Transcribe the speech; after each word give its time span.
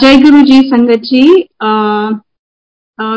जय 0.00 0.16
गुरु 0.16 0.40
जी 0.42 0.58
संगत 0.62 1.00
जी। 1.04 1.22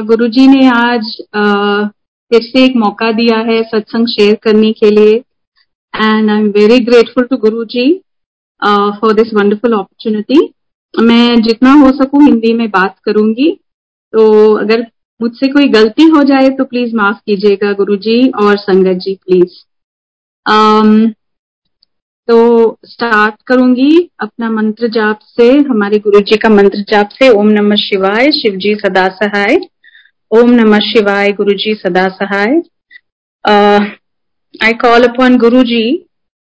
गुरु 0.07 0.27
जी 0.27 0.47
ने 0.47 0.65
आज 0.69 1.11
फिर 1.31 2.41
से 2.43 2.63
एक 2.63 2.75
मौका 2.77 3.11
दिया 3.11 3.37
है 3.49 3.61
सत्संग 3.63 4.07
शेयर 4.07 4.35
करने 4.43 4.71
के 4.73 4.89
लिए। 4.89 5.13
And 5.13 6.29
I 6.29 6.37
am 6.37 6.47
very 6.57 6.79
grateful 6.85 7.25
to 7.25 7.37
guru 7.37 7.63
ji 7.65 7.85
for 8.61 9.13
this 9.13 9.33
wonderful 9.33 9.73
opportunity 9.73 10.39
मैं 10.93 11.41
जितना 11.41 11.73
हो 11.75 11.91
सकूँ 11.97 12.23
हिंदी 12.23 12.53
में 12.53 12.69
बात 12.71 12.95
करूँगी। 13.05 13.49
तो 14.13 14.53
अगर 14.55 14.85
मुझसे 15.19 15.51
कोई 15.53 15.67
गलती 15.71 16.09
हो 16.09 16.23
जाए 16.25 16.49
तो 16.49 16.65
प्लीज़ 16.65 16.95
माफ़ 16.95 17.17
कीजिएगा 17.25 17.71
गुरु 17.73 17.95
जी 18.07 18.17
और 18.43 18.57
संगत 18.59 18.99
जी 19.05 19.15
प्लीज़ 19.23 19.53
तो 22.27 22.35
स्टार्ट 22.85 23.35
करूँगी 23.47 24.09
अपना 24.19 24.49
मंत्र 24.49 24.87
जाप 24.87 25.19
से, 25.21 25.49
हमारे 25.69 25.97
गुरु 25.99 26.19
जी 26.19 26.37
का 26.37 26.49
मंत्र 26.49 26.79
जाप 26.89 27.09
से। 27.13 27.29
ओम 27.29 27.47
नमः 27.49 27.75
शिवाय 27.75 28.31
शिव 28.31 28.55
जी 28.57 28.73
सदा 28.75 29.07
सहाय। 29.15 29.57
ओम 30.31 30.51
नमः 30.51 30.79
शिवाय 30.81 31.31
गुरु 31.31 31.53
जी 31.53 31.73
सदा 31.75 32.07
सहाय। 32.19 32.61
I 34.55 34.73
call 34.81 35.03
upon 35.03 35.37
guru 35.37 35.63
ji 35.63 35.83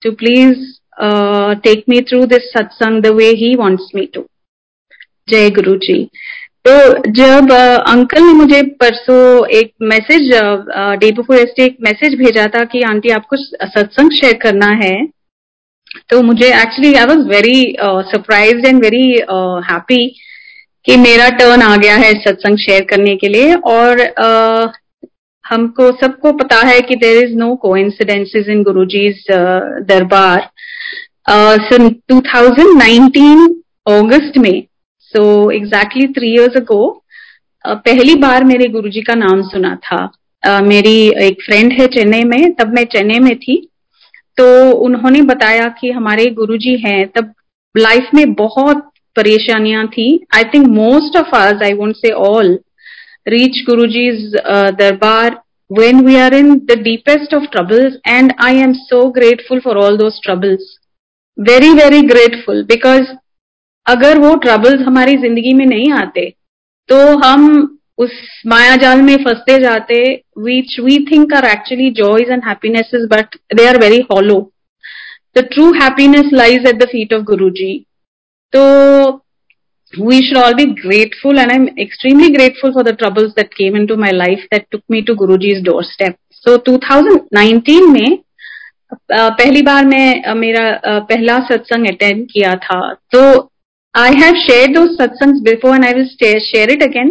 to 0.02 0.12
please 0.12 0.66
take 1.62 1.84
me 1.88 2.00
through 2.00 2.24
this 2.26 2.50
satsang 2.50 3.02
the 3.02 3.06
way 3.16 3.28
he 3.36 3.54
wants 3.56 3.90
me 3.94 4.04
to 4.14 4.24
jai 5.28 5.50
guru 5.50 5.74
ji 5.76 6.02
तो 6.66 6.72
जब 7.12 7.52
अंकल 7.52 8.22
ने 8.22 8.32
मुझे 8.32 8.62
परसों 8.80 9.46
एक 9.58 9.72
मैसेज 9.82 10.28
डे 11.00 11.10
बिफोर 11.12 11.36
एक 11.36 11.76
मैसेज 11.80 12.14
भेजा 12.18 12.46
था 12.46 12.64
कि, 12.64 12.82
आंटी, 12.82 13.08
आपको 13.08 13.36
सत्संग 13.36 14.10
शेयर 14.10 14.38
करना 14.42 14.70
है। 14.82 15.19
तो 16.08 16.22
मुझे 16.22 16.46
actually 16.46 16.94
I 16.94 17.04
was 17.04 17.28
very 17.28 17.76
surprise 17.82 18.66
and 18.66 18.82
very 18.82 19.06
happy 19.70 20.06
कि 20.84 20.96
मेरा 20.96 21.28
टर्न 21.28 21.62
आ 21.62 21.76
गया 21.76 21.96
है 21.96 22.12
सत्संग 22.12 22.58
शेयर 22.58 22.84
करने 22.84 23.16
के 23.16 23.28
लिए 23.28 23.54
और 23.54 24.00
uh, 24.00 24.68
हमको 25.44 25.90
सबको 25.92 26.32
पता 26.32 26.56
है 26.56 26.80
कि 26.80 26.96
there 26.96 27.24
is 27.24 27.34
no 27.36 27.54
coincidences 27.76 28.48
in 28.48 28.62
Guru 28.62 28.84
ji's 28.84 29.24
darbar 29.88 30.48
two 32.08 32.20
thousand 32.20 32.78
nineteen 32.78 33.62
August 33.88 34.38
में 34.38 34.64
so 35.00 35.50
exactly 35.50 36.06
three 36.06 36.30
years 36.34 36.56
ago 36.56 37.04
पहली 37.66 38.14
बार 38.14 38.44
मेरे 38.44 38.68
गुरुजी 38.68 39.00
का 39.00 39.14
नाम 39.14 39.42
सुना 39.42 39.74
था। 39.76 40.12
Uh, 40.46 40.62
मेरी 40.62 40.96
एक 41.22 41.42
फ्रेंड 41.46 41.72
है 41.72 41.86
चेन्नई 41.86 42.24
में 42.24 42.52
तब 42.52 42.74
मैं 42.74 42.84
चेन्नई 42.84 43.18
में 43.18 43.36
थी। 43.38 43.56
तो 44.38 44.46
उन्होंने 44.84 45.22
बताया 45.24 45.68
कि 45.80 45.90
हमारे 45.90 46.26
गुरु 46.32 46.56
जी 46.58 46.76
हैं, 46.86 47.06
तब 47.08 47.32
लाइफ 47.74 48.10
में 48.14 48.32
बहुत 48.34 48.90
परेशानियाँ 49.16 49.86
थी। 49.88 50.08
I 50.34 50.44
think 50.54 50.66
most 50.68 51.16
of 51.18 51.36
us 51.36 51.62
I 51.62 51.72
won't 51.74 51.96
say 51.96 52.10
all 52.26 52.58
reach 53.28 53.62
guru 53.66 53.86
ji 53.86 54.10
darbar 54.74 55.40
when 55.70 56.00
we 56.06 56.16
are 56.16 56.34
in 56.34 56.54
the 56.66 56.78
deepest 56.82 57.34
of 57.34 57.44
troubles 57.52 57.96
and 58.08 58.32
I 58.44 58.60
am 58.60 58.72
so 58.74 59.04
grateful 59.12 59.60
for 59.64 59.76
all 59.78 59.96
those 59.96 60.20
troubles 60.24 60.76
very 61.38 61.70
very 61.74 62.00
grateful 62.06 62.62
because 62.68 63.12
अगर 63.86 64.18
वो 64.18 64.34
troubles 64.36 64.80
हमारी 64.86 65.16
ज़िंदगी 65.16 65.52
में 65.54 65.64
नहीं 65.66 65.90
आते 65.92 66.28
तो 66.88 66.96
हम 67.18 67.46
उस 68.04 68.12
माया 68.46 68.76
जाल 68.82 69.02
में 69.02 69.16
फंसते 69.24 69.58
जाते 69.62 70.02
which 70.44 70.78
we 70.84 70.98
think 71.10 71.34
are 71.34 71.44
actually 71.44 71.90
joys 72.02 72.30
and 72.30 72.42
happinesses 72.46 73.08
but 73.10 73.36
they 73.54 73.66
are 73.68 73.78
very 73.80 74.00
hollow 74.12 74.38
the 75.38 75.46
true 75.52 75.72
happiness 75.72 76.30
lies 76.32 76.68
at 76.68 76.82
the 76.82 76.88
feet 76.92 77.14
of 77.14 77.22
guru 77.32 77.50
ji 77.62 77.72
तो 78.52 78.60
we 79.92 80.16
should 80.24 80.36
all 80.36 80.54
be 80.54 80.64
grateful, 80.72 81.38
and 81.42 81.52
i'm 81.52 81.64
extremely 81.84 82.26
grateful 82.34 82.72
for 82.74 82.82
the 82.88 82.92
troubles 82.98 83.32
that 83.36 83.48
came 83.54 83.78
into 83.78 83.94
my 84.02 84.10
life 84.10 84.42
that 84.52 84.66
took 84.70 84.82
me 84.94 84.98
to 85.06 85.16
guruji's 85.22 85.62
doorstep. 85.68 86.14
So 86.44 86.54
2019 86.68 87.88
में 87.92 88.18
पहली 89.12 89.62
बार 89.62 89.86
मैं 89.86 90.34
मेरा 90.34 90.62
पहला 90.84 91.38
सत्संग 91.48 91.86
attend 91.86 92.24
किया 92.32 92.54
था। 92.66 92.78
तो 93.12 93.22
आई 93.94 94.14
हैव 94.20 94.34
शेयर 94.44 94.72
दो 94.74 94.86
satsang 94.94 95.42
before 95.44 95.74
and 95.74 95.84
I 95.84 95.92
will 95.92 96.38
share 96.40 96.70
it 96.70 96.82
again 96.82 97.10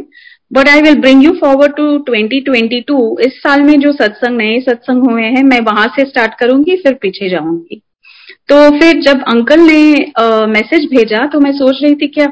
but 0.54 0.70
I 0.70 0.82
will 0.82 0.96
bring 0.96 1.24
you 1.24 1.32
forward 1.32 1.76
to 1.76 1.84
2022 2.10 3.20
इस 3.20 3.40
साल 3.40 3.62
में 3.62 3.80
जो 3.80 3.92
सत्संग 3.92 4.38
नए 4.38 4.60
सत्संग 4.60 5.10
हुए 5.12 5.24
हैं 5.24 5.44
मैं 5.44 5.60
वहाँ 5.60 5.88
से 5.96 6.06
स्टार्ट 6.06 6.34
करूँगी 6.40 6.76
फिर 6.76 6.94
पीछे 6.94 7.30
जाऊँगी। 7.30 7.82
तो 8.50 8.80
फिर 8.80 9.02
जब 9.02 9.24
अंकल 9.28 9.60
ने 9.60 10.12
मैसेज 10.48 10.86
uh, 10.86 10.96
भेजा 10.96 11.26
तो 11.26 11.40
मैं 11.40 11.52
सोच 11.52 11.84
रही 11.84 11.96
थी 11.96 12.08
क्या 12.08 12.28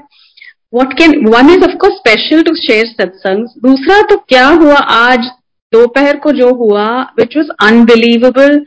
what 0.73 0.93
can 0.93 1.25
one 1.27 1.49
is 1.49 1.63
of course 1.63 1.93
special 1.93 2.43
to 2.43 2.55
share 2.55 2.85
satsang. 2.85 3.47
दूसरा 3.67 4.01
तो 4.01 4.17
क्या 4.29 4.47
हुआ 4.47 4.75
आज? 4.75 5.29
दोपहर 5.73 6.17
को 6.17 6.31
जो 6.31 6.49
हुआ 6.55 6.85
which 7.19 7.37
was 7.37 7.47
unbelievable 7.63 8.61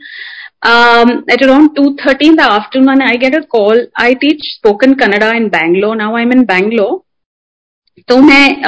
um, 0.63 1.23
at 1.29 1.41
around 1.41 1.75
2.30 1.75 2.27
in 2.27 2.35
the 2.35 2.43
afternoon 2.43 3.01
i 3.01 3.15
get 3.15 3.35
a 3.35 3.41
call 3.55 3.79
i 3.97 4.13
teach 4.13 4.43
spoken 4.57 4.93
kannada 4.93 5.29
in 5.35 5.49
bangalore 5.49 5.95
now 5.95 6.15
i'm 6.15 6.31
in 6.31 6.45
bangalore 6.45 6.99
तो 8.07 8.17
मैं 8.17 8.63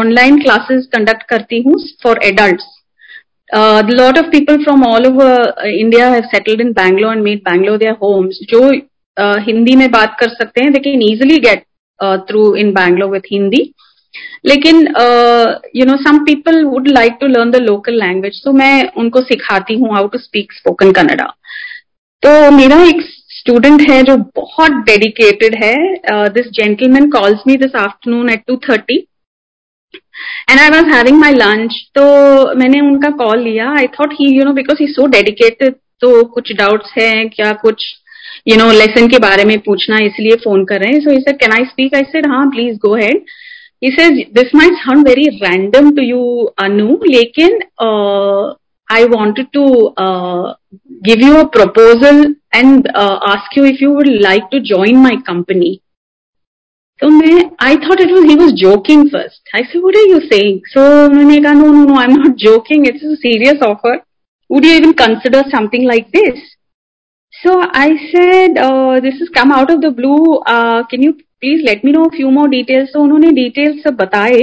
ऑनलाइन 0.00 0.38
क्लासेस 0.42 0.86
कंडक्ट 0.92 1.22
करती 1.22 1.60
हूँ 1.62 1.74
for 2.02 2.20
adult 2.24 2.60
lot 3.90 4.18
of 4.18 4.26
people 4.26 4.62
from 4.64 4.84
all 4.86 5.06
over 5.06 5.68
India 5.68 6.08
have 6.08 6.22
settled 6.34 6.60
in 6.60 6.72
Bangalore 6.72 7.12
and 7.12 7.22
made 7.24 7.38
Bangalore 7.38 7.78
their 7.78 7.96
homes 8.02 8.38
जो 8.50 8.60
uh, 8.60 9.38
Hindi 9.48 9.76
में 9.76 9.90
बात 9.90 10.16
कर 10.20 10.28
सकते 10.28 10.64
हैं 10.64 10.72
they 10.72 10.78
can 10.78 11.02
easily 11.02 11.38
get 11.38 11.64
through 12.28 12.54
in 12.56 12.72
Bangalore 12.72 13.10
with 13.10 13.32
Hindi. 13.32 13.72
लेकिन 14.46 14.76
you 15.76 15.84
know 15.86 15.96
some 15.96 16.18
people 16.24 16.62
would 16.64 16.88
like 16.88 17.16
to 17.20 17.26
learn 17.26 17.50
the 17.50 17.56
local 17.56 17.98
language 18.00 18.40
तो 18.44 18.52
मैं 18.52 18.92
उनको 18.96 19.20
सिखाती 19.22 19.74
हूँ 19.74 19.94
how 19.94 20.06
to 20.06 20.18
speak 20.18 20.52
spoken 20.52 20.92
Kannada 20.92 21.26
तो 22.22 22.50
मेरा 22.50 22.82
एक 22.84 23.02
स्टूडेंट 23.40 23.80
है 23.90 24.02
जो 24.02 24.16
बहुत 24.36 24.72
डेडिकेटेड 24.86 25.54
है 25.64 25.76
this 26.34 26.46
gentleman 26.56 27.10
calls 27.10 27.42
me 27.46 27.56
this 27.56 27.74
afternoon 27.82 28.30
at 28.30 28.42
two 28.48 28.56
thirty 28.68 28.96
and 30.50 30.60
I 30.60 30.68
was 30.70 30.94
having 30.94 31.18
my 31.20 31.34
lunch 31.34 31.74
तो 31.98 32.04
मैंने 32.58 32.80
उनका 32.80 33.10
कॉल 33.24 33.38
लिया। 33.42 33.70
I 33.78 33.86
thought 33.98 34.12
he 34.20 34.26
you 34.38 34.44
know 34.44 34.52
because 34.52 34.82
he 34.82 34.86
so 34.92 35.06
dedicated 35.16 35.74
तो 36.00 36.22
कुछ 36.34 36.52
डाउट्स 36.58 36.92
हैं 36.98 37.28
क्या 37.28 37.52
कुछ 37.62 37.84
यू 38.48 38.56
नो 38.56 38.70
लेसन 38.72 39.08
के 39.08 39.18
बारे 39.18 39.44
में 39.44 39.58
पूछना 39.66 39.96
इसलिए 40.04 40.36
फ़ोन 40.44 40.64
कर 40.64 40.80
रहे 40.80 40.92
हैं। 40.92 41.00
सो 41.00 41.10
इसे 41.18 41.32
can 41.44 41.52
I 41.52 41.64
speak 41.70 41.94
I 41.94 42.02
said 42.12 42.26
हाँ 42.32 42.48
please 42.50 42.76
go 42.86 42.94
ahead 42.96 43.24
he 43.84 43.90
says 43.92 44.18
this 44.36 44.50
might 44.58 44.74
sound 44.80 45.06
very 45.08 45.22
random 45.42 45.86
to 45.98 46.02
you 46.06 46.24
anu 46.64 46.86
lekin 47.12 47.54
uh, 47.84 48.42
uh, 50.04 50.42
give 51.06 51.22
you 51.26 51.38
a 51.38 51.46
proposal 51.54 52.20
and 52.53 52.87
uh, 52.93 53.19
ask 53.27 53.55
you 53.55 53.65
if 53.65 53.81
you 53.81 53.91
would 53.91 54.13
like 54.27 54.49
to 54.51 54.61
join 54.61 55.01
my 55.07 55.15
company 55.31 55.81
so 57.01 57.09
I 57.59 57.75
thought 57.75 57.99
it 57.99 58.09
was 58.09 58.23
he 58.23 58.35
was 58.35 58.53
joking 58.53 59.09
first. 59.09 59.41
I 59.53 59.63
said, 59.63 59.81
"What 59.83 59.95
are 59.95 60.07
you 60.09 60.19
saying?" 60.31 60.61
So 60.73 60.81
उन्होंने 61.07 61.39
कहा, 61.43 61.53
"No, 61.53 61.71
no, 61.71 61.83
no, 61.83 61.95
I'm 61.95 62.13
not 62.13 62.37
joking. 62.43 62.85
It's 62.85 63.03
a 63.03 63.17
serious 63.17 63.61
offer. 63.61 63.95
Would 64.49 64.63
you 64.63 64.75
even 64.75 64.93
consider 64.93 65.41
something 65.55 65.83
like 65.83 66.09
this?" 66.11 66.39
So 67.43 67.55
I 67.81 67.87
said, 68.11 68.57
uh, 68.67 69.01
"This 69.07 69.19
has 69.19 69.33
come 69.39 69.51
out 69.51 69.73
of 69.75 69.81
the 69.81 69.91
blue. 69.91 70.37
Uh, 70.53 70.83
can 70.93 71.03
you 71.03 71.17
please 71.41 71.65
let 71.65 71.83
me 71.83 71.91
know 71.91 72.05
a 72.05 72.15
few 72.15 72.31
more 72.31 72.47
details?" 72.47 72.93
So 72.93 73.03
उन्होंने 73.07 73.33
details 73.41 73.83
सब 73.87 73.97
बताए. 74.03 74.39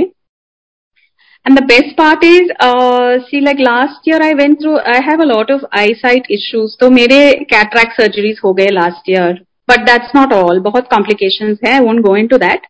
And 1.46 1.58
the 1.58 1.66
best 1.66 1.96
part 1.96 2.22
is, 2.24 2.50
uh, 2.60 3.18
see, 3.28 3.40
like 3.40 3.58
last 3.58 4.06
year 4.06 4.22
I 4.22 4.34
went 4.34 4.60
through, 4.60 4.78
I 4.78 5.00
have 5.00 5.20
a 5.20 5.26
lot 5.26 5.50
of 5.50 5.64
eyesight 5.78 6.28
issues. 6.30 6.76
तो 6.80 6.90
मेरे 6.90 7.46
cataract 7.52 8.00
surgeries 8.00 8.44
हो 8.44 8.52
गए 8.54 8.66
last 8.66 9.08
year. 9.08 9.32
But 9.70 9.86
that's 9.86 10.14
not 10.14 10.32
all. 10.32 10.60
बहुत 10.60 10.88
complications 10.92 11.58
है. 11.66 11.78
I 11.78 11.84
won't 11.84 12.04
go 12.04 12.14
into 12.14 12.38
that. 12.38 12.60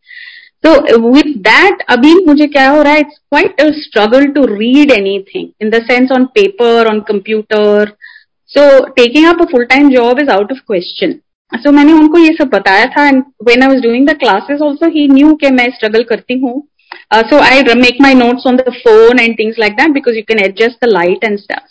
So 0.64 0.72
with 1.10 1.30
that, 1.42 1.78
अभी 1.88 2.14
मुझे 2.26 2.46
क्या 2.46 2.68
हो 2.70 2.82
रहा 2.82 2.92
है? 2.92 3.00
It's 3.00 3.18
quite 3.34 3.60
a 3.64 3.70
struggle 3.82 4.26
to 4.34 4.46
read 4.52 4.92
anything 4.96 5.46
in 5.60 5.70
the 5.70 5.80
sense 5.90 6.16
on 6.16 6.26
paper, 6.38 6.74
on 6.92 7.02
computer. 7.12 7.86
So 8.54 8.66
taking 8.98 9.24
up 9.24 9.40
a 9.40 9.46
full-time 9.46 9.90
job 9.90 10.18
is 10.24 10.28
out 10.28 10.50
of 10.50 10.64
question. 10.72 11.14
So 11.64 11.72
मैंने 11.72 11.92
उनको 11.92 12.18
ये 12.18 12.32
सब 12.32 12.48
बताया 12.48 12.86
था 12.86 13.10
and 13.10 13.22
when 13.48 13.62
I 13.62 13.72
was 13.74 13.82
doing 13.82 14.06
the 14.08 14.18
classes 14.24 14.62
also 14.62 14.90
he 14.96 15.08
knew 15.14 15.36
कि 15.40 15.50
मैं 15.50 15.68
struggle 15.68 16.04
करती 16.08 16.38
हूँ. 16.38 16.68
Uh, 17.10 17.22
so 17.28 17.38
I 17.38 17.62
make 17.74 18.00
my 18.00 18.12
notes 18.14 18.46
on 18.46 18.56
the 18.56 18.74
phone 18.84 19.18
and 19.18 19.36
things 19.36 19.56
like 19.58 19.76
that 19.76 19.92
because 19.94 20.16
you 20.16 20.24
can 20.24 20.42
adjust 20.44 20.80
the 20.80 20.90
light 20.98 21.28
and 21.30 21.40
stuff. 21.40 21.68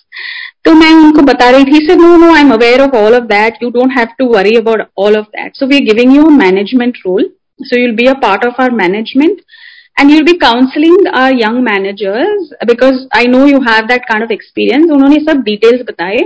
तो 0.65 0.73
मैं 0.75 0.91
उनको 0.93 1.21
बता 1.27 1.49
रही 1.49 1.65
थी 1.65 1.85
sir 1.85 1.95
no 1.97 2.15
no 2.17 2.33
I 2.33 2.41
am 2.41 2.51
aware 2.53 2.81
of 2.81 2.95
all 2.95 3.15
of 3.15 3.23
that 3.29 3.55
you 3.63 3.69
don't 3.77 3.91
have 3.97 4.07
to 4.17 4.25
worry 4.33 4.55
about 4.57 4.81
all 5.03 5.15
of 5.17 5.25
that 5.38 5.55
so 5.57 5.67
we 5.67 5.75
are 5.75 5.83
giving 5.83 6.15
you 6.15 6.29
management 6.43 6.97
role 7.05 7.29
so 7.69 7.77
you'll 7.79 7.95
be 7.95 8.07
a 8.07 8.15
part 8.15 8.43
of 8.43 8.53
our 8.57 8.71
management 8.71 9.41
and 9.97 10.09
you'll 10.09 10.25
be 10.25 10.38
counseling 10.38 10.97
our 11.13 11.33
young 11.33 11.63
managers 11.63 12.53
because 12.65 13.07
I 13.13 13.25
know 13.25 13.45
you 13.45 13.61
have 13.61 13.88
that 13.89 14.07
kind 14.11 14.23
of 14.23 14.31
experience. 14.31 14.91
उन्होंने 14.91 15.19
सब 15.25 15.43
details 15.49 15.83
बताए. 15.89 16.21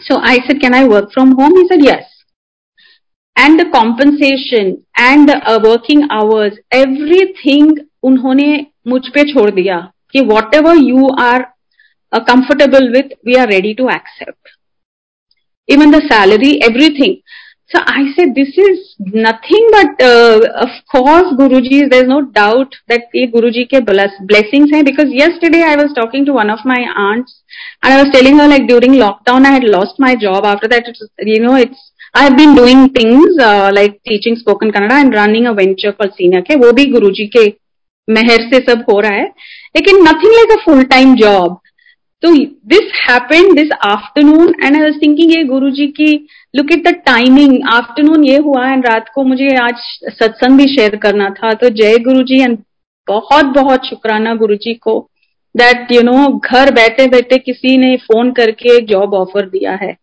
So 0.00 0.18
I 0.18 0.38
said, 0.46 0.60
can 0.60 0.74
I 0.74 0.84
work 0.88 1.12
from 1.12 1.32
home? 1.40 1.56
He 1.56 1.66
said, 1.68 1.84
yes. 1.84 2.04
And 3.38 3.60
the 3.60 3.66
compensation 3.72 4.74
and 5.00 5.30
working 5.66 6.08
hours 6.12 6.58
everything 6.76 7.78
उन्होंने 8.10 8.50
मुझ 8.88 9.02
पे 9.14 9.24
छोड़ 9.32 9.50
दिया 9.50 9.78
कि 10.12 10.20
whatever 10.54 10.76
you 10.84 11.08
are 11.20 11.42
comfortable 12.30 12.90
with 12.96 13.14
we 13.26 13.34
are 13.42 13.48
ready 13.52 13.74
to 13.74 13.88
accept 13.88 14.56
even 15.68 15.90
the 15.90 16.02
salary 16.12 16.52
everything 16.68 17.16
So 17.72 17.80
I 17.86 18.12
said, 18.14 18.34
this 18.34 18.58
is 18.58 18.96
nothing 18.98 19.68
but, 19.72 20.02
uh, 20.02 20.40
of 20.56 20.68
course, 20.90 21.32
Guruji, 21.38 21.88
there's 21.88 22.06
no 22.08 22.20
doubt 22.20 22.74
that 22.88 23.04
ye 23.14 23.30
Guruji 23.32 23.64
ke 23.70 23.80
blessings 23.86 24.70
hai 24.70 24.82
because 24.82 25.10
yesterday 25.10 25.62
I 25.62 25.76
was 25.76 25.94
talking 25.94 26.26
to 26.26 26.34
one 26.34 26.50
of 26.50 26.58
my 26.66 26.80
aunts 26.94 27.42
and 27.82 27.94
I 27.94 28.02
was 28.02 28.12
telling 28.12 28.38
her 28.38 28.46
like 28.46 28.68
during 28.68 28.92
lockdown 28.92 29.46
I 29.46 29.52
had 29.52 29.64
lost 29.64 29.98
my 29.98 30.14
job. 30.14 30.44
After 30.44 30.68
that, 30.68 30.84
it's, 30.86 31.02
you 31.20 31.40
know, 31.40 31.54
it's 31.54 31.85
I 32.17 32.23
have 32.23 32.33
been 32.35 32.55
doing 32.55 32.87
things 32.89 33.35
like 33.73 33.97
teaching 34.09 34.37
spoken 34.37 34.69
Kannada 34.71 34.99
and 34.99 35.15
running 35.15 35.45
a 35.45 35.51
venture 35.53 35.91
for 35.91 36.07
senior 36.09 36.41
के 36.41 36.55
वो 36.55 36.71
भी 36.71 36.85
गुरु 36.91 37.09
के 37.35 37.45
मेहर 38.07 38.41
से 38.51 38.59
सब 38.61 38.83
हो 38.89 38.99
रहा 38.99 39.11
है। 39.11 39.25
लेकिन 39.75 40.01
nothing 40.03 40.33
like 40.33 40.51
a 40.51 40.61
full 40.63 40.83
time 40.91 41.15
job 41.15 41.59
तो 42.23 42.31
this 42.69 42.91
happened 42.99 43.53
this 43.55 43.71
afternoon 43.85 44.53
and 44.63 44.75
I 44.75 44.81
was 44.81 44.97
thinking 45.01 45.31
ये 45.31 45.43
गुरु 45.43 45.69
जी 45.71 45.87
की 45.97 46.13
look 46.53 46.71
it 46.71 46.87
the 46.87 46.93
timing 47.05 47.57
afternoon 47.73 48.23
ये 48.23 48.37
हुआ 48.37 48.65
एंड 48.69 48.85
रात 48.85 49.11
को 49.15 49.23
मुझे 49.23 49.49
आज 49.57 49.83
सत्संग 50.13 50.57
भी 50.57 50.65
शेयर 50.75 50.95
करना 50.95 51.29
था। 51.29 51.53
तो 51.53 51.69
जय 51.81 51.97
गुरु 51.99 52.23
जी 52.23 52.41
एंड 52.41 52.57
बहुत 53.07 53.45
बहुत 53.55 53.85
शुक्राना 53.85 54.35
गुरु 54.35 54.55
जी 54.55 54.73
को 54.73 54.99
दैट 55.55 55.91
यू 55.91 56.01
नो 56.01 56.27
घर 56.39 56.73
बैठे 56.73 57.07
बैठे 57.09 57.37
किसी 57.37 57.77
ने 57.77 57.95
फ़ोन 58.03 58.31
करके 58.31 58.79
जॉब 58.85 59.13
ऑफ़र 59.13 59.49
दिया 59.49 59.77
है। 59.83 59.95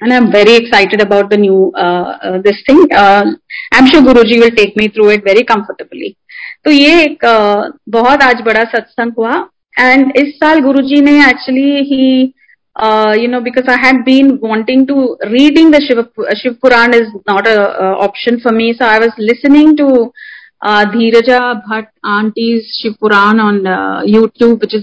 And 0.00 0.12
I'm 0.12 0.30
very 0.32 0.54
excited 0.56 1.00
about 1.00 1.30
the 1.30 1.36
new 1.36 1.72
uh, 1.76 2.18
uh, 2.22 2.38
this 2.42 2.62
thing. 2.66 2.86
Uh, 2.92 3.24
I'm 3.72 3.86
sure 3.86 4.02
Guruji 4.02 4.38
will 4.38 4.50
take 4.50 4.76
me 4.76 4.88
through 4.88 5.10
it 5.10 5.24
very 5.24 5.44
comfortably. 5.44 6.16
तो 6.64 6.70
ये 6.70 7.02
एक 7.02 7.24
uh, 7.24 7.78
बहुत 7.88 8.22
आज 8.22 8.40
बड़ा 8.44 8.64
सत्संग 8.64 9.12
हुआ 9.18 9.34
एंड 9.80 10.12
इस 10.16 10.34
साल 10.34 10.60
गुरुजी 10.60 11.00
ने 11.00 11.18
एक्चुअली 11.28 11.82
ही 11.90 12.34
uh, 12.84 13.14
you 13.16 13.28
know 13.28 13.40
because 13.40 13.68
I 13.68 13.76
had 13.76 14.04
been 14.04 14.38
wanting 14.40 14.86
to 14.86 15.16
reading 15.30 15.70
the 15.70 15.80
Shiv, 15.80 16.06
Shiv 16.42 16.60
Puran 16.60 16.94
is 16.94 17.08
not 17.26 17.46
a, 17.46 17.84
a 17.84 17.96
option 17.98 18.40
for 18.40 18.52
me 18.52 18.72
so 18.72 18.84
I 18.84 18.98
was 18.98 19.12
listening 19.18 19.76
to 19.76 20.12
uh, 20.62 20.84
Dhiraja 20.86 21.62
Bhatt 21.64 21.88
auntie's 22.04 22.78
Shiv 22.80 22.98
Puran 22.98 23.40
on 23.40 23.66
uh, 23.66 24.02
YouTube 24.02 24.60
which 24.60 24.74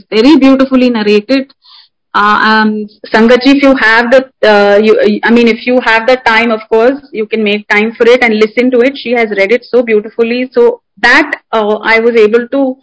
uh, 2.15 2.65
um, 2.65 2.87
Sangatji, 3.07 3.57
if 3.57 3.63
you 3.63 3.75
have 3.77 4.11
the, 4.11 4.31
uh, 4.43 4.81
you, 4.83 5.21
I 5.23 5.31
mean, 5.31 5.47
if 5.47 5.67
you 5.67 5.81
have 5.85 6.07
the 6.07 6.17
time, 6.17 6.51
of 6.51 6.61
course, 6.69 6.99
you 7.13 7.27
can 7.27 7.45
make 7.45 7.69
time 7.69 7.93
for 7.93 8.07
it 8.07 8.23
and 8.23 8.35
listen 8.35 8.71
to 8.73 8.81
it. 8.81 8.97
She 8.97 9.13
has 9.13 9.31
read 9.31 9.53
it 9.53 9.65
so 9.65 9.83
beautifully. 9.83 10.51
So 10.53 10.83
that 10.99 11.41
uh, 11.53 11.77
I 11.77 12.01
was 12.01 12.17
able 12.17 12.49
to 12.49 12.77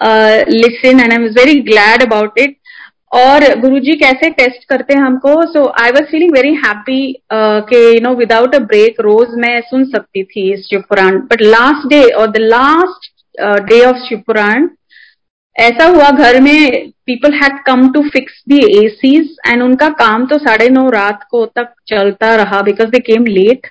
uh, 0.00 0.44
listen 0.48 1.00
and 1.00 1.12
I 1.12 1.18
was 1.18 1.32
very 1.32 1.62
glad 1.62 2.02
about 2.02 2.32
it. 2.36 2.56
और 3.16 3.44
गुरुजी 3.60 3.92
कैसे 3.98 4.28
test 4.30 4.64
करते 4.68 4.94
हैं 4.94 5.02
हमको 5.02 5.30
so 5.52 5.64
I 5.82 5.90
was 5.90 6.02
feeling 6.10 6.32
very 6.32 6.52
happy 6.64 7.00
कि 7.32 7.76
you 7.76 8.00
know 8.08 8.14
without 8.16 8.54
a 8.54 8.58
break 8.72 9.00
रोज 9.00 9.28
मैं 9.44 9.60
सुन 9.68 9.84
सकती 9.90 10.24
थी 10.24 10.42
इस 10.54 10.66
शिवपुराण 10.70 11.18
बट 11.30 11.42
लास्ट 11.42 11.88
डे 11.90 12.02
और 12.20 12.26
the 12.30 12.42
last 12.54 13.08
day 13.70 13.80
of 13.84 14.02
Shivpuran 14.08 14.68
ऐसा 15.55 15.85
हुआ 15.85 16.09
घर 16.09 16.39
में 16.41 16.89
people 17.05 17.33
had 17.33 17.61
come 17.65 17.87
to 17.93 18.01
fix 18.03 18.43
the 18.49 18.59
ACs 18.77 19.35
and 19.47 19.63
उनका 19.63 19.89
काम 19.99 20.25
तो 20.25 20.37
साढ़े 20.37 20.69
नौ 20.69 20.89
रात 20.89 21.23
को 21.31 21.45
तक 21.45 21.73
चलता 21.87 22.35
रहा 22.35 22.61
because 22.61 22.89
they 22.89 22.99
came 23.01 23.25
late 23.25 23.67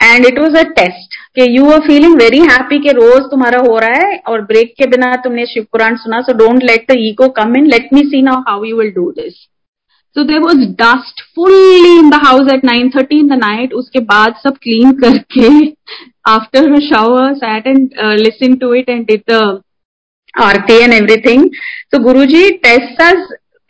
and 0.00 0.26
it 0.26 0.38
was 0.38 0.56
a 0.56 0.62
test 0.76 1.16
कि 1.36 1.46
you 1.56 1.70
are 1.70 1.80
feeling 1.80 2.16
very 2.16 2.38
happy 2.40 2.78
कि 2.78 2.92
रोज 2.92 3.30
तुम्हारा 3.30 3.58
हो 3.60 3.78
रहा 3.78 4.06
है 4.06 4.18
और 4.28 4.42
ब्रेक 4.42 4.74
के 4.78 4.86
बिना 4.86 5.14
तुमने 5.24 5.46
शिव 5.46 5.66
पुराण 5.72 5.96
सुना 5.96 6.20
so 6.20 6.32
don't 6.32 6.62
let 6.64 6.90
the 6.92 6.96
ego 6.98 7.28
come 7.38 7.56
in 7.56 7.66
let 7.66 7.88
me 7.92 8.02
see 8.04 8.22
now 8.22 8.40
how 8.48 8.64
you 8.64 8.76
will 8.76 8.90
do 8.90 9.10
this 9.12 9.34
so 10.16 10.24
there 10.24 10.38
was 10.40 10.66
dust 10.78 11.22
fully 11.34 11.98
in 11.98 12.10
the 12.10 12.20
house 12.24 12.52
at 12.54 12.64
nine 12.64 12.90
thirty 12.96 13.18
in 13.18 13.28
the 13.28 13.38
night 13.40 13.72
उसके 13.72 14.00
बाद 14.06 14.40
सब 14.44 14.56
clean 14.62 14.92
करके 15.02 15.50
after 16.28 16.78
shower 16.82 17.34
sat 17.34 17.66
and 17.66 17.90
listen 18.18 18.54
to 18.54 18.74
it 18.74 18.88
and 18.88 19.10
the 19.30 19.60
aarti 20.34 20.82
and 20.82 20.92
everything 20.92 21.48
so 21.92 21.98
guru 21.98 22.24
ji 22.24 22.50
test 22.66 23.02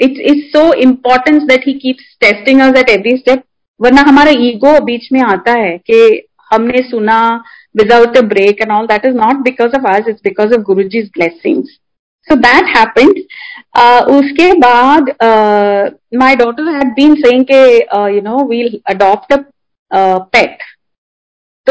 it 0.01 0.19
is 0.19 0.45
so 0.47 0.73
important 0.83 1.43
that 1.43 1.67
he 1.67 1.73
keeps 1.73 2.17
testing 2.21 2.61
us 2.61 2.77
at 2.77 2.91
every 2.91 3.17
step 3.17 3.43
वरना 3.81 4.03
हमारा 4.03 4.31
ego 4.39 4.79
बीच 4.81 5.09
में 5.12 5.21
आता 5.21 5.53
है 5.53 5.77
कि 5.79 6.01
हमने 6.53 6.83
सुना 6.83 7.21
without 7.77 8.17
a 8.17 8.21
break 8.21 8.61
and 8.62 8.71
all 8.73 8.87
that 8.87 9.05
is 9.07 9.15
not 9.17 9.37
because 9.37 9.77
of 9.77 9.87
आज 9.87 10.09
is 10.09 10.17
because 10.25 10.55
of 10.55 10.61
Guru 10.62 10.83
ji's 10.89 11.11
blessings 11.15 11.79
so 12.29 12.35
that 12.37 12.67
है 12.77 12.85
उसके 14.19 14.53
बाद 14.59 15.11
my 16.15 16.37
daughter 16.37 16.69
had 16.69 16.95
been 16.95 17.15
saying 17.15 17.45
के 17.51 17.63
you 18.15 18.21
know 18.21 18.45
we'll 18.45 18.81
adopt 18.87 19.35
pet 20.31 20.63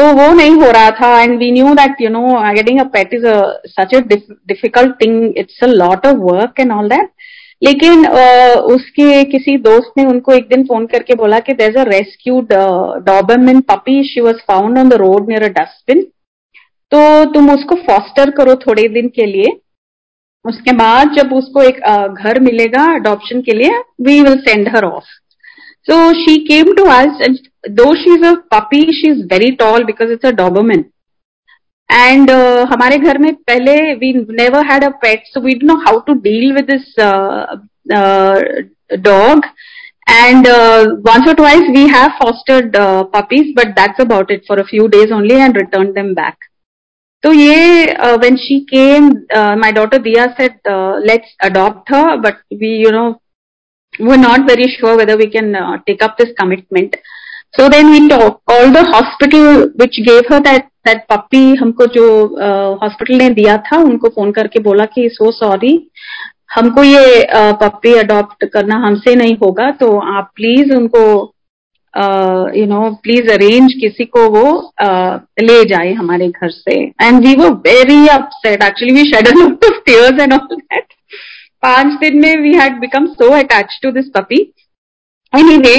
तो 0.00 0.12
वो 0.12 0.32
नहीं 0.32 0.54
हो 0.54 0.70
रहा 0.70 0.90
था 0.90 1.08
and 1.22 1.38
we 1.38 1.50
knew 1.52 1.74
that 1.74 2.00
you 2.00 2.10
know 2.10 2.20
getting 2.52 2.80
a 2.80 2.84
pet 2.84 3.14
is 3.14 3.26
such 3.70 3.94
a 3.94 4.00
difficult 4.00 4.94
thing 5.02 5.38
it's 5.38 5.62
a 5.62 5.66
lot 5.66 6.06
of 6.06 6.16
work 6.16 6.60
and 6.60 6.72
all 6.72 6.88
that 6.88 7.08
लेकिन 7.62 8.04
uh, 8.04 8.56
उसके 8.74 9.24
किसी 9.24 9.56
दोस्त 9.58 9.92
ने 9.98 10.04
उनको 10.04 10.32
एक 10.32 10.48
दिन 10.48 10.64
फ़ोन 10.64 10.86
करके 10.86 11.14
बोला 11.14 11.38
कि 11.38 11.54
there 11.54 11.76
a 11.78 11.82
rescued 11.82 12.52
Doberman 13.04 13.60
puppy 13.60 14.02
she 14.04 14.20
was 14.20 14.36
found 14.48 14.78
on 14.78 14.88
the 14.88 14.94
road 14.94 15.28
near 15.28 15.42
a 15.42 15.48
dustbin 15.48 16.02
तो 16.92 17.24
तुम 17.24 17.50
उसको 17.50 17.74
फॉस्टर 17.74 18.30
करो 18.30 18.54
थोड़े 18.56 18.88
दिन 18.88 19.08
के 19.08 19.26
लिए। 19.26 19.52
उसके 20.44 20.72
बाद 20.72 21.12
जब 21.16 21.32
उसको 21.32 21.62
एक 21.62 21.80
uh, 21.88 22.24
घर 22.24 22.40
मिलेगा 22.40 22.84
अडॉप्शन 22.94 23.40
के 23.40 23.52
लिए 23.52 23.78
we 24.00 24.20
will 24.20 24.38
send 24.38 24.68
her 24.76 24.84
off 24.84 25.04
So 25.83 26.13
she 26.25 26.45
came 26.45 26.75
to 26.75 26.83
us 26.85 27.21
and 27.21 27.39
though 27.69 27.93
she's 27.93 28.21
a 28.21 28.37
puppy, 28.49 28.91
she's 28.91 29.23
very 29.27 29.55
tall 29.55 29.85
because 29.85 30.09
it's 30.09 30.23
a 30.23 30.31
Doberman. 30.31 30.91
And 31.89 32.29
uh, 32.29 32.65
हमारे 32.65 32.97
घर 32.97 33.17
में 33.17 33.33
पहले 33.47 33.99
we 33.99 34.25
never 34.29 34.63
had 34.63 34.83
a 34.83 34.91
pet, 34.91 35.19
so 35.31 35.39
we 35.39 35.53
didn't 35.53 35.67
know 35.67 35.81
how 35.85 35.99
to 36.01 36.15
deal 36.15 36.55
with 36.55 36.65
this 36.67 36.97
uh, 36.97 37.57
uh, 37.93 38.41
dog. 39.01 39.45
And 40.07 40.47
uh, 40.47 40.95
once 41.03 41.27
or 41.27 41.35
twice 41.35 41.67
we 41.73 41.87
have 41.87 42.13
fostered 42.19 42.75
uh, 42.75 43.03
puppies, 43.05 43.53
but 43.55 43.75
that's 43.75 43.99
about 43.99 44.31
it 44.31 44.43
for 44.47 44.59
a 44.59 44.65
few 44.65 44.87
days 44.87 45.11
only 45.11 45.35
and 45.35 45.55
returned 45.55 45.95
them 45.95 46.13
back. 46.15 46.37
So 47.23 47.31
yeah, 47.31 47.95
uh, 47.99 48.17
when 48.19 48.37
she 48.37 48.65
came, 48.65 49.25
uh, 49.33 49.55
my 49.55 49.71
daughter 49.71 49.97
Dia 49.97 50.35
said, 50.37 50.59
uh, 50.69 50.99
let's 51.03 51.27
adopt 51.41 51.89
her, 51.89 52.17
but 52.21 52.37
we, 52.51 52.67
you 52.67 52.91
know, 52.91 53.19
we're 53.98 54.16
not 54.16 54.46
very 54.46 54.68
sure 54.68 54.96
whether 54.96 55.16
we 55.16 55.28
can 55.28 55.54
uh, 55.54 55.78
take 55.86 56.02
up 56.02 56.16
this 56.16 56.32
commitment. 56.38 56.96
So 57.52 57.68
then 57.68 57.90
we 57.90 58.08
talk, 58.08 58.44
called 58.46 58.74
the 58.74 58.84
hospital 58.84 59.70
which 59.74 59.96
gave 60.06 60.26
her 60.28 60.40
that 60.40 60.68
that 60.84 61.08
puppy 61.08 61.56
हमको 61.56 61.86
जो 61.86 62.06
hospital 62.82 63.14
uh, 63.14 63.18
ने 63.18 63.28
दिया 63.30 63.56
था 63.56 63.76
उनको 63.76 64.08
phone 64.08 64.30
करके 64.32 64.60
बोला 64.60 64.84
कि 64.84 65.08
so 65.12 65.30
sorry 65.32 65.90
हमको 66.54 66.82
ये 66.84 67.26
पप्पी 67.32 67.92
uh, 67.92 67.98
अडॉप्ट 67.98 68.44
करना 68.52 68.76
हमसे 68.86 69.14
नहीं 69.14 69.36
होगा 69.42 69.70
तो 69.80 69.98
आप 70.16 70.30
प्लीज़ 70.36 70.72
उनको 70.76 71.02
यू 72.56 72.66
नो 72.66 72.90
प्लीज़ 73.02 73.30
अरेंज 73.32 73.72
किसी 73.80 74.04
को 74.04 74.28
वो 74.30 74.72
uh, 74.82 75.18
ले 75.40 75.64
जाए 75.64 75.92
हमारे 75.92 76.28
घर 76.28 76.50
से. 76.50 76.78
And 77.02 77.20
we 77.26 77.34
were 77.34 77.50
very 77.68 78.06
upset 78.08 78.62
actually 78.62 78.94
we 78.94 79.04
shed 79.12 79.28
of 79.28 79.78
tears 79.86 80.20
and 80.20 80.32
all 80.32 80.56
that 80.56 80.92
पाँच 81.62 81.98
दिन 82.00 82.20
में 82.22 82.36
we 82.42 82.52
had 82.54 82.78
become 82.80 83.06
so 83.06 83.30
attach 83.38 83.78
to 83.82 83.90
this 83.92 84.08
puppy 84.16 84.40
anyway 85.56 85.74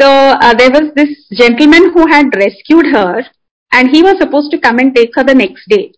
so 0.00 0.10
there 0.54 0.72
was 0.72 0.90
this 0.96 1.16
gentleman 1.38 1.90
who 1.96 2.06
had 2.06 2.36
rescued 2.36 2.86
her 2.96 3.24
and 3.72 3.94
he 3.94 4.02
was 4.02 4.16
suppose 4.16 4.50
to 4.52 4.58
come 4.58 4.80
and 4.80 4.94
take 4.94 5.18
her 5.18 5.24
the 5.24 5.36
next 5.36 5.68
day 5.68 5.90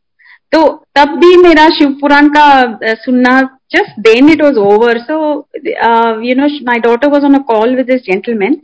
तो 0.53 0.87
तब 0.95 1.09
भी 1.09 1.37
मेरा 1.37 1.69
शिवपुराण 1.69 2.29
का 2.29 2.79
uh, 2.79 2.97
सुनना 2.97 3.41
just 3.71 4.01
then 4.01 4.29
it 4.33 4.43
was 4.43 4.57
over 4.57 4.99
so 4.99 5.49
you 6.25 6.35
know 6.35 6.47
my 6.65 6.79
daughter 6.79 7.09
was 7.09 7.25
on 7.25 7.35
a 7.35 7.39
call 7.39 7.77
with 7.77 7.87
this 7.87 8.01
gentleman 8.01 8.55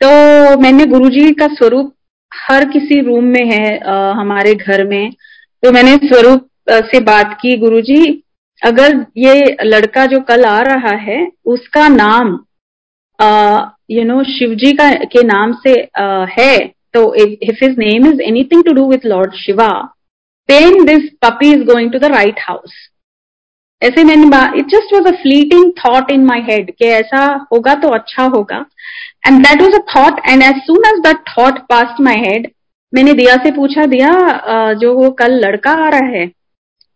तो 0.00 0.08
मैंने 0.60 0.86
गुरु 0.86 1.08
जी 1.08 1.32
का 1.32 1.46
स्वरूप 1.46 1.94
हर 2.32 2.64
किसी 2.64 3.00
रूम 3.00 3.24
में 3.24 3.44
है 3.44 3.78
uh, 3.80 4.16
हमारे 4.18 4.54
घर 4.54 4.84
में। 4.84 5.12
तो 5.62 5.72
मैंने 5.72 5.96
स्वरूप 5.96 6.46
uh, 6.70 6.82
से 6.82 7.00
बात 7.00 7.38
की 7.42 7.56
गुरु 7.56 7.80
जी 7.80 8.21
अगर 8.62 9.06
ये 9.16 9.56
लड़का 9.62 10.06
जो 10.06 10.20
कल 10.20 10.44
आ 10.44 10.60
रहा 10.60 10.96
है 10.96 11.30
उसका 11.44 11.88
नाम 11.88 12.28
यू 13.90 14.04
नो 14.04 14.22
शिवजी 14.24 14.72
का 14.72 14.92
के 14.94 15.22
नाम 15.22 15.52
से 15.52 15.74
uh, 15.74 16.26
है 16.38 16.58
तो 16.94 17.14
if 17.14 17.64
his 17.64 17.78
name 17.78 18.06
is 18.06 18.20
anything 18.20 18.64
to 18.64 18.72
do 18.72 18.88
with 18.90 19.06
lord 19.06 19.34
Shiva 19.34 19.68
then 20.48 20.84
this 20.84 21.10
puppy 21.22 21.52
is 21.52 21.62
going 21.64 21.92
to 21.92 21.98
the 21.98 22.04
right 22.04 22.40
house 22.40 22.72
ऐसे 23.82 24.04
मैंने 24.04 24.58
it 24.58 24.66
just 24.66 24.94
was 24.94 25.06
a 25.06 25.16
fleeting 25.22 25.72
thought 25.78 26.10
in 26.10 26.24
my 26.24 26.40
head 26.40 26.70
कि 26.70 26.84
ऐसा 26.84 27.24
होगा 27.52 27.74
तो 27.74 27.88
अच्छा 27.88 28.24
होगा। 28.24 28.64
And 29.26 29.46
that 29.46 29.62
was 29.62 29.74
a 29.74 29.84
thought 29.96 30.20
and 30.28 30.42
as 30.42 30.62
soon 30.62 30.84
as 30.86 31.00
that 31.00 31.16
thought 31.28 31.58
passed 31.58 32.00
my 32.00 32.16
head 32.16 32.50
मैंने 32.94 33.12
दिया 33.12 33.36
से 33.36 33.50
पूछा 33.50 33.86
दिया 33.86 34.10
जो 34.72 34.94
वो 34.94 35.10
कल 35.10 35.32
लड़का 35.46 35.70
आ 35.70 35.88
रहा 35.88 36.08
है 36.08 36.30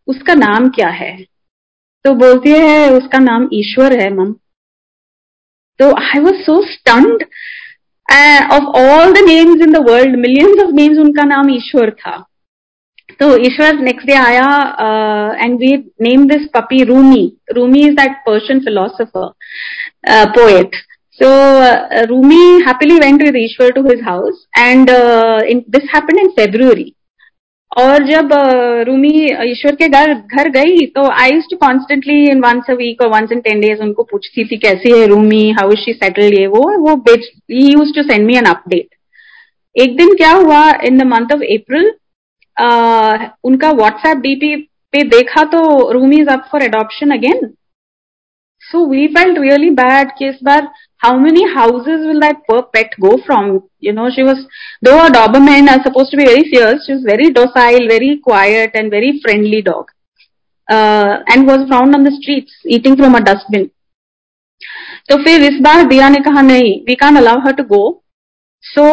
उसका 0.08 0.34
नाम 0.34 0.68
क्या 0.68 0.88
है? 0.88 1.35
तो 2.06 2.14
बोलती 2.14 2.50
है 2.50 2.90
उसका 2.92 3.18
नाम 3.18 3.48
ईश्वर 3.54 3.92
है 4.00 4.08
मम। 4.14 4.32
तो 5.80 5.90
I 6.02 6.20
was 6.20 6.42
so 6.42 6.60
stunned 6.72 7.24
of 8.52 8.64
all 8.80 9.12
the 9.12 9.24
names 9.28 9.62
in 9.62 9.72
the 9.72 9.84
world 9.88 10.16
millions 10.16 10.62
of 10.64 10.74
names 10.74 10.98
उनका 10.98 11.24
नाम 11.24 11.50
ईश्वर 11.50 11.90
था। 11.90 12.16
तो 13.20 13.36
ईश्वर 13.46 13.78
नेक्स्ट 13.80 14.06
डे 14.06 14.14
आया 14.14 14.48
and 15.42 15.58
we 15.60 15.72
name 16.02 16.26
this 16.28 16.46
puppy 16.54 16.82
Rumi 16.84 17.24
Rumi 17.56 17.86
is 17.86 17.94
that 17.96 18.16
Persian 18.26 18.60
philosopher 18.64 19.32
poet 20.38 20.76
So 21.18 21.28
uh, 21.28 22.06
Rumi 22.10 22.62
happily 22.62 22.98
went 23.00 23.22
with 23.22 23.34
Ishwar 23.34 23.74
to 23.74 23.82
his 23.84 24.02
house, 24.02 24.40
and 24.54 24.90
uh, 24.90 25.40
in, 25.48 25.64
this. 25.66 25.82
और 27.76 28.04
जब 28.04 28.28
Rumi 28.86 29.08
Ishwar 29.50 29.74
के 29.74 29.88
घर 29.88 30.12
घर 30.14 30.48
गई 30.50 30.86
तो 30.88 31.02
I 31.12 31.30
use 31.30 31.46
to 31.50 31.56
constantly 31.56 32.14
in 32.30 32.40
once 32.40 32.70
a 32.70 32.74
week 32.74 33.02
और 33.02 33.08
once 33.08 33.32
in 33.32 33.40
ten 33.40 33.60
days 33.60 33.82
उनको 33.82 34.02
पूछती 34.02 34.44
थी, 34.44 34.56
कैसी 34.56 34.92
है 34.92 35.06
Rumi? 35.06 35.50
How 35.50 35.72
is 35.72 35.80
she 35.80 35.92
settle 35.94 36.38
ये 36.38 36.46
वो 36.46 36.62
वो 36.80 36.94
he 37.10 37.66
use 37.72 37.92
to 37.96 38.02
send 38.02 38.26
me 38.26 38.36
an 38.36 38.44
update 38.46 38.94
एक 39.76 39.96
दिन 39.96 40.14
क्या 40.16 40.30
हुआ 40.32 40.62
in 40.84 40.98
the 40.98 41.06
month 41.06 41.34
of 41.34 41.42
April 41.50 41.92
उनका 43.44 43.70
व्हाट्सएप 43.72 44.18
डीपी 44.18 44.54
पे 44.92 45.02
देखा 45.08 45.42
तो 45.52 45.62
Rumi 45.92 46.20
is 46.20 46.28
up 46.28 46.48
for 46.52 46.62
adoption 46.62 47.10
again 47.10 47.46
So 48.71 48.85
we 48.89 49.07
felt 49.15 49.39
really 49.39 49.69
bad 49.75 50.11
कि 50.17 50.27
इस 50.29 50.39
बार 50.43 50.67
how 51.01 51.17
many 51.17 51.43
houses 51.51 52.05
will 52.05 52.19
that 52.19 52.43
poor 52.47 52.63
pet 52.63 52.91
go 52.99 53.17
from? 53.25 53.67
You 53.79 53.93
know, 53.93 54.09
she 54.11 54.23
was, 54.23 54.45
though 54.81 55.05
a 55.05 55.09
Doberman 55.09 55.67
are 55.67 55.83
supposed 55.83 56.11
to 56.11 56.17
be 56.17 56.25
very 56.25 56.43
fierce, 56.43 56.85
she 56.85 56.93
was 56.93 57.03
very 57.03 57.31
docile, 57.31 57.87
very 57.87 58.19
quiet 58.23 58.71
and 58.75 58.91
very 58.91 59.19
friendly 59.19 59.61
dog. 59.63 59.89
Uh, 60.67 61.17
and 61.27 61.47
was 61.47 61.67
found 61.69 61.95
on 61.95 62.03
the 62.03 62.15
streets 62.21 62.53
eating 62.65 62.95
from 62.95 63.15
a 63.15 63.21
dustbin. 63.21 63.69
तो 65.09 65.15
फिर 65.23 65.41
इस 65.43 65.59
बार 65.61 65.83
दिया 65.87 66.07
ने 66.09 66.19
कहा 66.23 66.41
नहीं 66.41 66.73
we 66.87 66.95
can 66.95 67.15
allow 67.17 67.39
her 67.45 67.53
to 67.53 67.63
go 67.71 67.81
so 68.63 68.83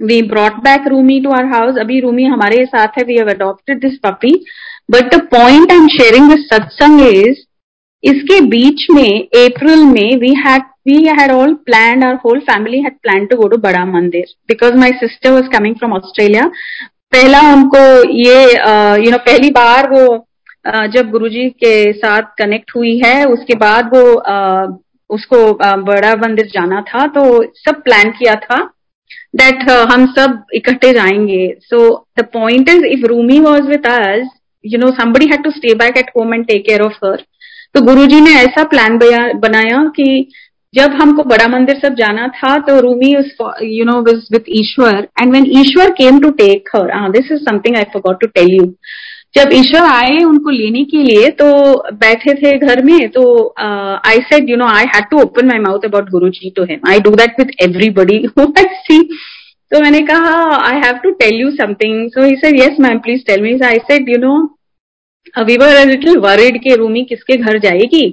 we 0.00 0.20
brought 0.28 0.60
back 0.64 0.86
Rumi 0.88 1.20
to 1.20 1.30
our 1.38 1.44
house 1.52 1.78
अभी 1.80 1.98
रूमी 2.00 2.24
हमारे 2.24 2.64
साथ 2.66 2.98
है 2.98 3.04
we 3.04 3.16
have 3.16 3.30
adopted 3.30 3.80
this 3.80 3.98
puppy 4.04 4.32
but 4.90 5.14
the 5.14 5.20
point 5.32 5.72
I 5.72 5.78
am 5.78 5.88
sharing 5.96 6.30
this 6.30 6.46
satsang 6.52 7.00
is 7.08 7.44
इसके 8.03 8.39
बीच 8.49 8.85
में 8.91 9.27
अप्रैल 9.45 9.83
में 9.85 10.15
we 10.19 10.33
had 10.45 10.61
we 10.87 11.03
had 11.19 11.31
all 11.31 11.53
plan 11.65 12.03
our 12.03 12.15
whole 12.25 12.39
family 12.49 12.79
had 12.81 12.93
plan 13.03 13.25
to 13.25 13.37
go 13.37 13.47
to 13.47 13.57
Bada 13.65 13.85
Mandir 13.85 14.33
because 14.47 14.75
my 14.75 14.91
sister 14.99 15.31
was 15.31 15.47
coming 15.57 15.75
from 15.75 15.93
Australia 15.93 16.45
पहला 17.11 17.39
उनको 17.53 17.79
ये 18.17 18.43
you 19.05 19.11
know 19.11 19.17
पहली 19.25 19.49
बार 19.51 19.89
वो 19.91 20.03
जब 20.93 21.09
गुरुजी 21.11 21.49
के 21.63 21.91
साथ 21.93 22.21
कनेक्ट 22.37 22.71
हुई 22.75 22.97
है, 23.05 23.23
उसके 23.25 23.55
बाद 23.55 23.89
वो 23.93 24.03
उसको 25.09 25.37
बड़ा 25.83 26.13
मंदिर 26.17 26.45
जाना 26.53 26.81
था 26.89 27.05
तो 27.15 27.23
सब 27.55 27.81
प्लान 27.83 28.11
किया 28.19 28.35
था 28.43 28.59
दैट 29.35 29.69
हम 29.91 30.05
सब 30.13 30.43
इकट्ठे 30.55 30.91
जाएँगे. 30.93 31.47
So 31.61 31.79
the 32.19 32.23
point 32.33 32.69
is 32.69 32.85
if 32.87 33.05
Rumi 33.07 33.39
was 33.39 33.67
with 33.69 33.87
us 33.87 34.27
you 34.65 34.79
know 34.79 34.91
somebody 35.01 35.25
had 35.31 35.43
to 35.43 35.51
stay 35.51 35.73
back 35.75 35.97
at 35.97 36.11
home 36.17 36.33
and 36.33 36.45
take 36.47 36.65
care 36.65 36.81
of 36.81 37.05
her 37.05 37.23
तो 37.75 37.81
गुरुजी 37.81 38.21
ने 38.21 38.31
ऐसा 38.35 38.63
प्लान 38.63 38.97
बनाया 39.39 39.83
कि 39.95 40.27
जब 40.73 40.91
हमको 40.91 41.23
बड़ा 41.23 41.47
मंदिर 41.47 41.79
सब 41.79 41.93
जाना 41.93 42.27
था 42.27 42.57
तो 42.57 42.79
Rumi 42.79 43.11
you 43.67 43.85
know 43.85 43.99
was 44.01 44.27
with 44.31 44.43
Ishwar 44.49 45.07
and 45.21 45.33
when 45.33 45.45
Ishwar 45.59 45.89
came 45.91 46.19
to 46.19 46.29
take 46.29 46.69
her 46.75 47.09
this 47.11 47.31
is 47.31 47.39
something 47.39 47.77
I 47.77 47.83
forgot 47.83 48.21
to 48.21 48.27
tell 48.27 48.53
you 48.53 48.65
जब 49.35 49.49
ईश्वर 49.53 49.81
आए 49.81 50.17
उनको 50.23 50.49
लेने 50.49 50.83
के 50.83 51.03
लिए 51.03 51.29
तो 51.31 51.51
बैठे 51.93 52.33
थे 52.33 52.57
घर 52.57 52.83
में 52.83 53.09
तो 53.09 53.23
I 53.59 54.17
said 54.31 54.49
you 54.49 54.57
know 54.57 54.67
I 54.67 54.85
had 54.95 55.09
to 55.11 55.21
open 55.21 55.47
my 55.47 55.59
mouth 55.59 55.85
about 55.85 56.09
Guru 56.09 56.29
ji 56.29 56.49
to 56.49 56.63
him 56.63 56.89
I 56.89 56.99
do 56.99 57.11
that 57.15 57.39
with 57.39 57.63
everybody 57.63 58.27
see 58.37 59.01
तो 59.71 59.79
मैंने 59.79 59.99
कहा 60.01 60.33
I 60.67 60.75
have 60.75 60.97
to 60.97 61.11
tell 61.11 61.41
you 61.41 61.51
something 61.51 62.09
so 62.09 62.25
he 62.25 62.35
said 62.35 62.59
yes 62.59 62.79
ma'am 62.79 62.97
please 62.99 63.21
tell 63.27 63.41
me 63.41 63.59
I 63.65 63.77
said 63.91 64.09
you 64.09 64.17
know 64.17 64.33
we 65.35 65.57
were 65.57 65.85
little 65.87 66.17
worried 66.19 66.57
के 66.63 66.75
रूमी 66.75 67.03
किसके 67.05 67.37
घर 67.37 67.57
जाएगी। 67.59 68.09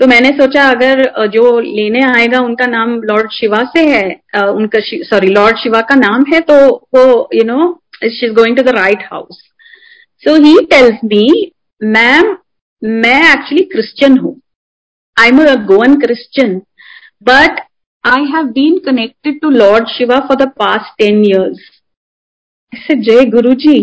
तो 0.00 0.06
मैंने 0.06 0.28
सोचा, 0.30 0.64
अगर 0.70 1.26
जो 1.28 1.58
लेने 1.60 2.02
आएगा, 2.06 2.38
उनका 2.40 2.66
नाम 2.66 2.94
लॉर्ड 3.02 3.30
शिवा 3.32 3.62
से 3.72 3.80
है 3.86 4.48
उनका 4.50 4.80
सॉरी 5.04 5.30
लॉर्ड 5.30 5.56
शिवा 5.58 5.80
का 5.88 5.94
नाम 5.96 6.24
है 6.28 6.40
तो 6.42 6.54
वो 6.94 7.04
you 7.34 7.44
know 7.44 7.72
she 8.02 8.26
is 8.26 8.32
going 8.34 8.56
to 8.56 8.62
the 8.62 8.74
right 8.76 9.02
house 9.12 9.42
so 10.22 10.34
he 10.44 10.54
tells 10.70 11.04
me 11.04 11.26
ma'am 11.80 12.36
मैं 12.82 13.20
एक्चुअली 13.24 13.64
क्रिश्चियन 13.72 14.16
हूँ। 14.18 14.34
I 15.16 15.28
am 15.28 15.44
a 15.44 15.54
Goan 15.66 16.00
Christian 16.00 16.56
but 17.22 17.60
I 18.04 18.24
have 18.32 18.46
been 18.52 18.78
connected 18.84 19.40
to 19.40 19.50
Lord 19.50 19.88
Shiva 19.88 20.18
for 20.28 20.36
the 20.36 20.48
past 20.58 20.98
ten 20.98 21.24
years 21.24 21.68
Jai 22.90 23.24
Guru 23.30 23.52
ji 23.62 23.78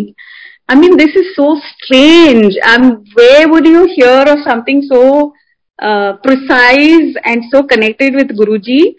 I 0.68 0.74
mean, 0.74 0.96
this 0.96 1.14
is 1.14 1.34
so 1.36 1.60
strange. 1.76 2.54
Um, 2.64 3.04
where 3.14 3.48
would 3.48 3.66
you 3.66 3.86
hear 3.94 4.24
of 4.26 4.38
something 4.44 4.82
so 4.82 5.32
uh, 5.80 6.14
precise 6.22 7.14
and 7.24 7.42
so 7.50 7.62
connected 7.62 8.14
with 8.14 8.28
Guruji? 8.28 8.94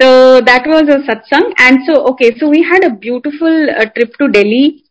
So 0.00 0.40
that 0.40 0.66
was 0.66 0.88
a 0.88 0.98
satsang. 1.06 1.52
And 1.58 1.80
so, 1.86 2.04
okay, 2.06 2.36
so 2.38 2.48
we 2.48 2.62
had 2.62 2.84
a 2.84 2.90
beautiful 2.90 3.70
uh, 3.70 3.84
trip 3.86 4.14
to 4.18 4.28
Delhi. 4.28 4.84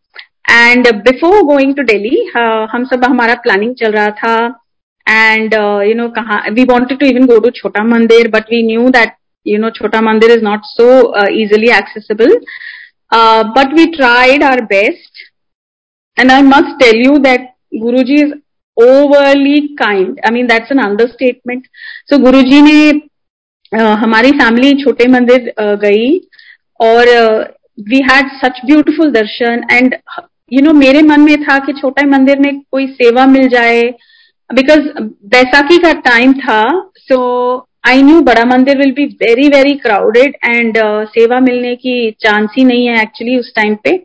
And 0.47 0.85
uh, 0.87 0.93
before 1.03 1.43
going 1.43 1.75
to 1.75 1.83
Delhi, 1.83 2.17
uh, 2.35 2.67
हम 2.71 2.85
सब 2.93 3.03
हमारा 3.05 3.41
planning 3.43 3.73
चल 3.75 3.91
रहा 3.91 4.09
था. 4.23 4.55
And, 5.07 5.53
uh, 5.53 5.79
you 5.79 5.95
know, 5.95 6.09
कहा, 6.09 6.55
we 6.55 6.63
wanted 6.63 6.99
to 6.99 7.05
even 7.05 7.25
go 7.25 7.39
to 7.39 7.51
Chota 7.51 7.81
Mandir, 7.81 8.31
but 8.31 8.45
we 8.49 8.61
knew 8.61 8.91
that, 8.91 9.17
you 9.43 9.57
know, 9.57 9.71
Chota 9.71 9.97
Mandir 9.97 10.29
is 10.29 10.41
not 10.41 10.61
so 10.75 11.13
uh, 11.13 11.27
easily 11.29 11.71
accessible. 11.71 12.29
Uh, 13.11 13.43
but 13.53 13.73
we 13.73 13.91
tried 13.91 14.41
our 14.41 14.65
best 14.65 15.16
And 16.18 16.32
I 16.32 16.42
must 16.42 16.80
tell 16.80 16.94
you 16.94 17.18
that 17.20 17.54
Guruji 17.74 18.22
is 18.24 18.32
overly 18.76 19.76
kind. 19.76 20.18
I 20.24 20.30
mean, 20.30 20.46
that's 20.46 20.70
an 20.70 20.80
understatement. 20.80 21.66
So 22.06 22.18
Guruji 22.18 22.62
ने 22.62 22.90
uh, 23.72 23.96
हमारी 23.98 24.30
family 24.32 24.74
छोटे 24.82 25.06
मंदिर 25.08 25.52
uh, 25.52 25.76
गई 25.80 26.18
और 26.80 27.08
we 27.88 28.00
had 28.02 28.28
such 28.36 28.60
beautiful 28.66 29.10
darshan 29.12 29.64
and 29.72 29.96
you 30.52 30.62
know 30.62 30.72
मेरे 30.72 31.02
मन 31.02 31.20
में 31.20 31.42
था 31.42 31.58
कि 31.66 31.72
छोटे 31.72 32.04
मंदिर 32.06 32.38
में 32.40 32.60
कोई 32.60 32.86
सेवा 32.92 33.26
मिल 33.26 33.48
जाए 33.48 33.82
बिकॉज़ 34.50 34.88
बैसाखी 35.34 35.78
का 35.78 35.92
टाइम 36.00 36.32
था 36.32 36.62
सो 36.98 37.18
I 37.86 38.02
knew 38.02 38.20
Bada 38.20 38.44
Mandir 38.44 38.78
will 38.78 38.92
be 38.92 39.04
very 39.22 39.48
very 39.48 39.74
crowded 39.76 40.36
and 40.44 40.78
seva 41.08 41.40
मिलने 41.40 41.74
की 41.76 42.10
चांस 42.20 42.50
ही 42.58 42.64
नहीं 42.64 42.86
है 42.86 43.02
एक्चुअली 43.02 43.38
उस 43.38 43.52
टाइम 43.56 43.74
पे 43.84 43.96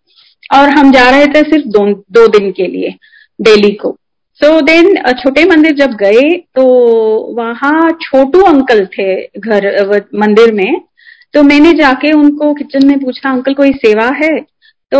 और 0.49 0.69
हम 0.69 0.91
जा 0.91 1.09
रहे 1.09 1.25
थे 1.25 1.41
सिर्फ़ 1.41 1.67
दो, 1.67 1.85
दो 2.11 2.27
दिन 2.29 2.51
के 2.51 2.67
लिए 2.67 2.95
दिल्ली 3.39 3.71
को। 3.73 3.97
So 4.41 4.47
so 4.47 4.61
then 4.65 4.95
Chhote 5.13 5.43
Mandir 5.45 5.73
जब 5.75 5.91
गए 5.95 6.29
तो 6.55 6.63
वहाँ 7.37 7.91
छोटू 8.01 8.41
अंकल 8.43 8.85
थे 8.93 9.13
घर 9.39 10.05
मंदिर 10.15 10.53
में। 10.53 10.81
तो 11.33 11.43
मैंने 11.43 11.71
जाके 11.73 12.11
उनको 12.11 12.53
किचन 12.53 12.87
में 12.87 12.99
पूछा 12.99 13.29
अंकल 13.31 13.53
कोई 13.53 13.71
सेवा 13.75 14.05
है? 14.15 14.39
तो 14.91 14.99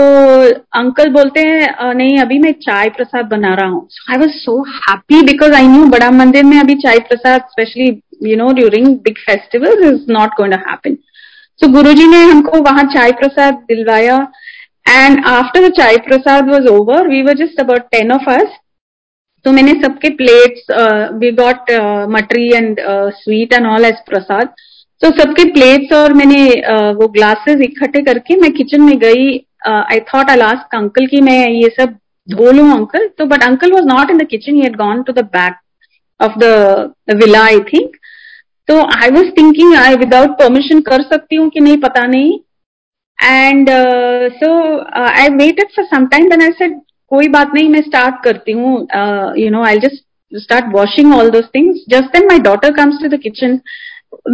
अंकल 0.79 1.09
बोलते 1.09 1.41
हैं 1.41 1.93
नहीं 1.95 2.17
अभी 2.19 2.37
मैं 2.39 2.51
चाय 2.61 2.89
प्रसाद 2.89 3.25
बना 3.25 3.53
रहा 3.55 3.69
हूँ। 3.69 3.87
I 4.11 4.17
was 4.17 4.29
so 4.35 4.61
happy 4.69 5.21
because 5.21 5.53
I 5.53 5.67
knew 5.67 5.85
Bada 5.87 6.09
Mandir 6.11 6.43
में 6.43 6.59
अभी 6.59 6.75
chai 6.75 6.99
prasad 6.99 7.41
specially 7.51 7.89
you 8.23 8.37
know 8.37 8.51
during 8.53 8.87
big 9.03 9.17
festival 9.19 9.83
is 9.87 10.11
not 10.11 10.29
going 10.37 10.53
to 10.53 10.59
happen 10.69 10.95
so 11.59 11.67
Guruji 11.73 12.07
ने 12.07 12.23
हमको 12.23 12.61
वहाँ 12.61 12.83
चाय 12.93 13.11
प्रसाद 13.11 13.53
दिलवाया। 13.67 14.17
And 14.85 15.25
after 15.27 15.67
the 15.67 15.71
chai 15.77 15.97
prasad 16.07 16.49
was 16.49 16.67
over 16.69 17.07
we 17.07 17.21
were 17.21 17.37
just 17.37 17.59
about 17.59 17.89
ten 17.91 18.11
of 18.11 18.29
us 18.31 18.59
तो 19.45 19.51
मैंने 19.51 19.71
सबके 19.81 20.09
plates 20.17 20.65
we 21.19 21.31
got 21.39 21.71
mathri 22.11 22.47
and 22.55 22.79
sweet 23.15 23.53
and 23.53 23.67
all 23.67 23.85
as 23.85 23.95
prasad 24.09 24.53
तो 25.01 25.09
सबके 25.17 25.43
प्लेट्स 25.53 25.93
और 25.93 26.13
मैंने 26.13 26.45
uh, 26.47 26.93
वो 26.95 27.07
ग्लासेस 27.09 27.61
इकट्ठे 27.61 28.01
करके 28.01 28.35
मैं 28.41 28.51
किचन 28.53 28.81
में 28.81 28.97
गई. 28.99 29.25
I 29.65 29.99
thought 30.07 30.29
I 30.29 30.37
last 30.37 30.75
uncle 30.75 31.05
की 31.07 31.19
मैं 31.21 31.37
ये 31.49 31.69
सब 31.79 31.95
धो 32.27 32.51
लू 32.51 32.63
अंकल 32.71 33.07
तो 33.17 33.25
but 33.25 33.43
uncle 33.43 33.71
was 33.71 33.85
not 33.85 34.09
in 34.11 34.17
the 34.17 34.27
kitchen 34.29 34.55
he 34.55 34.69
gone 34.77 35.01
to 35.03 35.13
the 35.13 35.23
back 35.33 35.55
of 36.19 36.33
the 36.39 37.15
villa 37.17 37.43
I 37.43 37.59
think 37.69 37.95
तो 38.69 38.79
I 38.97 39.09
was 39.09 39.29
thinking 39.37 39.75
I 39.75 39.95
without 39.97 40.37
permission 40.39 40.81
कर 40.89 41.01
सकती 41.03 41.35
हूँ 41.35 41.49
कि 41.49 41.59
नहीं 41.59 41.77
पता 41.79 42.05
नहीं. 42.07 42.31
And 43.19 43.69
so 44.39 44.49
I 45.01 45.27
waited 45.35 45.67
for 45.75 45.85
some 45.85 46.05
time 46.07 46.29
then 46.29 46.41
I 46.41 46.51
said 46.59 46.79
कोई 47.11 47.27
बात 47.29 47.51
नहीं, 47.53 47.69
मैं 47.69 47.81
स्टार्ट 47.81 48.23
करती 48.23 48.51
हूँ. 48.51 48.75
You 49.37 49.49
know 49.51 49.63
I 49.65 49.79
just 49.79 50.03
start 50.31 50.65
washing 50.73 51.13
all 51.15 51.29
those 51.29 51.49
things 51.55 51.83
just 51.89 52.17
then 52.17 52.27
my 52.27 52.39
daughter 52.49 52.71
comes 52.73 53.01
to 53.01 53.07
the 53.09 53.19
kitchen 53.23 53.59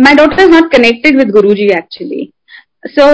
my 0.04 0.16
daughter 0.16 0.44
is 0.44 0.52
not 0.52 0.72
connected 0.72 1.18
with 1.18 1.30
Guru 1.32 1.54
ji 1.54 1.66
actually 1.78 2.30
so 2.88 3.08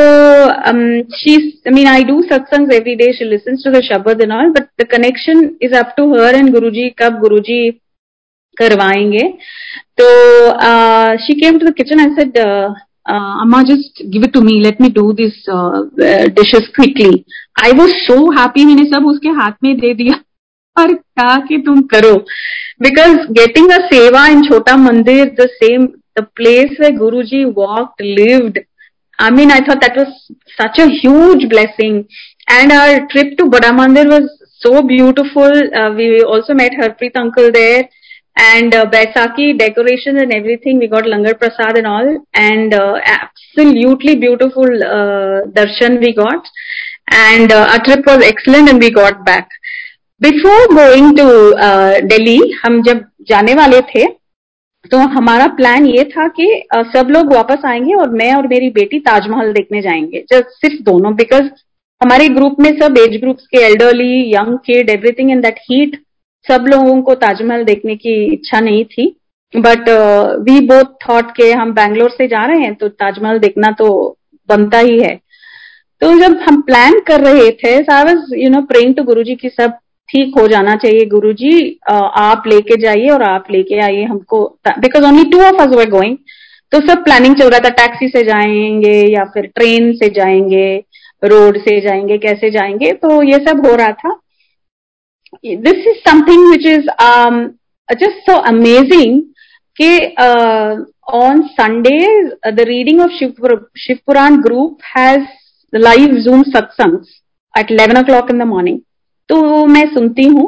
she 1.18 1.36
I 1.68 1.74
mean 1.74 1.88
I 1.88 2.04
do 2.04 2.22
satsang 2.24 2.74
every 2.74 2.96
day 2.96 3.12
she 3.18 3.26
listen 3.30 3.56
to 3.64 3.72
the 3.72 3.82
shabad 3.84 4.22
in 4.24 4.32
all 4.32 4.50
but 4.52 4.68
the 4.82 4.88
connection 4.92 5.50
is 5.64 5.76
up 5.76 5.94
to 5.98 6.14
her 6.14 6.36
and 6.36 6.52
Guru 6.54 6.70
ji 6.72 6.90
कब 7.00 7.20
गुरु 7.20 7.40
जी 7.50 7.70
करवाएँगे? 8.58 9.28
तो 10.00 10.06
she 11.26 11.34
came 11.40 11.58
to 11.60 11.66
the 11.68 11.74
kitchen 11.78 12.00
I 12.00 12.14
said 12.20 12.38
uh, 13.05 13.13
uh, 13.13 13.43
amma 13.43 13.65
just 13.65 14.03
give 14.11 14.23
it 14.23 14.33
to 14.33 14.41
me 14.41 14.61
let 14.63 14.81
me 14.81 14.89
do 14.89 15.13
these 15.13 15.49
uh, 15.49 15.83
uh, 16.09 16.27
dishes 16.29 16.69
quickly 16.75 17.25
i 17.63 17.73
was 17.73 17.95
so 18.07 18.31
happy 18.31 18.65
मैंने 18.65 18.85
सब 18.85 19.07
उसके 19.07 19.29
हाथ 19.29 19.53
में 19.65 19.77
दे 19.77 19.95
दिया 19.95 20.21
और 20.81 20.95
कहा 20.95 21.37
कि 21.37 21.59
तुम 21.59 21.83
करो 21.83 22.15
because 22.83 23.17
getting 23.31 23.71
a 23.71 23.79
seva 23.79 24.27
in 24.27 24.43
Chhota 24.43 24.77
Mandir 24.77 25.25
the 25.41 25.47
same 25.51 25.87
the 26.19 26.27
place 26.37 26.77
where 26.81 26.91
guru 26.91 27.23
ji 27.23 27.45
walked 27.45 28.05
lived 28.05 28.59
I 29.23 29.31
mean, 29.31 29.51
I 29.51 29.61
thought 29.61 29.83
that 29.83 29.97
was 29.97 30.33
such 30.57 30.79
a 30.79 30.89
huge 30.89 31.51
blessing. 31.51 32.09
And 32.49 32.73
our 32.73 33.07
trip 33.07 33.37
to 33.39 33.45
Badamandir 33.45 34.09
was 34.09 34.31
so 34.59 34.83
beautiful. 34.83 35.53
Uh, 35.75 35.93
we 35.93 36.23
also 36.23 36.55
met 36.55 36.73
Harpreet 36.73 37.17
uncle 37.17 37.53
there 37.53 37.89
And 38.36 38.74
uh, 38.74 38.86
Baisakhi 38.86 39.58
decorations 39.58 40.22
and 40.22 40.34
everything. 40.34 40.80
We 40.80 40.88
got 40.88 41.06
Langar 41.06 41.36
Prasad 41.36 41.78
and 41.78 41.88
all 41.88 42.26
and 42.34 42.74
uh, 42.74 43.00
absolutely 43.04 44.16
beautiful 44.16 44.66
uh, 44.66 45.46
darshan 45.58 46.00
we 46.00 46.14
got. 46.14 46.46
And 47.08 47.52
uh, 47.52 47.68
our 47.72 47.84
trip 47.84 48.06
was 48.06 48.24
excellent 48.24 48.70
and 48.70 48.80
we 48.80 48.92
got 48.92 49.26
back. 49.26 49.50
Before 50.22 50.68
going 50.70 51.16
to 51.18 51.28
uh, 51.56 52.02
Delhi, 52.02 52.40
हम 52.66 52.82
जब 52.84 53.04
जाने 53.30 53.54
वाले 53.56 53.82
थे 53.90 54.06
तो 54.92 54.98
हमारा 55.16 55.46
plan 55.56 55.86
ये 55.86 56.04
था 56.10 56.28
कि 56.40 56.48
सब 56.72 57.08
लोग 57.12 57.34
वापस 57.34 57.66
आएँगे 57.66 57.94
और 58.00 58.10
मैं 58.18 58.34
और 58.36 58.48
मेरी 58.48 58.70
बेटी 58.72 59.00
ताजमहल 59.08 59.52
देखने 59.54 59.82
जाएँगे 59.82 60.20
जस्ट 60.32 60.50
सिर्फ़ 60.62 60.82
दोनों 60.90 61.14
बिकॉज़ 61.16 61.50
हमारे 62.04 62.28
ग्रुप 62.36 62.58
में 62.60 62.70
सब 62.80 62.98
एज 62.98 63.20
ग्रुप्स 63.22 63.48
के 63.48 63.62
elderly 63.66 64.36
young 64.36 64.58
kid 64.66 64.90
everything 64.90 65.32
in 65.32 65.42
that 65.42 65.60
heat 65.72 65.98
सब 66.48 66.66
लोगों 66.68 67.02
को 67.02 67.14
ताजमहल 67.16 67.64
देखने 67.64 67.96
की 67.96 68.14
इच्छा 68.34 68.60
नहीं 68.60 68.84
थी। 68.88 69.16
बट 69.54 69.90
वी 70.42 70.60
बोथ 70.68 70.94
थॉट 71.04 71.32
के 71.32 71.52
हम 71.54 71.72
बैंगलोर 71.74 72.10
से 72.12 72.28
जा 72.28 72.46
रहे 72.46 72.60
हैं 72.60 72.74
तो 72.76 72.88
ताजमहल 72.90 73.40
देखना 73.40 73.72
तो 73.80 73.88
बनता 74.50 74.80
ही 74.80 75.00
है। 75.00 75.16
तो 76.02 76.14
जब 76.20 76.38
हम 76.40 76.62
प्लान 76.62 77.00
कर 77.08 77.22
रहे 77.22 77.50
थे 77.54 77.76
यू 78.36 78.50
नो 78.50 78.62
प्रेइंग 78.64 78.96
टू 78.96 79.04
गुरु 79.04 79.24
जी 79.24 79.36
की 79.36 79.50
सब 79.50 79.78
ठीक 80.10 80.34
हो 80.40 80.48
जाना 80.48 80.76
चाहिए। 80.76 81.06
गुरुजी 81.06 81.80
आप 81.90 82.44
लेके 82.48 82.82
जाइए 82.82 83.08
और 83.10 83.24
आप 83.24 83.48
लेके 83.52 83.80
आइए 83.84 84.04
हमको 84.06 84.44
because 84.68 85.06
only 85.06 85.24
two 85.32 85.42
of 85.44 85.62
us 85.62 85.76
were 85.76 85.90
going 85.90 86.18
तो 86.72 86.80
सब 86.88 87.04
प्लानिंग 87.04 87.36
चल 87.36 87.50
रहा 87.50 87.60
था 87.60 87.70
टैक्सी 87.78 88.08
से 88.10 88.22
जाएँगे 88.24 88.98
या 89.14 89.24
फिर 89.34 89.46
ट्रेन 89.56 89.92
से 89.94 90.10
जाएँगे 90.10 90.76
रोड 91.22 91.58
से 91.60 91.80
जाएँगे, 91.82 92.18
कैसे 92.18 92.50
जाएँगे? 92.52 92.92
तो 92.94 93.22
ये 93.24 93.38
सब 93.46 93.66
हो 93.66 93.76
रहा 93.76 93.92
था। 93.94 94.10
This 95.44 95.88
is 95.88 95.98
something 96.10 96.50
which 96.50 96.66
is 96.68 96.90
just 97.90 98.30
so 98.30 98.38
amazing 98.50 99.22
कि 99.78 99.90
on 101.16 101.42
Sunday 101.54 101.98
the 102.52 102.66
reading 102.70 103.02
of 103.02 103.12
Shiv 103.20 103.58
Shivpuran 103.78 104.38
group 104.42 104.78
has 104.98 105.26
live 105.74 106.16
Zoom 106.26 106.44
satsang 106.50 106.98
at 107.54 107.72
eleven 107.72 108.00
o'clock 108.06 108.32
in 108.32 108.40
the 108.40 108.48
morning 108.48 108.80
तो 109.30 109.66
मैं 109.66 109.84
सुनती 109.94 110.28
हूँ। 110.28 110.48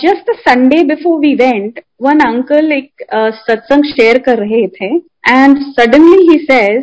Just 0.00 0.30
Sunday 0.38 0.82
before 0.84 1.18
we 1.20 1.34
went 1.34 1.80
one 2.02 2.18
uncle 2.20 2.72
एक 2.72 3.04
सत्संग 3.36 3.84
share 3.90 4.18
कर 4.26 4.38
रहे 4.38 4.66
थे 4.68 4.94
एंड 5.28 5.58
सडनली 5.70 6.26
ही 6.30 6.38
सेज 6.40 6.82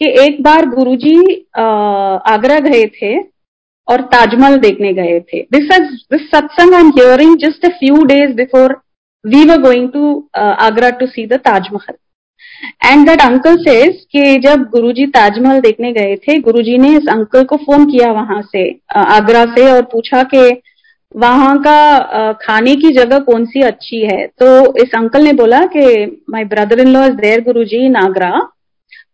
कि 0.00 0.10
एक 0.22 0.42
बार 0.42 0.66
गुरुजी 0.68 1.16
आगरा 2.32 2.58
गए 2.66 2.84
थे 2.96 3.16
और 3.88 4.00
ताजमहल 4.12 4.56
देखने 4.58 4.92
गए 4.92 5.18
थे। 5.22 5.40
This 5.52 5.68
this 6.12 6.28
satsang 6.30 6.74
I 6.74 6.80
am 6.80 6.88
hearing 6.98 7.36
just 7.38 7.64
a 7.64 7.68
few 7.78 8.02
days 8.06 8.34
before 8.36 8.80
we 9.24 9.44
were 9.44 9.60
going 9.62 9.88
to 9.90 10.28
Agra 10.38 10.90
to 10.98 11.06
see 11.06 11.26
the 11.26 11.36
Taj Mahal 11.44 11.94
and 12.84 13.06
that 13.08 13.20
uncle 13.22 13.56
says 13.58 14.04
कि 14.12 14.36
जब 14.40 14.62
गुरुजी 14.70 15.06
ताजमहल 15.08 15.60
देखने 15.60 15.92
गए 15.92 16.14
थे, 16.18 16.38
गुरुजी 16.40 16.76
ने 16.78 16.88
इस 16.96 17.08
अंकल 17.10 17.44
को 17.44 17.56
फ़ोन 17.56 17.84
किया 17.86 18.10
वहाँ 18.12 18.40
से 18.44 18.68
आगरा 18.96 19.42
से 19.54 19.70
और 19.72 19.82
पूछा 19.92 20.22
कि 20.34 20.48
वहाँ 21.14 21.56
का 21.62 22.32
खाने 22.40 22.74
की 22.76 22.90
जगह 22.94 23.18
कौन 23.20 23.44
सी 23.46 23.60
अच्छी 23.62 24.00
है? 24.02 24.26
तो 24.26 24.74
इस 24.82 24.94
अंकल 24.96 25.24
ने 25.24 25.32
बोला 25.34 25.60
कि 25.66 25.82
my 26.30 26.44
brother 26.44 26.80
in 26.80 26.88
law 26.88 27.04
is 27.06 27.14
there 27.16 27.40
Guruji 27.42 27.84
in 27.86 27.96
Agra 27.96 28.30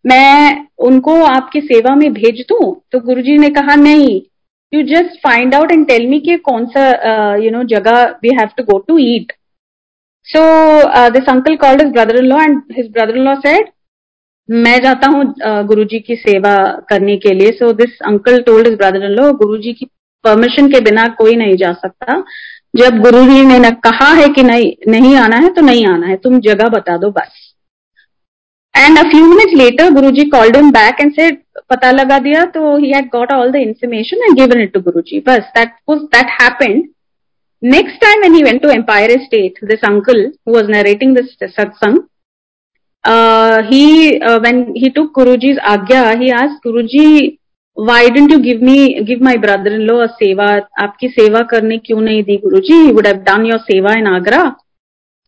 मैं 0.05 0.67
उनको 0.81 1.23
आपकी 1.25 1.61
सेवा 1.63 1.95
में 1.97 2.13
भेज 2.13 2.45
दूँ? 2.49 2.75
तो 2.93 3.01
गुरुजी 3.01 3.37
ने 3.39 3.49
कहा, 3.51 3.75
नहीं 3.77 4.21
you 4.73 4.83
just 4.95 5.21
find 5.27 5.55
out 5.55 5.73
and 5.73 5.87
tell 5.89 6.07
me 6.09 6.21
कि 6.21 6.37
कौन 6.51 6.67
सा 6.75 6.89
यू 7.45 7.51
नो 7.51 7.63
जगह 7.77 8.03
we 8.25 8.37
have 8.41 8.49
to 8.57 8.65
go 8.73 8.79
to 8.89 8.99
eat 9.13 9.33
So 10.27 10.41
uh, 10.41 11.11
this 11.15 11.29
uncle 11.31 11.57
called 11.61 11.81
his 11.83 11.89
brother-in-law 11.95 12.41
and 12.41 12.75
his 12.75 12.89
brother-in-law 12.89 13.33
said, 13.45 13.65
मैं 14.49 14.75
जाता 14.83 15.09
हूँ 15.11 15.25
गुरु 15.67 15.85
जी 15.93 15.99
की 16.01 16.17
सेवा 16.17 16.53
करने 16.91 17.17
के 17.25 17.33
लिए. 17.35 17.51
So 17.53 17.73
this 17.73 17.99
uncle 18.07 18.39
told 18.43 18.67
his 18.69 18.77
brother 18.77 19.05
in 19.05 19.11
law 19.13 19.33
Guru 19.41 19.57
ji 19.63 19.73
की 19.73 19.87
परमिशन 20.25 20.69
के 20.73 20.81
बिना 20.81 21.07
कोई 21.19 21.35
नहीं 21.37 21.57
जा 21.57 21.73
सकता। 21.83 22.17
जब 22.75 23.01
गुरु 23.03 23.25
जी 23.31 23.43
ने 23.47 23.71
कहा 23.87 24.13
है 24.21 24.29
कि 24.37 24.43
नहीं 24.43 24.73
नहीं 24.93 25.15
आना 25.19 25.37
है 25.45 25.53
तो 25.55 25.63
नहीं 25.63 25.87
आना 25.87 26.07
है। 26.07 26.17
तुम 26.17 26.41
जगह 26.41 26.69
बता 26.77 26.97
दो 26.97 27.11
बस. 27.19 27.33
And 28.75 28.99
a 28.99 29.03
few 29.11 29.27
minutes 29.27 29.57
later 29.63 29.91
Guru 29.95 30.11
ji 30.11 30.25
called 30.31 30.57
back 30.73 31.01
and 31.01 31.13
said 31.13 31.43
पता 31.73 31.91
लगा 31.91 32.19
दिया 32.19 32.45
तो 32.55 32.77
he 32.77 32.93
had 32.93 33.09
got 33.13 33.33
all 33.33 33.53
the 33.53 33.57
information 33.67 34.25
and 34.25 34.37
given 34.39 34.63
it 34.63 34.73
to 34.75 34.81
Guruji 34.81 35.21
बस 35.27 35.53
that 35.57 35.75
was 35.89 35.99
that 36.15 36.31
happened 36.41 36.83
next 37.63 38.01
time 38.01 38.21
when 38.21 38.35
he 38.35 38.43
went 38.43 38.63
to 38.63 38.71
Empire 38.71 39.11
State 39.25 39.65
this 39.65 39.85
uncle 39.91 40.25
who 40.49 40.55
was 40.55 40.71
narrating 40.71 41.17
this 41.17 41.37
satsang 41.51 41.99
he 43.69 44.09
when 44.41 44.65
he 44.77 44.89
took 44.91 45.13
Guruji's 45.15 45.59
agya 45.69 46.09
he 46.11 46.31
ask 46.33 46.67
Guruji 46.67 47.07
why 47.77 48.09
didn't 48.11 48.33
you 48.33 48.39
give 48.39 48.65
me 48.65 48.77
give 49.05 49.23
my 49.25 49.37
brother 49.37 49.73
in 49.73 49.81
law 49.81 49.97
a 49.99 50.07
सेवा 50.15 50.47
आपकी 50.83 51.09
सेवा 51.09 51.41
करने 51.51 51.79
क्यों 51.79 52.01
नहीं 52.01 52.23
दी 52.23 52.37
Guru 52.37 52.59
ji 52.61 52.81
would 52.93 53.07
have 53.07 53.17
done 53.29 53.47
your 53.47 53.59
seva 53.61 53.93
in 53.99 54.07
Agra 54.07 54.43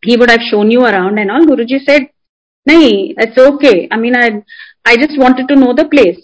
he 0.02 0.16
would 0.16 0.30
have 0.30 0.48
shown 0.50 0.72
you 0.72 0.80
around 0.82 1.18
and 1.18 1.30
all 1.30 1.46
Guruji 1.46 1.78
जी 1.78 1.98
नहीं 2.66 2.92
it's 3.22 3.38
okay 3.38 3.72
I 3.86 3.98
mean 4.00 4.16
I 4.16 4.30
I 4.88 4.96
just 4.96 5.18
wanted 5.20 5.48
to 5.48 5.54
know 5.54 5.72
the 5.72 5.88
place 5.88 6.16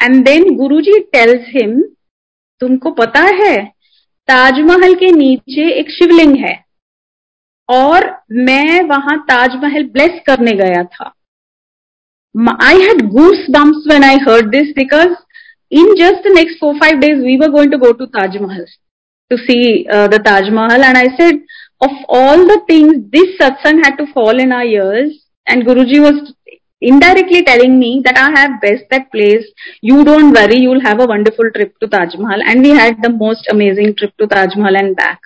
And 0.00 0.26
then 0.26 0.56
Guruji 0.58 0.98
tells 1.14 1.48
him, 1.56 1.80
तुमको 2.60 2.90
पता 2.90 3.20
है 3.36 3.54
ताजमहल 4.28 4.94
के 4.94 5.10
नीचे 5.12 5.70
एक 5.80 5.90
शिवलिंग 5.90 6.36
है 6.44 6.54
और 7.68 8.04
मैं 8.48 8.82
वहाँ 8.88 9.16
ताजमहल 9.28 9.84
ब्लेस 9.94 10.20
करने 10.26 10.52
गया 10.56 10.82
था 10.94 11.12
I 12.66 12.80
had 12.80 13.02
goosebumps 13.50 13.84
when 13.92 14.04
I 14.04 14.16
heard 14.28 14.50
this 14.50 14.72
because 14.76 15.14
in 15.70 15.90
just 15.96 16.24
the 16.24 16.30
next 16.30 16.58
four 16.58 16.76
five 16.78 17.00
days 17.00 17.18
we 17.24 17.36
were 17.40 17.48
going 17.48 17.70
to 17.70 17.78
go 17.78 17.92
to 17.98 18.06
taj 18.14 18.36
mahal 18.44 18.64
to 19.30 19.36
see 19.42 19.86
uh, 19.96 20.08
the 20.08 20.18
taj 20.18 20.48
mahal 20.56 20.86
and 20.86 20.98
i 20.98 21.08
said 21.18 21.36
of 21.80 21.92
all 22.20 22.46
the 22.46 22.56
things 22.70 22.96
this 23.12 23.36
satsang 23.40 23.82
had 23.84 23.98
to 24.00 24.06
fall 24.14 24.40
in 24.44 24.54
our 24.56 24.64
ears 24.64 25.12
and 25.46 25.66
guruji 25.68 26.00
was 26.06 26.18
indirectly 26.82 27.42
telling 27.42 27.78
me 27.78 28.02
that 28.04 28.16
I 28.16 28.30
have 28.38 28.60
best 28.60 28.84
that 28.90 29.10
place. 29.12 29.46
You 29.82 30.04
don't 30.04 30.32
worry, 30.32 30.58
you'll 30.58 30.80
have 30.80 31.00
a 31.00 31.06
wonderful 31.06 31.50
trip 31.54 31.78
to 31.80 31.88
Taj 31.88 32.14
Mahal. 32.16 32.42
And 32.42 32.62
we 32.62 32.70
had 32.70 33.02
the 33.02 33.10
most 33.10 33.46
amazing 33.50 33.96
trip 33.96 34.16
to 34.18 34.26
Taj 34.26 34.56
Mahal 34.56 34.76
and 34.76 34.96
back. 34.96 35.20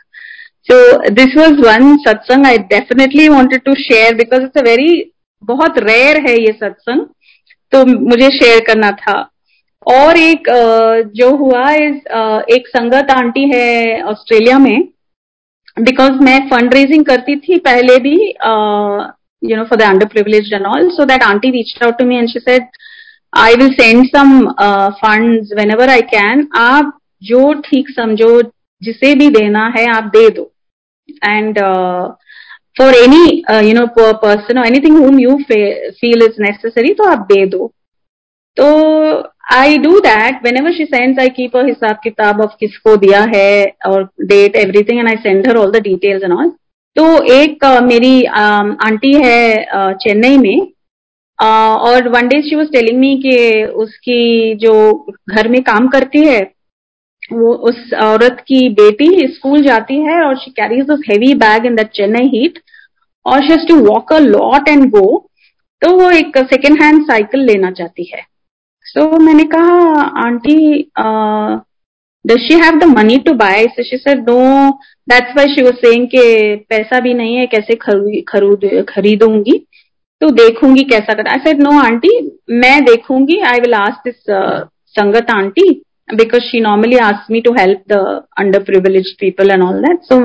So 0.62 1.00
this 1.12 1.34
was 1.36 1.60
one 1.60 2.02
satsang 2.04 2.46
I 2.46 2.56
definitely 2.56 3.28
wanted 3.28 3.64
to 3.64 3.74
share 3.76 4.14
because 4.16 4.44
it's 4.44 4.56
a 4.56 4.62
very 4.62 5.10
बहुत 5.42 5.78
rare 5.78 6.20
है 6.26 6.34
ये 6.40 6.52
सत्संग 6.60 7.00
तो 7.72 7.84
मुझे 7.86 8.28
share 8.36 8.60
करना 8.66 8.90
था 9.00 9.14
और 9.86 10.18
एक 10.18 10.48
जो 11.16 11.28
हुआ 11.36 11.70
इस 11.70 11.96
एक 12.56 12.68
संगत 12.68 13.10
आंटी 13.10 13.44
है 13.50 14.02
ऑस्ट्रेलिया 14.12 14.58
में 14.58 14.88
बिकॉज़ 15.80 16.22
मैं 16.24 16.38
फंड 16.50 16.74
रेजिंग 16.74 17.04
करती 17.04 17.36
थी 17.40 17.58
पहले 17.68 17.98
भी 18.06 18.16
you 19.48 19.56
know, 19.56 19.66
for 19.68 19.76
the 19.76 19.84
underprivileged 19.84 20.52
and 20.52 20.66
all. 20.66 20.90
So 20.96 21.04
that 21.04 21.22
auntie 21.22 21.52
reached 21.52 21.82
out 21.82 21.98
to 21.98 22.04
me 22.04 22.18
and 22.18 22.30
she 22.30 22.40
said, 22.40 22.68
I 23.32 23.54
will 23.56 23.72
send 23.78 24.08
some 24.14 24.54
uh, 24.56 24.92
funds 25.00 25.52
whenever 25.54 25.84
I 25.84 26.02
can. 26.02 26.48
आप 26.56 26.98
जो 27.22 27.52
ठीक 27.68 27.90
समझो 27.90 28.30
जिसे 28.82 29.14
भी 29.20 29.28
देना 29.36 29.66
है 29.76 29.86
आप 29.96 30.04
दे 30.16 30.28
दो 30.30 30.50
and 31.28 31.58
uh, 31.58 32.14
for 32.78 32.88
any 33.04 33.44
uh, 33.52 33.60
you 33.60 33.74
know 33.74 33.86
poor 33.96 34.14
person 34.24 34.58
or 34.58 34.64
anything 34.64 34.96
whom 34.96 35.18
you 35.18 35.38
feel 35.48 36.26
is 36.28 36.38
necessary 36.46 36.94
तो 36.98 37.08
आप 37.10 37.26
दे 37.32 37.44
दो 37.54 37.72
तो 38.56 38.66
I 39.50 39.76
do 39.76 40.00
that 40.02 40.42
whenever 40.42 40.72
she 40.76 40.86
sends 40.86 41.18
I 41.18 41.28
keep 41.38 41.54
a 41.54 41.64
हिसाब 41.68 41.98
किताब 42.04 42.42
of 42.42 42.58
किसको 42.60 42.96
दिया 43.06 43.22
है 43.34 43.64
और 43.86 44.08
date 44.32 44.60
everything 44.66 45.00
and 45.00 45.08
I 45.08 45.16
send 45.22 45.46
her 45.46 45.56
all 45.62 45.72
the 45.72 45.86
details 45.88 46.22
and 46.22 46.32
all 46.32 46.54
तो 46.96 47.04
एक 47.34 47.64
मेरी 47.82 48.22
आंटी 48.24 49.12
है 49.24 49.94
चेन्नई 49.94 50.36
में 50.38 50.72
और 51.38 52.08
one 52.08 52.28
day 52.28 52.40
she 52.42 52.56
was 52.56 52.68
telling 52.72 52.98
me 52.98 53.16
कि 53.22 53.64
उसकी 53.76 54.54
जो 54.56 54.74
घर 55.30 55.48
में 55.48 55.62
काम 55.62 55.88
करती 55.88 56.20
है 56.26 56.40
वो 57.32 57.54
उस 57.68 57.92
औरत 58.02 58.44
की 58.48 58.68
बेटी 58.74 59.08
स्कूल 59.34 59.62
जाती 59.62 59.94
है 60.00 60.20
और 60.24 60.36
she 60.38 60.50
carries 60.50 60.84
this 60.90 61.00
heavy 61.10 61.34
bag 61.34 61.66
in 61.66 61.74
the 61.76 61.86
Chennai 61.94 62.28
heat 62.34 62.58
और 63.26 63.42
she 63.42 63.52
has 63.52 63.66
to 63.68 63.76
walk 63.84 64.12
a 64.12 64.18
lot 64.18 64.68
and 64.68 64.84
go 64.90 65.06
तो 65.82 65.90
वो 66.00 66.10
एक 66.10 66.38
सेकेंड 66.50 66.82
हैंड 66.82 67.02
साइकिल 67.06 67.40
लेना 67.44 67.70
चाहती 67.70 68.10
है। 68.14 68.20
सो 68.86 69.00
so, 69.00 69.20
मैंने 69.20 69.44
कहा 69.54 70.02
aunty 70.26 70.56
does 72.24 72.38
she 72.40 72.54
have 72.54 72.78
the 72.78 72.84
money 72.88 73.16
to 73.24 73.32
buy 73.36 73.66
she 73.80 73.96
said 73.96 74.28
no 74.28 74.70
that's 75.08 75.34
why 75.34 75.54
she 75.54 75.62
was 75.62 75.74
saying 75.76 76.06
कि 76.08 76.54
पैसा 76.70 77.00
भी 77.00 77.14
नहीं 77.14 77.34
है, 77.36 77.46
कैसे 77.46 77.74
खरीद 77.76 78.84
खरीदूँगी? 78.88 79.58
तो 80.20 80.30
देखूँगी 80.32 80.82
कैसा 80.90 81.14
कर 81.14 81.28
आई 81.28 81.38
सेड 81.38 81.62
नो 81.62 81.70
आंटी, 81.80 82.10
मैं 82.50 82.84
देखूँगी। 82.84 83.38
I 83.42 83.60
will 83.60 83.74
ask 83.74 84.08
this 84.08 84.14
sangat 84.96 85.30
aunty 85.30 85.70
because 86.14 86.42
she 86.42 86.60
normally 86.60 86.96
ask 86.98 87.30
me 87.30 87.40
to 87.40 87.52
help 87.54 87.82
the 87.88 87.96
underprivileged 88.62 89.12
people 89.20 89.50
and 89.50 89.62
all 89.62 89.80
that 89.82 90.02
so 90.04 90.18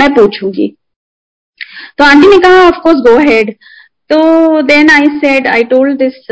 मैं 0.00 0.12
पूछूँगी. 0.14 0.68
तो 1.98 2.04
आंटी 2.04 2.28
ने 2.28 2.38
कहा 2.38 2.66
ऑफकोर्स 2.68 2.98
गो 3.00 3.18
हेड 3.20 3.54
तो 4.10 4.18
then 4.62 4.90
I 4.90 5.06
said 5.18 5.46
I 5.48 5.62
told 5.70 5.98
this 5.98 6.26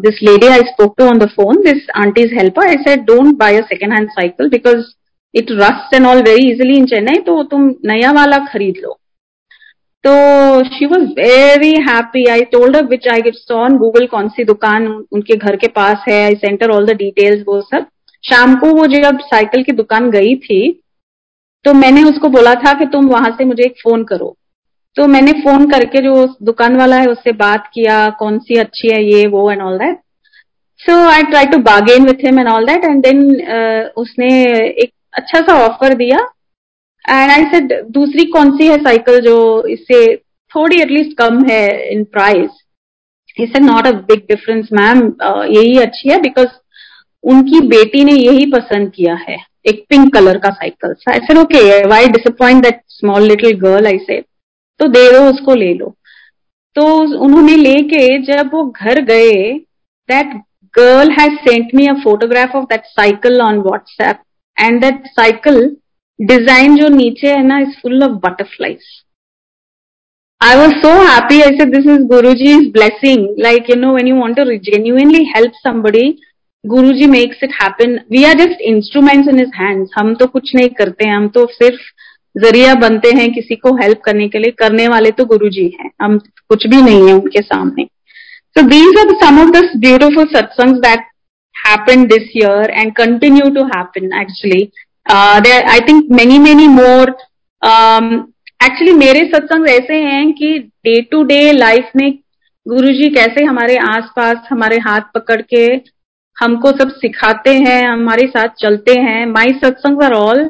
this 0.00 0.22
lady 0.22 0.46
I 0.46 0.60
spoke 0.70 0.94
to 0.98 1.04
on 1.04 1.18
the 1.18 1.28
phone 1.36 1.62
this 1.62 1.86
aunty's 1.96 2.32
helper 2.34 2.68
I 2.68 2.76
said 2.82 3.04
don't 3.06 3.36
buy 3.38 3.56
a 3.56 3.62
second 3.66 3.92
hand 3.92 4.08
cycle 4.10 4.48
because 4.50 4.82
it 5.34 5.52
rust 5.52 5.94
and 5.94 6.06
all 6.06 6.22
very 6.22 6.50
easily 6.50 6.76
in 6.78 6.86
Chennai 6.86 7.22
तो 7.26 7.42
तुम 7.52 7.68
नया 7.86 8.10
वाला 8.12 8.38
खरीद 8.46 8.80
लो। 8.82 8.98
तो 10.04 10.12
she 10.66 10.86
was 10.86 11.02
very 11.18 11.72
happy 11.88 12.24
I 12.30 12.42
told 12.52 12.76
which 12.90 13.08
I 13.12 13.22
get 13.22 13.34
saw on 13.34 13.76
Google 13.78 14.06
कौन 14.06 14.28
सी 14.28 14.44
दुकान 14.44 14.86
उनके 15.12 15.36
घर 15.36 15.56
के 15.56 15.68
पास 15.76 16.04
है 16.08 16.22
I 16.24 16.34
sent her 16.36 16.70
all 16.70 16.86
the 16.86 16.96
details 16.96 17.44
वो 17.48 17.60
सब। 17.62 17.86
शाम 18.24 18.54
को 18.56 18.72
वो 18.76 18.86
जब 18.88 19.18
साइकिल 19.26 19.62
की 19.62 19.72
दुकान 19.72 20.10
गई 20.10 20.34
थी 20.44 20.60
तो 21.64 21.72
मैंने 21.74 22.02
उसको 22.04 22.28
बोला 22.28 22.54
था 22.62 22.72
कि 22.78 22.86
तुम 22.92 23.08
वहाँ 23.08 23.30
से 23.38 23.44
मुझे 23.44 23.64
एक 23.64 23.80
फ़ोन 23.82 24.04
करो। 24.04 24.34
तो 24.96 25.06
मैंने 25.06 25.32
फ़ोन 25.42 25.70
करके 25.70 26.00
जो 26.02 26.14
दुकान 26.42 26.76
वाला 26.76 26.96
है, 26.96 27.06
उससे 27.06 27.32
बात 27.34 27.70
किया, 27.74 28.08
कौन 28.18 28.38
सी 28.38 28.56
अच्छी 28.58 28.88
है 28.88 29.02
ये, 29.04 29.26
वो 29.26 29.50
and 29.50 29.62
all 29.62 29.78
that 29.78 29.98
so 30.80 30.96
I 31.08 31.22
try 31.22 31.46
to 31.46 31.58
bargain 31.62 32.04
with 32.06 32.24
him 32.24 32.38
and 32.38 32.48
all 32.48 32.66
that 32.66 32.84
and 32.84 33.02
then 33.02 33.20
उसने 33.96 34.28
एक 34.82 34.90
अच्छा 35.14 35.40
सा 35.40 35.54
ऑफ़र 35.64 35.94
दिया. 35.94 36.18
एंड 37.04 37.30
आई 37.30 37.44
सेड 37.52 37.72
दूसरी 37.90 38.24
कौन 38.30 38.50
सी 38.58 38.66
है 38.66 38.76
साइकिल 38.82 39.20
जो 39.20 39.36
इससे 39.68 40.04
थोड़ी 40.52 40.80
एटलीस्ट 40.82 41.16
कम 41.18 41.44
है 41.44 41.92
इन 41.92 42.04
प्राइस 42.12 42.60
इसे 43.36 43.60
not 43.60 43.86
a 43.86 43.90
big 44.08 44.20
difference 44.28 44.68
ma'am 44.72 44.98
यही 45.50 45.76
अच्छी 45.80 46.08
है 46.08 46.20
बिकॉज़ 46.22 46.48
उनकी 47.24 47.60
बेटी 47.68 48.04
ने 48.04 48.12
यही 48.12 48.46
पसंद 48.52 48.90
किया 48.92 49.14
है. 49.28 49.36
एक 49.66 49.84
पिंक 49.90 50.12
कलर 50.14 50.38
का 50.38 50.50
cycle 50.50 50.94
I 51.10 51.18
said 51.26 51.38
okay 51.38 51.62
why 51.88 52.06
disappoint 52.08 52.62
that 52.62 52.80
small 52.90 53.22
little 53.22 53.58
girl 53.60 53.86
I 53.86 53.98
said 54.00 54.24
तो 54.80 54.88
दे 54.88 55.10
दो 55.12 55.28
उसको 55.30 55.54
ले 55.54 55.72
लो। 55.74 55.94
तो 56.76 56.84
उन्होंने 57.24 57.56
लेके 57.56 58.06
जब 58.22 58.50
वो 58.54 58.64
घर 58.66 59.00
गए 59.04 59.32
that 60.08 60.34
girl 60.74 61.10
has 61.10 61.34
sent 61.48 61.74
me 61.74 61.86
a 61.86 61.92
photograph 62.04 62.54
of 62.56 62.64
that 62.64 62.84
cycle 62.86 63.40
on 63.42 63.58
WhatsApp 63.58 64.22
and 64.56 64.80
that 64.80 65.06
cycle 65.06 65.76
design 66.18 66.76
जो 66.76 66.88
नीचे 66.88 67.28
है 67.28 67.42
ना 67.46 67.58
is 67.58 67.80
full 67.82 68.02
of 68.02 68.12
butterflies 68.26 68.84
I 70.40 70.56
was 70.56 70.72
so 70.76 70.92
happy 71.02 71.40
I 71.42 71.58
say 71.58 71.64
this 71.70 71.86
is 71.86 72.02
Guru 72.06 72.32
ji 72.34 72.50
his 72.50 72.70
blessing 72.72 73.26
like 73.38 73.70
you 73.70 73.76
know 73.76 73.94
when 73.94 74.08
you 74.08 74.16
want 74.16 74.36
to 74.36 74.44
genuinely 74.70 75.24
help 75.36 75.52
somebody 75.56 76.08
Guru 76.64 76.92
ji 76.92 77.06
makes 77.06 77.42
it 77.44 77.52
happen 77.62 77.98
we 78.12 78.24
are 78.24 78.34
just 78.38 78.60
instruments 78.70 79.28
in 79.28 79.38
his 79.38 79.50
hands 79.56 79.90
हम 79.98 80.14
तो 80.14 80.26
कुछ 80.26 80.54
नहीं 80.54 80.68
करते 80.68 81.08
हैं 81.08 81.16
हम 81.16 81.28
तो 81.28 81.46
सिर्फ़ 81.52 81.80
आ, 81.80 82.01
ज़रिया 82.36 82.74
बनते 82.76 83.10
हैं 83.16 83.32
किसी 83.32 83.56
को 83.56 83.74
हेल्प 83.76 84.00
करने 84.04 84.28
के 84.28 84.38
लिए। 84.38 84.50
करने 84.58 84.86
वाले 84.88 85.10
तो 85.10 85.24
गुरु 85.26 85.48
जी 85.50 85.64
हैं। 85.80 85.90
हम 86.02 86.18
कुछ 86.18 86.66
भी 86.66 86.80
नहीं 86.82 87.06
है 87.08 87.14
उनके 87.14 87.40
सामने। 87.42 87.84
So 88.56 88.62
these 88.68 88.98
are 89.00 89.14
some 89.20 89.40
of 89.40 89.50
this 89.50 89.76
beautiful 89.80 90.26
satsang 90.32 90.76
that 90.82 91.06
happen 91.56 92.06
this 92.06 92.30
year 92.36 92.70
and 92.70 92.92
continue 92.94 93.50
to 93.54 93.64
happen 93.66 94.20
actually 94.20 94.70
I 95.70 95.80
think 95.88 96.10
many 96.10 96.38
many 96.38 96.66
more 96.70 97.10
actually 98.64 98.92
मेरे 98.96 99.20
सत्संग 99.26 99.68
ऐसे 99.68 99.94
हैं 100.00 100.32
कि 100.32 100.58
डे 100.84 101.00
टू 101.02 101.22
डे 101.24 101.40
लाइफ 101.52 101.90
में 101.96 102.10
गुरु 102.66 102.92
जी 102.92 103.08
कैसे 103.10 103.44
हमारे 103.44 103.76
आसपास, 103.78 104.36
हमारे 104.50 104.76
हाथ 104.78 105.00
पकड़ 105.14 105.40
के 105.44 105.64
हमको 106.36 106.70
सब 106.72 106.90
सिखाते 106.92 107.50
हैं, 107.52 107.82
हमारे 107.86 108.26
साथ 108.28 108.48
चलते 108.58 108.98
हैं। 109.00 109.24
My 109.26 109.52
satsang 109.64 110.02
are 110.02 110.12
all 110.14 110.44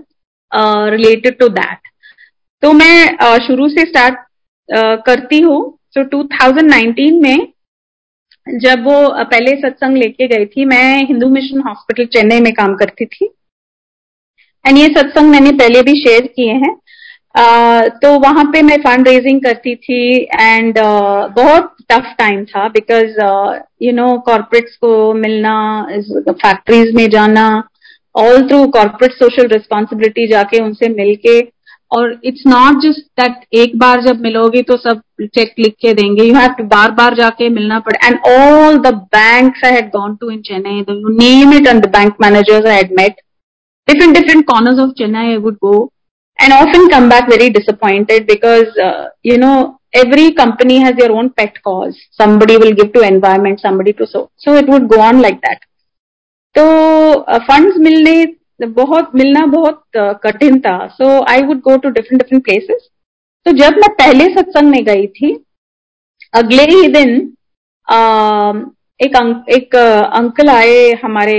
related 0.89 1.39
to 1.39 1.49
that 1.49 1.79
तो 2.63 2.73
मैं 2.73 3.19
uh, 3.19 3.41
शुरू 3.41 3.69
से 3.69 3.81
स्टार्ट 3.81 4.15
uh, 4.79 5.03
करती 5.07 5.41
हूँ। 5.41 5.79
सो 5.99 6.03
so, 6.03 6.31
2019 6.31 7.23
में 7.23 7.53
जब 8.59 8.85
वो 8.85 9.25
पहले 9.25 9.57
सत्संग 9.57 9.97
लेके 9.97 10.27
गई 10.27 10.47
थी 10.47 10.65
मैं 10.65 11.05
हिंदू 11.05 11.29
मिशन 11.29 11.61
हॉस्पिटल 11.61 12.05
चेन्नई 12.05 12.41
में 12.41 12.53
काम 12.53 12.75
करती 12.75 13.05
थी। 13.05 13.35
एंड 14.67 14.79
ये 14.79 14.87
सत्संग 14.87 15.31
मैंने 15.31 15.53
पहले 15.53 15.83
भी 15.83 15.93
शेयर 15.93 16.27
किए 16.27 16.53
हैं। 16.53 16.77
Uh, 17.39 17.89
तो 18.03 18.19
वहाँ 18.19 18.45
पे 18.45 18.63
मैं 18.63 18.77
फंड 18.77 19.09
रेजिंग 19.09 19.43
करती 19.43 19.75
थी 19.77 20.29
एंड 20.41 20.79
uh, 20.79 21.37
बहुत 21.37 21.77
टफ 21.91 22.15
टाइम 22.19 22.45
था 22.45 22.69
बिकॉज़ 22.69 23.21
यू 23.83 23.93
नो 23.93 24.19
कॉर्पोरेट्स 24.19 24.77
को 24.77 25.15
मिलना 25.15 25.87
फैक्ट्रीज 26.31 26.95
में 26.95 27.11
जाना 27.11 27.69
all 28.15 28.47
through 28.49 28.67
corporate 28.71 29.13
social 29.15 29.47
responsibility 29.49 30.27
जाके 30.29 30.63
उनसे 30.65 30.89
मिलके, 30.89 31.41
और 31.93 32.21
इट्स 32.25 32.43
नॉट 32.47 32.83
जस्ट 32.83 33.01
दैट 33.21 33.45
एक 33.63 33.77
बार 33.79 34.03
जब 34.03 34.21
मिलोगे 34.23 34.63
तो 34.69 34.77
सब 34.79 35.01
चेक 35.35 35.55
लिख 35.59 35.75
के 35.83 35.93
देंगे। 35.95 36.25
यू 36.25 36.35
हैव 36.35 36.53
टू 36.59 36.65
बार 36.67 36.91
बार 37.01 37.15
जाके 37.15 37.49
मिलना 37.49 37.79
पड़े 37.89 38.07
and 38.07 38.19
all 38.29 38.79
the 38.83 38.95
bank 39.17 39.65
I 39.65 39.73
had 39.73 39.89
gone 39.97 40.15
to 40.21 40.31
in 40.31 40.41
Chennai 40.43 40.85
name 41.19 41.53
it 41.55 41.67
and 41.69 41.87
bank 41.97 42.15
managers 42.23 42.67
I 42.67 42.79
had met 42.79 43.21
different 43.89 44.15
different 44.15 44.45
corners 44.47 44.79
of 44.81 44.91
Chennai 44.99 45.29
I 45.29 45.37
would 45.45 45.57
go 45.65 45.75
and 46.39 46.53
often 46.53 46.89
come 46.91 47.09
back 47.11 47.29
very 47.31 47.49
disappointed 47.51 48.27
because 48.27 48.81
you 49.27 49.37
know 49.39 49.53
every 49.97 50.31
company 50.39 50.77
has 50.79 51.01
your 51.01 51.11
own 51.19 51.29
pet 51.37 51.59
cause 51.65 51.95
somebody 52.19 52.57
will 52.57 52.73
give 52.75 52.91
to 52.95 53.01
environment 53.05 53.61
somebody 53.61 53.93
to 53.93 54.05
so 54.07 54.29
so 54.45 54.57
it 54.59 54.71
would 54.71 54.87
go 54.95 55.03
on 55.03 55.21
like 55.23 55.35
that 55.47 55.65
तो 56.55 56.65
funds 57.41 57.77
मिलने 57.81 58.15
बहुत 58.63 59.11
मिलना 59.15 59.45
बहुत 59.53 59.83
कठिन 60.25 60.59
था। 60.61 60.77
So 60.89 61.09
I 61.31 61.43
would 61.43 61.61
go 61.61 61.77
to 61.77 61.91
different 61.91 62.23
different 62.23 62.45
places 62.45 62.89
तो 63.47 63.53
जब 63.53 63.79
मैं 63.79 63.89
पहले 63.95 64.25
सत्संग 64.35 64.71
में 64.71 64.85
गई 64.85 65.07
थी 65.07 65.33
अगले 66.35 66.63
ही 66.65 66.87
दिन 66.89 67.11
एक 69.01 69.17
अंक, 69.17 69.45
एक 69.51 69.75
अंकल 69.77 70.49
आए 70.49 70.91
हमारे 71.05 71.39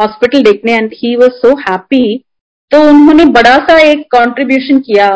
हॉस्पिटल 0.00 0.42
देखने 0.42 0.72
and 0.72 0.90
he 0.94 1.14
was 1.16 1.30
so 1.32 1.54
happy 1.60 2.22
तो 2.72 2.80
उन्होंने 2.88 3.24
बड़ा 3.32 3.56
सा 3.66 3.78
एक 3.80 4.00
कंट्रीब्यूशन 4.14 4.78
किया 4.86 5.08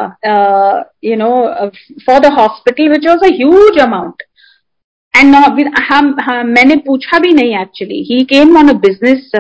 you 1.05 1.17
know 1.17 1.31
for 2.07 2.19
the 2.19 2.33
hospital 2.39 2.89
which 2.89 3.07
was 3.07 3.25
a 3.25 3.35
huge 3.37 3.79
amount 3.83 4.23
and 5.21 5.35
हम 5.89 6.15
मैंने 6.47 6.77
पूछा 6.87 7.19
भी 7.19 7.33
नहीं 7.33 7.57
actually 7.61 8.03
he 8.11 8.23
came 8.27 8.57
on 8.59 8.69
a 8.69 8.73
business 8.85 9.31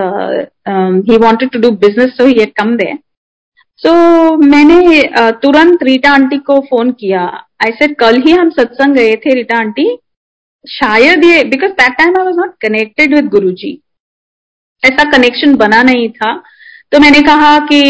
he 1.11 1.17
wanted 1.19 1.51
to 1.51 1.59
do 1.61 1.71
business 1.85 2.17
so 2.17 2.27
he 2.27 2.47
come 2.59 2.77
there 2.77 2.95
so 3.81 3.93
मैंने 4.37 4.79
uh, 5.03 5.33
तुरंत 5.43 5.83
रीटा 5.83 6.11
आंटी 6.13 6.39
को 6.39 6.59
फ़ोन 6.61 6.91
किया. 6.93 7.21
आई 7.65 7.71
सेड 7.73 7.95
कल 7.99 8.21
ही 8.23 8.33
हम 8.33 8.51
सत्संग 8.51 8.95
गए 8.97 9.15
थे 9.17 9.35
रीटा 9.35 9.59
आंटी 9.59 9.87
शायद 10.65 11.25
ये 11.25 11.45
because 11.51 11.71
that 11.73 11.93
time 11.99 12.17
I 12.19 12.25
was 12.25 12.37
not 12.37 12.55
connected 12.61 13.15
with 13.15 13.29
Guru 13.31 13.51
ji 13.61 13.73
ऐसा 14.83 15.05
कनेक्शन 15.11 15.55
बना 15.57 15.83
नहीं 15.83 16.09
था. 16.11 16.33
तो 16.93 16.99
मैंने 16.99 17.21
कहा 17.23 17.59
कि 17.67 17.81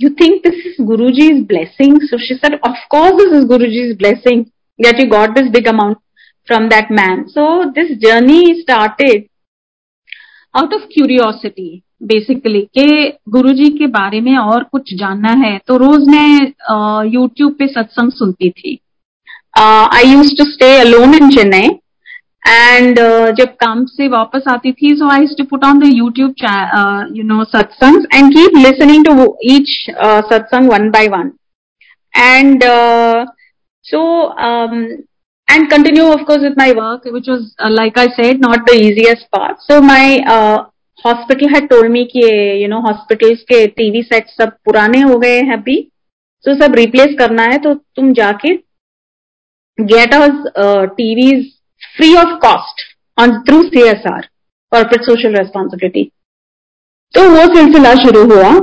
you 0.00 0.10
think 0.20 0.42
this 0.46 0.66
is 0.66 0.82
Guru 0.86 1.10
ji 1.10 1.28
is 1.30 1.42
blessing 1.46 2.00
so 2.02 2.18
sir 2.34 2.58
of course 2.64 3.14
this 3.16 3.32
is 3.38 3.46
Guru 3.48 3.66
ji 3.66 3.80
is 3.80 3.96
blessing 3.98 4.44
get 4.78 5.00
you 5.00 5.06
got 5.10 5.38
this 5.38 5.50
big 5.52 5.68
amount 5.68 5.96
from 6.48 6.68
that 6.70 6.90
man. 6.90 7.28
So, 7.28 7.72
this 7.74 7.96
journey 7.98 8.62
started 8.62 9.28
out 10.54 10.72
of 10.72 10.88
curiosity 10.94 11.82
basically 12.02 12.60
के 12.78 13.08
गुरुजी 13.32 13.68
के 13.76 13.86
बारे 13.92 14.20
में 14.20 14.36
और 14.38 14.64
कुछ 14.72 14.92
जानना 14.94 15.30
है। 15.44 15.56
तो 15.66 15.76
रोज 15.78 16.08
मैं 16.08 17.06
यूट्यूब 17.12 17.52
पे 17.58 17.66
सत्संग 17.66 18.10
सुनती 18.12 18.50
थी। 18.50 18.78
I 19.58 20.10
use 20.12 20.34
to 20.38 20.44
stay 20.50 20.70
alone 20.80 21.14
in 21.14 21.30
Chennai 21.36 21.68
and 22.48 22.98
जब 23.38 23.54
काम 23.60 23.84
से 23.92 24.08
वापस 24.08 24.48
आती 24.48 24.72
थी 24.72 24.94
so 24.96 25.08
I 25.10 25.26
to 25.38 25.44
put 25.50 25.64
on 25.64 25.78
the 25.80 25.90
YouTube 25.94 26.34
you 27.16 27.24
know 27.28 27.44
satsang 27.56 28.04
and 28.14 28.32
keep 28.34 28.56
listening 28.56 29.04
to 29.04 29.36
each 29.52 29.74
satsang 30.32 30.70
one 30.72 30.90
by 30.90 31.08
one 31.16 31.30
and 32.14 32.64
so 33.84 34.02
and 35.48 35.70
continue 35.70 36.04
of 36.04 36.24
course 36.26 36.42
with 36.42 36.56
my 36.56 36.72
work 36.72 37.04
which 37.06 37.28
was 37.28 37.54
uh, 37.58 37.70
like 37.70 37.96
i 37.96 38.06
said 38.16 38.40
not 38.40 38.66
the 38.66 38.74
easiest 38.74 39.30
part 39.30 39.56
so 39.60 39.80
my 39.80 40.20
uh, 40.26 40.64
hospital 41.04 41.48
had 41.48 41.68
told 41.70 41.90
me 41.90 42.04
कि 42.06 42.24
you 42.62 42.68
know 42.68 42.80
hospitals 42.82 43.42
के 43.50 43.66
TV 43.80 44.02
set 44.02 44.28
सब 44.30 44.56
पुराने 44.64 45.00
हो 45.00 45.18
गए 45.18 45.40
हैं 45.40 45.56
अभी 45.56 45.76
तो 46.44 46.54
सब 46.54 46.74
रिप्लेस 46.74 47.14
करना 47.18 47.42
है 47.42 47.58
तो 47.58 47.74
तुम 47.74 48.12
जाके 48.14 48.54
get 49.78 50.14
us 50.14 50.44
TVs 50.96 51.44
free 51.96 52.14
of 52.16 52.38
cost 52.42 52.82
on 53.18 53.38
through 53.48 53.62
C 53.62 53.82
S 53.88 54.06
R 54.12 54.28
corporate 54.72 55.04
social 55.04 55.36
responsibility 55.36 56.04
तो 57.14 57.28
वो 57.30 57.44
सिलसिला 57.54 57.94
शुरू 58.04 58.24
हुआ 58.32 58.54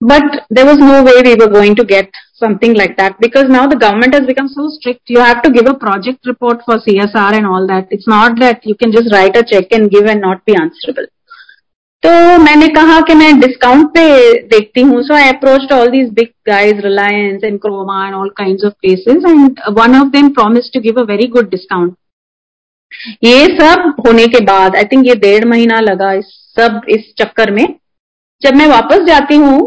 but 0.00 0.24
there 0.50 0.66
was 0.66 0.78
no 0.78 1.02
way 1.02 1.22
we 1.22 1.34
were 1.34 1.48
going 1.48 1.74
to 1.74 1.84
get 1.84 2.10
something 2.40 2.74
like 2.74 2.96
that 2.96 3.18
because 3.20 3.48
now 3.48 3.66
the 3.66 3.76
government 3.76 4.14
has 4.14 4.26
become 4.26 4.48
so 4.48 4.68
strict. 4.68 5.02
You 5.08 5.20
have 5.20 5.42
to 5.42 5.50
give 5.50 5.66
a 5.66 5.74
project 5.74 6.26
report 6.26 6.62
for 6.64 6.78
CSR 6.78 7.32
and 7.34 7.46
all 7.46 7.66
that. 7.66 7.88
It's 7.90 8.08
not 8.08 8.38
that 8.40 8.66
you 8.66 8.74
can 8.74 8.92
just 8.92 9.12
write 9.12 9.36
a 9.36 9.42
check 9.42 9.72
and 9.72 9.90
give 9.90 10.06
and 10.06 10.20
not 10.20 10.44
be 10.44 10.56
answerable. 10.56 11.06
तो 12.02 12.10
मैंने 12.38 12.66
कहा 12.74 13.00
कि 13.06 13.14
मैं 13.14 13.38
discount 13.40 13.86
पे 13.94 14.02
देखती 14.48 14.80
हूँ 14.88 15.02
so 15.02 15.14
I 15.14 15.28
approach 15.28 15.72
all 15.72 15.88
these 15.90 16.10
big 16.14 16.28
guys 16.46 16.80
Reliance 16.82 17.44
and 17.44 17.58
Croma 17.60 18.04
and 18.06 18.14
all 18.14 18.28
kind 18.36 18.64
of 18.66 18.72
places 18.82 19.24
and 19.28 19.60
one 19.78 19.96
of 20.00 20.08
them 20.12 20.28
promise 20.34 20.70
to 20.74 20.80
give 20.80 21.00
a 21.00 21.04
very 21.08 21.26
good 21.36 21.48
discount 21.50 21.94
ये 23.24 23.46
सब 23.60 23.94
होने 24.06 24.26
के 24.34 24.40
बाद 24.44 24.76
आई 24.76 24.84
थिंक 24.92 25.06
ये 25.06 25.14
डेढ़ 25.24 25.44
महीना 25.48 25.80
लगा 25.80 26.12
इस 26.20 26.26
सब 26.58 26.80
इस 26.96 27.12
चक्कर 27.18 27.50
में 27.50 27.66
जब 28.42 28.54
मैं 28.56 28.66
वापस 28.68 29.04
जाती 29.06 29.36
हूँ 29.46 29.58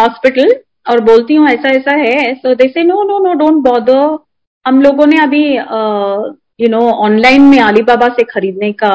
हॉस्पिटल 0.00 0.54
और 0.86 1.00
बोलती 1.04 1.34
हूँ, 1.34 1.48
ऐसा 1.48 1.68
ऐसा 1.70 1.96
है। 1.96 2.34
So 2.34 2.54
they 2.54 2.68
say 2.68 2.82
no 2.84 3.02
no 3.04 3.18
no 3.18 3.32
don't 3.34 3.62
bother 3.64 4.18
हम 4.64 4.80
लोगों 4.82 5.06
ने 5.06 5.22
अभी 5.22 5.44
यू 6.60 6.68
नो 6.68 6.80
ऑनलाइन 7.04 7.42
में 7.42 7.58
अलीबाबा 7.60 8.08
से 8.08 8.24
खरीदने 8.24 8.72
का 8.74 8.92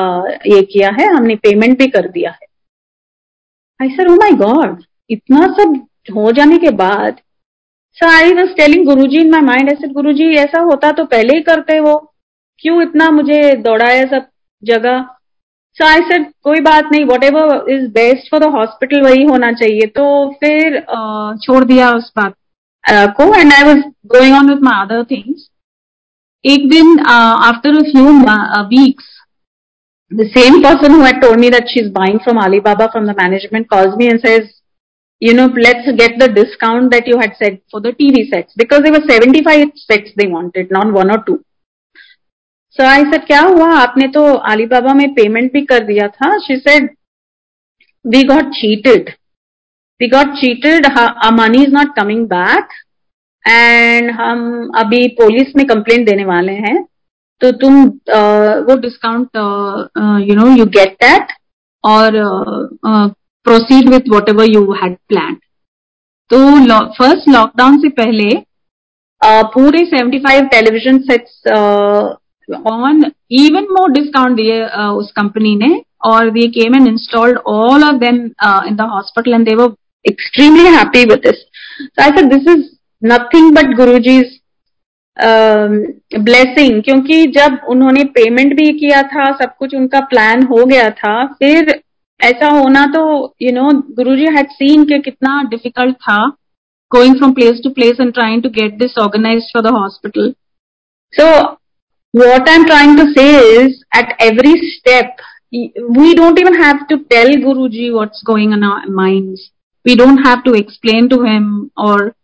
ये 0.48 0.62
किया 0.64 0.90
है। 1.00 1.08
हमने 1.08 1.36
पेमेंट 1.38 1.78
भी 1.80 1.88
कर 1.88 2.08
दिया 2.10 2.32
है। 2.32 2.48
I 3.80 3.90
sir 3.90 4.08
oh 4.08 4.16
my 4.16 4.32
god 4.38 4.84
इतना 5.10 5.48
सब 5.54 5.76
हो 6.16 6.32
जाने 6.32 6.58
के 6.58 6.70
बाद 6.78 7.16
सो 7.98 8.08
I 8.08 8.34
was 8.34 8.54
telling 8.54 8.86
Guru 8.86 9.08
ji 9.08 9.20
in 9.20 9.30
my 9.32 9.42
mind 9.44 9.70
ऐसे 9.72 9.88
गुरु 9.90 10.14
जी 10.14 10.34
ऐसा 10.38 10.60
होता 10.62 10.92
तो 10.92 11.06
पहले 11.06 11.36
ही 11.36 11.42
करते 11.44 11.80
वो। 11.80 11.98
क्यों 12.64 12.82
इतना 12.82 13.10
मुझे 13.12 13.42
दौड़ाया 13.58 14.06
सब 14.08 14.28
जगह? 14.64 15.06
सो 15.79 15.87
आई 15.87 16.01
सेड 16.09 16.27
कोई 16.45 16.61
बात 16.61 16.89
नहीं 16.93 17.05
whatever 17.25 17.71
is 17.73 17.85
best 17.93 18.31
for 18.31 18.41
the 18.41 18.51
hospital 18.55 19.01
वही 19.03 19.25
होना 19.25 19.53
चाहिए 19.53 19.87
तो 19.99 20.07
फिर 20.45 20.79
uh, 20.79 21.39
छोड़ 21.45 21.65
दिया 21.65 21.91
उस 21.97 22.13
बात 22.17 22.35
uh, 22.85 23.13
को 23.21 23.35
and 23.35 23.53
I 23.53 23.73
was 23.73 23.83
going 24.17 24.37
on 24.37 24.51
with 24.51 24.63
my 24.71 24.85
other 24.87 25.05
things 25.11 25.49
एक 26.45 26.69
दिन 26.71 26.99
after 27.07 27.79
a 27.79 27.83
few 27.91 28.05
weeks 28.77 29.17
the 30.11 30.29
same 30.31 30.61
person 30.63 30.91
who 30.91 31.03
had 31.03 31.21
told 31.23 31.39
me 31.39 31.51
that 31.51 31.69
she's 31.69 31.89
buying 31.89 32.19
from 32.23 32.39
Alibaba 32.39 32.89
from 32.93 33.07
the 33.07 33.15
management 33.15 33.69
calls 33.71 33.97
me 33.97 34.09
and 34.09 34.21
says, 34.21 34.49
you 35.23 35.35
know, 35.35 35.47
let's 35.47 35.91
get 35.93 36.19
the 36.19 36.29
discount 36.29 36.91
that 36.91 37.07
you 37.07 37.19
had 37.19 37.37
said 37.37 37.61
for 37.71 37.81
the 37.81 37.93
TV 37.93 38.29
sets 38.29 38.53
because 38.57 38.83
there 38.83 38.93
were 38.93 39.07
75 39.07 39.69
sets 39.77 40.11
they 40.17 40.27
wanted, 40.27 40.71
not 40.71 40.93
one 40.93 41.11
or 41.11 41.23
two. 41.25 41.45
So 42.78 42.84
I 42.84 43.04
sir 43.04 43.18
क्या 43.26 43.42
हुआ? 43.42 43.68
आपने 43.76 44.08
तो 44.14 44.24
Alibaba 44.52 44.94
में 44.94 45.08
payment 45.14 45.52
भी 45.54 45.62
कर 45.66 45.84
दिया 45.86 46.08
था. 46.08 46.38
She 46.38 46.58
said 46.58 46.90
we 48.06 48.24
got 48.28 48.50
cheated 48.56 49.10
we 50.02 50.08
got 50.10 50.34
cheated 50.40 50.88
money 51.34 51.64
is 51.64 51.74
not 51.74 51.96
coming 51.96 52.26
back 52.34 52.74
and 53.46 54.12
हम 54.12 54.72
अभी 54.78 55.08
पुलिस 55.22 55.56
में 55.56 55.66
कंप्लेंट 55.68 56.06
देने 56.10 56.26
वाले 56.26 56.54
हैं. 56.68 56.84
तो 57.42 57.52
तुम 57.52 57.84
वो 58.68 58.76
discount 58.82 59.38
you 60.28 60.36
know 60.36 60.48
you 60.58 60.66
get 60.78 60.94
that 61.04 61.32
और 61.84 62.12
proceed 62.86 63.90
with 63.90 64.14
whatever 64.30 64.46
you 64.50 64.72
had 64.74 64.96
plan 65.10 65.34
तो 66.32 66.38
फ़र्स्ट 66.94 67.30
लॉकडाउन 67.30 67.78
से 67.82 67.90
पहले 68.00 68.30
uh, 68.32 69.44
पूरे 69.54 69.84
75 69.86 70.50
television 70.52 71.00
sets 71.02 71.42
on 72.68 73.04
even 73.40 73.68
more 73.72 73.92
discount 73.92 74.36
दिए 74.38 74.66
उस 74.98 75.12
कंपनी 75.12 75.56
ने 75.56 75.82
और 76.06 76.30
they 76.30 76.48
came 76.60 76.76
and 76.76 76.88
installed 76.88 77.38
all 77.48 77.84
of 77.84 77.96
them 77.96 78.16
in 78.68 78.76
the 78.76 78.90
hospital 78.92 79.34
and 79.34 79.46
they 79.46 79.56
were 79.56 79.74
extremely 80.06 80.66
happy 80.68 81.06
with 81.06 81.22
this. 81.24 81.38
So 81.80 82.04
I 82.04 82.16
said, 82.16 82.30
this 82.30 82.46
is 82.46 82.78
nothing 83.02 83.54
but 83.54 83.78
Guruji's 83.78 84.42
blessing 86.20 86.82
क्योंकि 86.84 87.26
जब 87.36 87.60
उन्होंने 87.70 88.04
payment 88.16 88.54
भी 88.56 88.72
किया 88.80 89.02
था 89.04 89.26
सब 89.34 89.56
कुछ 89.60 89.76
उनका 89.76 90.00
प्लान 90.06 90.44
हो 90.44 90.66
गया 90.66 90.90
था 90.98 91.14
फिर 91.34 91.72
ऐसा 92.20 92.48
होना 92.50 92.86
तो 92.96 93.04
you 93.42 93.52
know 93.52 93.72
Guruji 93.96 94.26
had 94.38 94.50
seen 94.52 94.84
के 94.86 95.00
कितना 95.00 95.42
डिफ़िकल्ट 95.52 95.96
था 96.00 96.18
going 96.92 97.16
from 97.18 97.34
place 97.34 97.62
to 97.64 97.70
place 97.70 98.02
and 98.02 98.14
trying 98.14 98.44
to 98.44 98.50
get 98.60 98.78
this 98.80 98.98
organise 99.04 99.50
for 99.54 99.64
the 99.64 99.74
hospital 99.76 100.32
so 101.14 101.30
what 102.16 102.48
I'm 102.48 102.66
trying 102.66 102.96
to 102.96 103.12
say 103.14 103.30
is 103.62 103.84
at 103.94 104.16
every 104.20 104.56
step, 104.80 105.20
we 105.52 106.16
don't 106.16 106.40
even 106.40 106.56
have 106.56 106.88
to 106.88 107.04
tell 107.12 107.28
Guruji 107.28 107.94
what's 107.94 108.24
going 108.24 108.54
on 108.54 108.60
in 108.60 108.64
our 108.64 108.88
minds. 108.88 109.52
We 109.84 109.98
don't 109.98 110.20
have 110.20 110.44
to 110.46 110.54
explain 110.54 111.10
to 111.10 111.24
him 111.24 111.72
or 111.76 112.16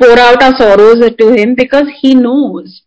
pour 0.00 0.18
out 0.18 0.42
our 0.42 0.56
sorrows 0.56 1.08
to 1.18 1.32
him 1.32 1.54
because 1.54 1.86
he 2.00 2.16
knows. 2.16 2.82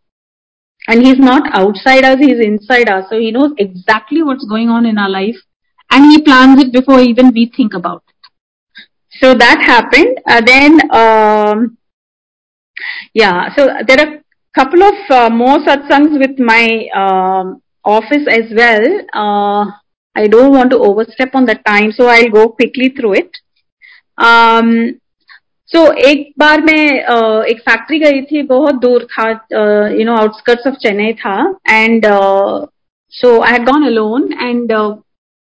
And 0.89 1.01
he's 1.05 1.19
not 1.19 1.55
outside 1.55 2.03
us, 2.03 2.19
he's 2.19 2.39
inside 2.39 2.89
us. 2.89 3.05
So 3.09 3.17
he 3.17 3.31
knows 3.31 3.53
exactly 3.57 4.21
what's 4.21 4.45
going 4.45 4.67
on 4.67 4.85
in 4.85 4.97
our 4.97 5.09
life 5.09 5.37
and 5.89 6.11
he 6.11 6.21
plans 6.21 6.61
it 6.61 6.73
before 6.73 6.99
even 6.99 7.31
we 7.33 7.49
think 7.55 7.73
about 7.73 8.03
it. 8.09 8.15
So 9.21 9.33
that 9.33 9.61
happened. 9.61 10.19
Uh, 10.27 10.41
then, 10.41 10.81
um, 10.91 11.77
yeah, 13.13 13.55
so 13.55 13.69
there 13.87 13.99
are 14.01 14.24
couple 14.55 14.83
of 14.83 14.95
uh, 15.09 15.29
more 15.29 15.59
satsangs 15.59 16.17
with 16.17 16.39
my 16.39 16.87
um, 16.95 17.61
office 17.83 18.27
as 18.27 18.51
well. 18.55 18.85
Uh, 19.13 19.71
I 20.15 20.27
don't 20.27 20.53
want 20.53 20.69
to 20.71 20.77
overstep 20.77 21.35
on 21.35 21.45
the 21.45 21.55
time, 21.55 21.91
so 21.91 22.07
I'll 22.07 22.29
go 22.29 22.49
quickly 22.49 22.89
through 22.89 23.15
it. 23.15 23.31
Um, 24.17 24.99
so 25.69 25.79
एक 26.07 26.33
बार 26.39 26.61
मैं 26.61 26.83
uh, 27.09 27.43
एक 27.51 27.61
factory 27.69 27.99
गई 27.99 28.21
थी 28.21 28.43
बहुत 28.47 28.75
दूर 28.81 29.07
था 29.11 29.29
you 29.97 30.05
know 30.05 30.15
outskirts 30.15 30.67
of 30.67 30.75
Chennai 30.83 31.13
था 31.13 31.37
and 31.69 32.05
so 33.13 33.39
I 33.41 33.51
had 33.51 33.65
gone 33.65 33.85
alone 33.85 34.31
and 34.33 34.71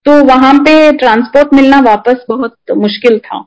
तो 0.07 0.25
वहाँ 0.25 0.53
पे 0.65 0.75
ट्रांसपोर्ट 0.99 1.55
मिलना 1.55 1.81
वापस 1.81 2.25
बहुत 2.29 2.57
मुश्किल 2.77 3.19
था 3.19 3.45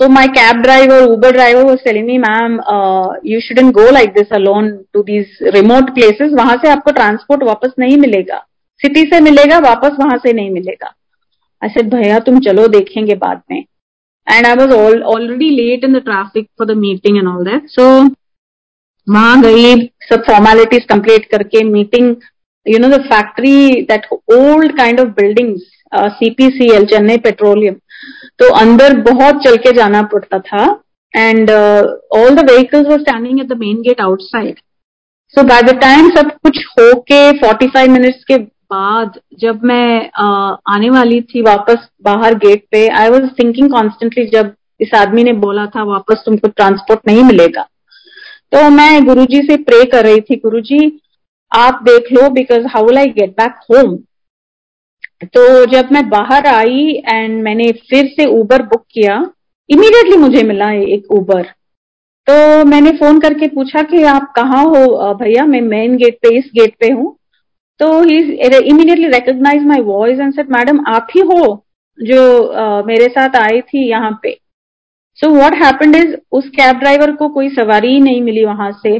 So 0.00 0.08
my 0.10 0.28
cab 0.28 0.62
driver, 0.62 1.08
Uber 1.08 1.32
driver 1.32 1.64
was 1.64 1.80
telling 1.82 2.04
me, 2.06 2.18
ma'am, 2.18 2.60
uh, 2.60 3.14
you 3.22 3.40
shouldn't 3.40 3.74
go 3.74 3.86
like 3.88 4.14
this 4.14 4.28
alone 4.30 4.84
to 4.92 5.02
these 5.02 5.28
remote 5.54 5.94
places. 5.94 6.34
वहाँ 6.36 6.56
से 6.62 6.68
आपको 6.70 6.92
ट्रांसपोर्ट 6.98 7.42
वापस 7.42 7.72
नहीं 7.78 7.96
मिलेगा 7.98 8.38
सिटी 8.80 9.04
से 9.10 9.20
मिलेगा 9.20 9.58
वापस 9.68 9.96
वहाँ 10.00 10.18
से 10.18 10.32
नहीं 10.32 10.50
मिलेगा 10.50 10.92
said, 11.62 11.90
भैया 11.94 12.18
तुम 12.26 12.40
चलो 12.40 12.66
देखेंगे 12.68 13.14
बाद 13.14 13.42
में 13.50 13.58
and 14.26 14.46
I 14.46 14.54
was 14.56 14.72
already 15.14 15.50
late 15.50 15.84
in 15.84 15.98
the 15.98 16.02
traffic 16.04 16.48
for 16.58 16.66
the 16.66 16.76
meeting 16.78 17.18
and 17.18 17.28
all 17.28 17.44
that 17.44 17.68
so 17.70 17.86
वहाँ 19.06 19.40
गई 19.42 19.74
सब 20.10 20.24
फॉर्मेलिटीज 20.26 20.84
कंप्लीट 20.88 21.30
करके 21.30 21.64
meeting 21.64 22.14
you 22.66 22.78
know 22.80 22.88
the 22.88 23.04
factory 23.08 23.84
that 23.88 24.06
old 24.36 24.76
kind 24.76 24.98
of 24.98 25.14
buildings 25.14 25.60
uh, 25.92 26.08
cpcl 26.18 26.86
chennai 26.92 27.18
petroleum 27.26 27.76
तो 28.38 28.52
अंदर 28.54 28.96
बहुत 29.12 29.42
चल 29.44 29.56
के 29.56 29.72
जाना 29.72 30.02
पड़ता 30.02 30.38
था 30.38 30.82
and 31.16 31.50
all 32.16 32.34
the 32.34 32.50
vehicles 32.50 32.86
were 32.86 33.00
standing 33.00 33.40
at 33.40 33.46
the 33.46 33.52
main 33.52 33.80
gate 33.80 34.00
outside 34.00 34.58
so 35.34 35.42
by 35.42 35.62
the 35.62 35.70
time 35.70 36.10
सब 36.10 36.30
कुछ 36.30 36.64
होके 36.66 37.30
45 37.38 37.88
मिनट्स 37.88 38.24
के 38.24 38.36
बाद 38.72 39.20
जब 39.38 39.60
मैं 39.64 40.00
uh, 40.00 40.56
आने 40.68 40.90
वाली 40.90 41.20
थी 41.20 41.42
वापस 41.42 41.88
बाहर 42.02 42.34
गेट 42.34 42.64
पे 42.70 42.88
आई 42.88 43.08
वॉज़ 43.08 43.26
थिंकिंग 43.38 43.70
कॉन्स्टेंटली 43.70 44.24
जब 44.26 44.54
इस 44.80 44.94
आदमी 44.94 45.22
ने 45.24 45.32
बोला 45.32 45.66
था 45.66 45.82
वापस 45.82 46.22
तुमको 46.26 46.48
ट्रांसपोर्ट 46.48 47.00
नहीं 47.06 47.22
मिलेगा। 47.24 47.62
तो 48.52 48.70
मैं 48.70 49.04
गुरुजी 49.04 49.40
से 49.42 49.56
प्रे 49.56 49.84
कर 49.84 50.04
रही 50.04 50.20
थी 50.20 50.36
गुरुजी 50.36 51.00
आप 51.56 51.80
देख 51.82 52.12
लो 52.12 52.30
because 52.30 52.66
how 52.66 52.86
will 52.86 52.98
I 52.98 53.06
get 53.06 53.30
back 53.30 53.54
home 53.70 53.98
तो 55.24 55.64
जब 55.66 55.88
मैं 55.92 56.08
बाहर 56.08 56.46
आई 56.46 57.02
एंड 57.08 57.42
मैंने 57.42 57.70
फिर 57.90 58.06
से 58.06 58.24
उबर 58.40 58.62
बुक 58.62 58.84
किया 58.92 59.14
इमीडिएटली 59.70 60.16
मुझे 60.16 60.42
मिला 60.42 60.70
एक 60.72 61.12
उबर 61.12 61.42
तो 62.26 62.64
मैंने 62.64 62.90
फ़ोन 62.90 63.20
करके 63.20 63.46
पूछा 63.48 63.82
कि 63.82 64.02
आप 64.04 64.32
कहाँ 64.36 64.64
हो 64.64 65.14
भैया? 65.14 65.44
मैं 65.46 65.60
मेन 65.60 65.96
गेट 65.96 66.18
पे 66.22 66.36
इस 66.38 66.50
गेट 66.54 66.74
पे 66.80 66.90
हूँ. 66.92 67.16
तो 67.80 68.02
he 68.02 68.18
immediately 68.70 69.08
recognise 69.08 69.62
my 69.66 69.80
voice 69.80 70.20
and 70.20 70.32
said 70.34 70.50
madam 70.50 70.84
आप 70.88 71.08
ही 71.14 71.20
हो 71.20 71.42
जो 71.98 72.22
uh, 72.38 72.86
मेरे 72.86 73.08
साथ 73.08 73.36
आई 73.36 73.60
थी 73.60 73.88
यहाँ 73.88 74.18
पे. 74.22 74.38
सो 75.18 75.30
व्हाट 75.34 75.54
हैपेंड 75.54 75.96
इज़ 75.96 76.14
उस 76.32 76.48
कैब 76.56 76.78
ड्राइवर 76.78 77.12
को 77.16 77.28
कोई 77.28 77.48
सवारी 77.50 77.88
ही 77.88 78.00
नहीं 78.00 78.22
मिली 78.22 78.44
वहाँ 78.44 78.70
से. 78.72 78.98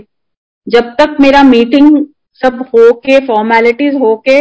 जब 0.66 0.94
तक 0.98 1.16
मेरा 1.20 1.42
मीटिंग 1.42 2.04
सब 2.40 2.64
होके 2.74 3.18
फॉर्मेलिटीज 3.26 3.94
होके 3.94 4.40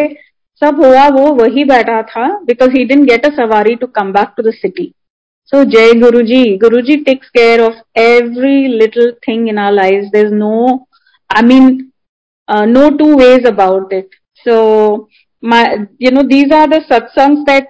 सब 0.62 0.84
हुआ 0.86 1.08
वो 1.10 1.32
वही 1.34 1.63
बैठा 1.63 2.02
था 2.02 2.28
because 2.46 2.78
he 2.78 2.84
didn't 2.86 3.06
get 3.06 3.26
a 3.26 3.30
सवारी 3.30 3.76
to 3.76 3.88
come 3.88 4.12
back 4.13 4.34
to 4.38 4.44
दिटी 4.44 4.94
so 5.52 5.63
Jai 5.63 5.94
Guru 5.94 6.22
ji 6.22 6.44
Guru 6.58 6.82
ji 6.82 6.96
takes 7.04 7.30
care 7.30 7.62
of 7.62 8.00
every 8.00 8.68
little 8.68 9.12
thing 9.28 9.50
in 9.50 9.58
our 9.58 9.72
life 9.72 10.04
there 10.13 10.26
is 10.26 10.34
no 10.34 10.88
I 11.30 11.44
mean 11.44 11.68
no 12.70 12.89
two 12.98 13.13
ways 13.18 13.46
about 13.46 13.94
it 13.94 14.15
so 14.46 14.58
you 16.02 16.12
know 16.12 16.24
these 16.24 16.54
are 16.54 16.68
the 16.70 16.82
satsangs 16.84 17.39
that 17.39 17.70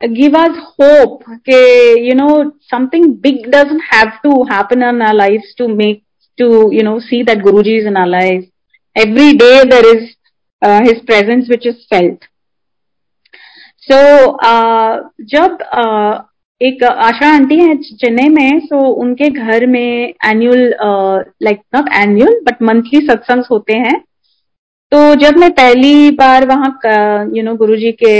give 0.00 0.36
us 0.36 0.56
hope 0.80 1.20
के 1.48 1.60
you 2.08 2.14
know 2.14 2.28
something 2.70 3.04
big 3.22 3.46
doesn't 3.50 3.82
have 3.92 4.10
to 4.22 4.42
happen 4.42 4.82
in 4.82 5.02
our 5.02 5.14
life 5.14 5.52
to 5.58 5.68
make 5.68 6.02
to 6.38 6.50
you 6.72 6.82
know 6.82 6.98
see 7.00 7.22
that 7.22 7.42
Guru 7.42 7.62
ji 7.62 7.76
is 7.76 7.86
in 7.86 7.96
our 7.96 8.06
life 8.08 8.44
every 8.96 9.32
day 9.32 9.52
there 9.64 9.86
is 9.86 10.04
uh, 10.62 10.80
presence 11.06 11.48
which 11.48 11.66
is 11.66 11.84
felt. 11.88 12.28
So 13.88 14.36
uh, 14.36 15.00
जब 15.34 15.58
uh, 15.72 16.22
एक 16.60 16.82
Asha 16.84 17.28
aunty 17.34 17.56
है 17.58 17.74
चेन्नई 17.76 18.28
में 18.28 18.60
so 18.60 18.76
so 18.76 18.94
उनके 19.02 19.28
घर 19.30 19.66
में 19.66 20.14
annual 20.26 20.74
like 21.42 21.60
not 21.74 21.88
annual 21.94 22.38
but 22.44 22.62
monthly 22.62 23.00
satsang 23.06 23.44
होते 23.50 23.76
हैं। 23.78 23.98
तो 24.92 25.14
जब 25.14 25.36
मैं 25.38 25.50
पहली 25.50 26.10
बार 26.10 26.46
वहाँ 26.48 26.68
यू 27.36 27.42
नो 27.42 27.54
गुरु 27.56 27.76
जी 27.76 27.90
के 28.02 28.14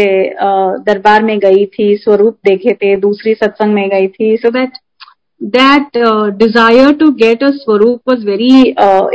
दरबार 0.84 1.22
में 1.22 1.38
गई 1.38 1.64
थी 1.66 1.96
स्वरूप 1.96 2.38
देखे 2.44 2.74
थे 2.74 2.94
दूसरी 2.96 3.34
सत्संग 3.34 3.74
में 3.74 3.88
गई 3.90 4.08
थी 4.08 4.36
so 4.36 4.50
that 4.50 4.78
that 5.40 5.98
desire 6.38 6.92
to 6.94 7.10
get 7.24 7.44
a 7.44 7.50
swaroop 7.54 8.10
was 8.10 8.26
very 8.26 8.60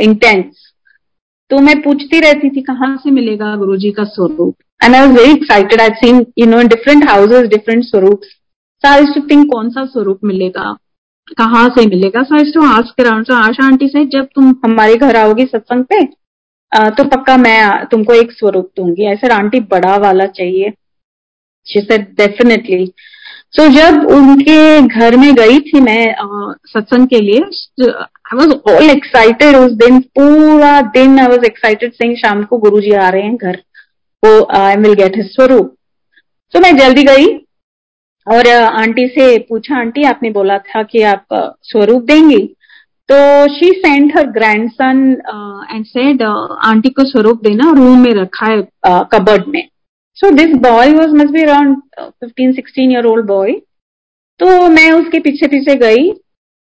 intense 0.04 0.69
तो 1.50 1.58
मैं 1.58 1.80
पूछती 1.82 2.20
रहती 2.20 2.50
थी 2.50 2.60
कहाँ 2.62 2.96
से 2.96 3.10
मिलेगा 3.10 3.54
गुरु 3.56 3.76
जी 3.76 3.90
का 3.92 4.04
स्वरूप? 4.06 4.54
And 4.80 4.94
I 4.94 5.06
was 5.06 5.16
very 5.18 5.32
excited 5.32 5.80
I 5.80 5.88
seen 5.96 6.24
you 6.38 6.46
know 6.46 6.62
different 6.68 7.08
houses 7.08 7.48
different 7.50 7.84
swaroop 7.84 8.20
to 8.84 9.20
think 9.30 9.50
कौन 9.52 9.70
सा 9.70 9.84
स्वरूप 9.86 10.20
मिलेगा? 10.24 10.76
कहाँ 11.38 11.68
से 11.68 11.86
मिलेगा? 11.86 12.22
So 12.22 12.36
I 12.36 12.50
to 12.52 12.66
ask 12.66 13.00
around 13.00 13.26
so 13.26 13.34
Asha 13.34 13.66
aunty 13.66 13.88
से 13.88 14.04
जब 14.12 14.28
तुम 14.34 14.54
हमारे 14.64 14.96
घर 14.96 15.16
आओगी 15.16 15.44
सत्संग 15.46 15.84
पे 15.84 16.04
तो 16.72 17.04
पक्का 17.04 17.36
मैं 17.36 17.86
तुमको 17.90 18.14
एक 18.14 18.32
स्वरूप 18.32 18.70
दूँगी. 18.76 19.04
ऐसे 19.04 19.28
आंटी 19.34 19.60
बड़ा 19.70 19.96
वाला 19.98 20.26
चाहिए. 20.26 20.72
डेफिनेटली 21.66 22.86
सो 23.52 23.62
so, 23.62 23.70
जब 23.70 24.06
उनके 24.08 24.80
घर 24.80 25.16
में 25.16 25.34
गई 25.34 25.58
थी 25.60 25.80
मैं 25.80 26.14
सत्संग 26.66 27.06
के 27.08 27.20
लिए 27.20 27.40
आई 28.30 28.38
वॉज़ 28.38 28.50
ऑल 28.70 28.90
एक्साइटेड 28.90 29.56
उस 29.56 29.72
दिन, 29.74 29.98
पूरा 30.00 30.80
दिन 30.94 31.18
आई 31.18 31.26
वॉज़ 31.26 31.44
एक्साइटेड 31.46 31.92
सिंह 31.92 32.14
शाम 32.16 32.42
को 32.44 32.58
गुरु 32.58 32.80
जी 32.80 32.92
आ 32.92 33.08
रहे 33.08 33.22
हैं 33.22 33.36
घर। 33.36 33.56
वो 34.22 34.42
आई 34.56 34.76
विल 34.76 34.94
गेट 34.94 35.16
हिज 35.16 35.32
स्वरूप. 35.32 35.74
तो 36.54 36.60
मैं 36.60 36.76
जल्दी 36.76 37.02
गई 37.04 37.26
और 38.26 38.48
आंटी 38.48 39.06
से 39.08 39.26
पूछा, 39.40 39.78
आंटी, 39.78 40.02
आपने 40.04 40.30
बोला 40.30 40.58
था 40.60 40.82
कि 40.82 41.02
आप 41.04 41.26
स्वरूप 41.62 42.02
देंगी? 42.04 42.38
तो 43.08 43.16
she 43.48 43.70
sent 43.76 44.16
her 44.16 44.26
grandson 44.72 44.98
and 45.70 45.84
said 45.86 46.22
aunty 46.22 46.88
को 46.90 47.04
स्वरूप 47.04 47.42
देना 47.44 47.70
रूम 47.76 48.02
में 48.02 48.12
रखा 48.14 48.46
है 48.46 48.62
कबर्ड 49.12 49.48
में. 49.48 49.62
So 50.16 50.30
this 50.36 50.54
boy 50.62 50.92
was 50.92 51.14
must 51.14 51.30
be 51.32 51.42
around 51.42 51.76
fifteen 52.00 52.52
sixteen 52.52 52.92
year 52.92 53.06
old 53.06 53.26
boy 53.26 53.52
तो 54.40 54.68
मैं 54.70 54.90
उसके 54.92 55.18
पीछे 55.20 55.46
पीछे 55.48 55.74
गई 55.78 56.10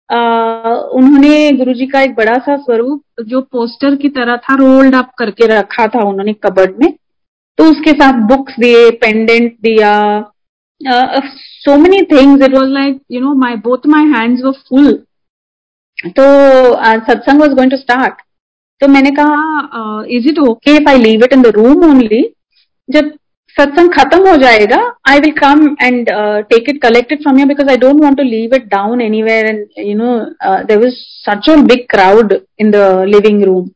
उन्होंने 0.09 1.51
गुरुजी 1.57 1.85
का 1.87 2.01
एक 2.01 2.13
बड़ा 2.15 2.33
सा 2.45 2.55
स्वरूप 2.57 3.21
जो 3.27 3.41
पोस्टर 3.51 3.95
की 4.01 4.09
तरह 4.09 4.37
था 4.43 4.55
रोल्ड 4.55 4.95
अप 4.95 5.11
करके 5.19 5.47
रखा 5.47 5.87
था 5.87 6.07
उन्होंने 6.09 6.33
कबर्ड 6.45 6.75
में। 6.83 6.91
तो 7.57 7.63
उसके 7.71 7.91
साथ 7.93 8.21
बुक्स 8.27 8.59
दिए 8.59 8.89
पेंडेंट 9.01 9.51
दिया। 9.61 9.91
So 10.81 11.75
many 11.77 12.01
things 12.11 12.43
it 12.45 12.55
was 12.55 12.69
like 12.71 12.99
you 13.11 13.21
know 13.21 13.33
my 13.35 13.55
both 13.63 13.87
my 13.87 14.05
hands 14.09 14.43
were 14.43 14.51
full 14.69 14.91
तो 16.17 16.23
satsang 17.05 17.41
was 17.41 17.53
going 17.55 17.71
to 17.71 17.77
start 17.77 18.21
तो 18.81 18.87
मैंने 18.87 19.11
कहा 19.19 20.03
is 20.17 20.27
it 20.29 20.39
okay 20.39 20.75
if 20.75 20.89
I 20.89 20.97
leave 20.97 21.23
it 21.23 21.33
in 21.33 21.41
the 21.41 21.47
room 21.55 21.83
only 21.89 22.21
जब 22.89 23.11
सत्संग 23.59 23.91
खत्म 23.93 24.27
हो 24.29 24.35
जाएगा 24.37 24.79
I 25.09 25.19
will 25.19 25.31
come 25.39 25.65
and 25.81 26.09
take 26.49 26.69
it 26.69 26.81
collected 26.81 27.21
from 27.21 27.39
you 27.39 27.45
because 27.47 27.69
I 27.69 27.77
don't 27.77 28.01
want 28.03 28.17
to 28.17 28.23
leave 28.23 28.55
it 28.55 28.67
down 28.69 29.01
anywhere 29.23 29.45
and 29.45 29.65
you 29.79 29.95
know 29.97 30.17
there 30.67 30.77
was 30.77 30.93
such 31.29 31.49
a 31.49 31.55
big 31.71 31.85
crowd 31.89 32.37
in 32.59 32.71
the 32.71 32.75
living 33.07 33.43
room 33.43 33.67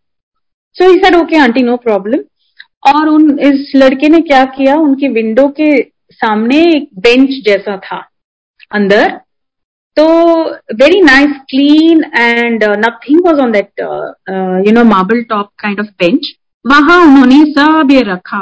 so 0.76 0.92
he 0.92 1.00
said 1.00 1.16
okay 1.16 1.38
aunty 1.38 1.64
no 1.64 1.78
problem 1.78 2.20
और 2.90 3.08
उन, 3.08 3.40
इस 3.40 3.72
लड़के 3.76 4.08
ने 4.10 4.20
क्या 4.22 4.44
किया? 4.54 4.76
उनके 4.76 5.08
window 5.08 5.48
के 5.60 5.72
सामने 6.14 6.58
एक 6.68 6.88
बेंच 7.00 7.30
जैसा 7.46 7.76
था, 7.78 7.98
अंदर। 8.72 9.10
तो 9.98 10.06
very 10.76 11.02
nice 11.02 11.36
clean 11.50 12.04
and 12.18 12.64
nothing 12.86 13.26
was 13.26 13.40
on 13.42 13.52
that 13.52 13.82
you 14.68 14.74
know 14.74 14.84
marble 14.86 15.22
top 15.30 15.50
kind 15.60 15.80
of 15.80 15.88
bench 16.00 16.32
वहाँ 16.66 17.02
उन्होंने 17.06 17.44
सब 17.52 17.92
ये 17.92 18.02
रखा 18.08 18.42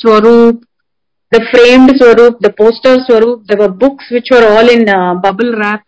Framed 0.00 1.90
Swaroop, 1.98 2.38
the 2.40 2.50
poster 2.50 2.96
Swaroop, 3.08 3.46
there 3.46 3.58
were 3.58 3.68
books 3.68 4.04
which 4.10 4.28
were 4.30 4.46
all 4.46 4.68
in 4.68 4.88
uh, 4.88 5.14
bubble 5.14 5.52
wrap. 5.58 5.82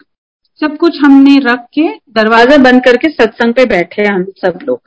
सब 0.61 0.77
कुछ 0.77 0.97
हमने 1.03 1.39
रख 1.41 1.67
के 1.75 1.89
दरवाज़ा 2.15 2.57
बंद 2.63 2.83
करके 2.85 3.09
सत्संग 3.09 3.55
पे 3.55 3.65
बैठे 3.67 4.05
हम 4.05 4.25
सब 4.37 4.59
लोग। 4.69 4.81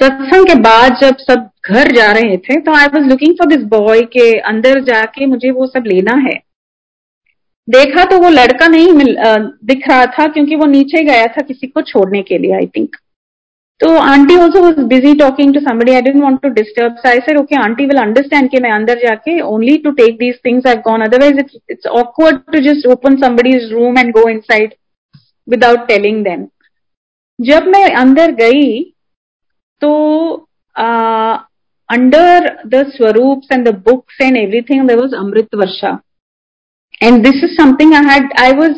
सत्संग 0.00 0.46
के 0.46 0.54
बाद 0.60 0.98
जब 1.02 1.16
सब 1.20 1.48
घर 1.66 1.90
जा 1.96 2.10
रहे 2.12 2.36
थे 2.36 2.60
तो 2.60 2.74
I 2.76 2.86
was 2.94 3.08
looking 3.08 3.34
for 3.34 3.48
this 3.48 3.62
boy 3.68 4.00
के 4.12 4.28
अंदर 4.50 4.80
जाके 4.84 5.26
मुझे 5.26 5.50
वो 5.50 5.66
सब 5.66 5.84
लेना 5.86 6.16
है। 6.28 6.34
देखा 7.68 8.04
तो 8.04 8.18
वो 8.18 8.28
लड़का 8.30 8.66
नहीं 8.68 8.92
मिल 8.92 9.16
दिख 9.64 9.88
रहा 9.88 10.04
था 10.18 10.26
क्योंकि 10.26 10.56
वो 10.56 10.66
नीचे 10.66 11.02
गया 11.04 11.26
था 11.26 11.42
किसी 11.42 11.66
को 11.66 11.82
छोड़ने 11.82 12.22
के 12.22 12.38
लिए 12.38 12.54
आई 12.56 12.66
थिंक 12.76 12.96
तो 13.80 13.88
aunty 13.96 14.36
also 14.36 14.60
was 14.62 14.78
busy 14.88 15.14
talking 15.18 15.52
to 15.54 15.60
somebody 15.60 15.92
I 15.94 16.02
didn't 16.02 16.22
want 16.22 16.40
to 16.42 16.48
disturb 16.54 16.96
so 16.96 17.08
I 17.08 17.20
said 17.26 17.38
okay 17.38 17.56
aunty 17.56 17.86
will 17.86 17.98
understand 17.98 18.50
कि 18.50 18.60
मैं 18.60 18.70
अंदर 18.72 18.98
जाके 19.02 19.40
only 19.40 19.76
to 19.84 19.90
take 20.00 20.18
these 20.18 20.38
things 20.46 20.66
I 20.66 20.76
gone 20.86 21.02
otherwise 21.02 21.38
it's 21.40 21.56
it's 21.70 21.86
awkward 22.00 22.40
to 22.52 22.60
just 22.62 22.86
open 22.86 23.16
somebody's 23.16 23.70
room 23.72 23.98
and 23.98 24.12
go 24.12 24.28
inside 24.40 24.74
without 25.48 25.86
telling 25.88 26.24
them 26.24 26.46
जब 27.38 27.66
मैं 27.66 27.84
अंदर 27.94 28.30
गई 28.34 28.82
तो 29.82 29.94
under 31.88 32.50
the 32.66 32.84
swaroop 32.96 33.52
and 33.52 33.68
the 33.68 33.74
books 33.84 34.20
and 34.20 34.36
everything 34.36 34.86
there 34.88 34.98
was 34.98 35.14
Amrit 35.14 35.54
Varsha 35.54 35.98
and 37.02 37.22
this 37.22 37.44
is 37.44 37.56
something 37.56 37.94
I 37.94 38.02
had, 38.02 38.30
I 38.38 38.52
was 38.52 38.76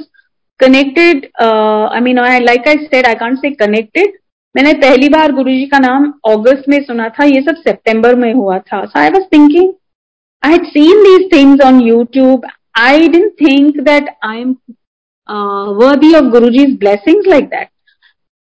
connected, 0.61 1.31
uh, 1.41 1.87
I 1.89 2.01
mean, 2.01 2.19
I, 2.19 2.39
like 2.41 2.67
I 2.67 2.77
I 3.03 3.15
can't 3.15 3.39
say 3.41 3.55
connected, 3.55 4.11
मैंने 4.57 4.73
पहली 4.81 5.09
बार 5.09 5.33
गुरुजी 5.33 5.67
का 5.67 5.79
नाम 5.79 6.13
अगस्त 6.29 6.69
में 6.69 6.83
सुना 6.85 7.09
था 7.19 7.25
ये 7.25 7.41
सब 7.49 7.57
सितंबर 7.69 8.15
में 8.23 8.33
हुआ 8.35 8.59
था 8.59 8.85
so 8.85 8.99
I 9.01 9.11
was 9.11 9.27
thinking 9.33 9.73
I 10.43 10.53
had 10.53 10.67
seen 10.67 11.03
these 11.05 11.33
things 11.33 11.65
on 11.67 11.81
YouTube 11.81 12.47
I 12.79 13.09
didn't 13.09 13.33
think 13.41 13.81
that 13.89 14.09
I 14.25 14.41
am 14.41 14.55
worthy 15.81 16.15
of 16.15 16.25
Guruji's 16.25 16.77
blessings 16.77 17.27
like 17.27 17.51
that. 17.51 17.69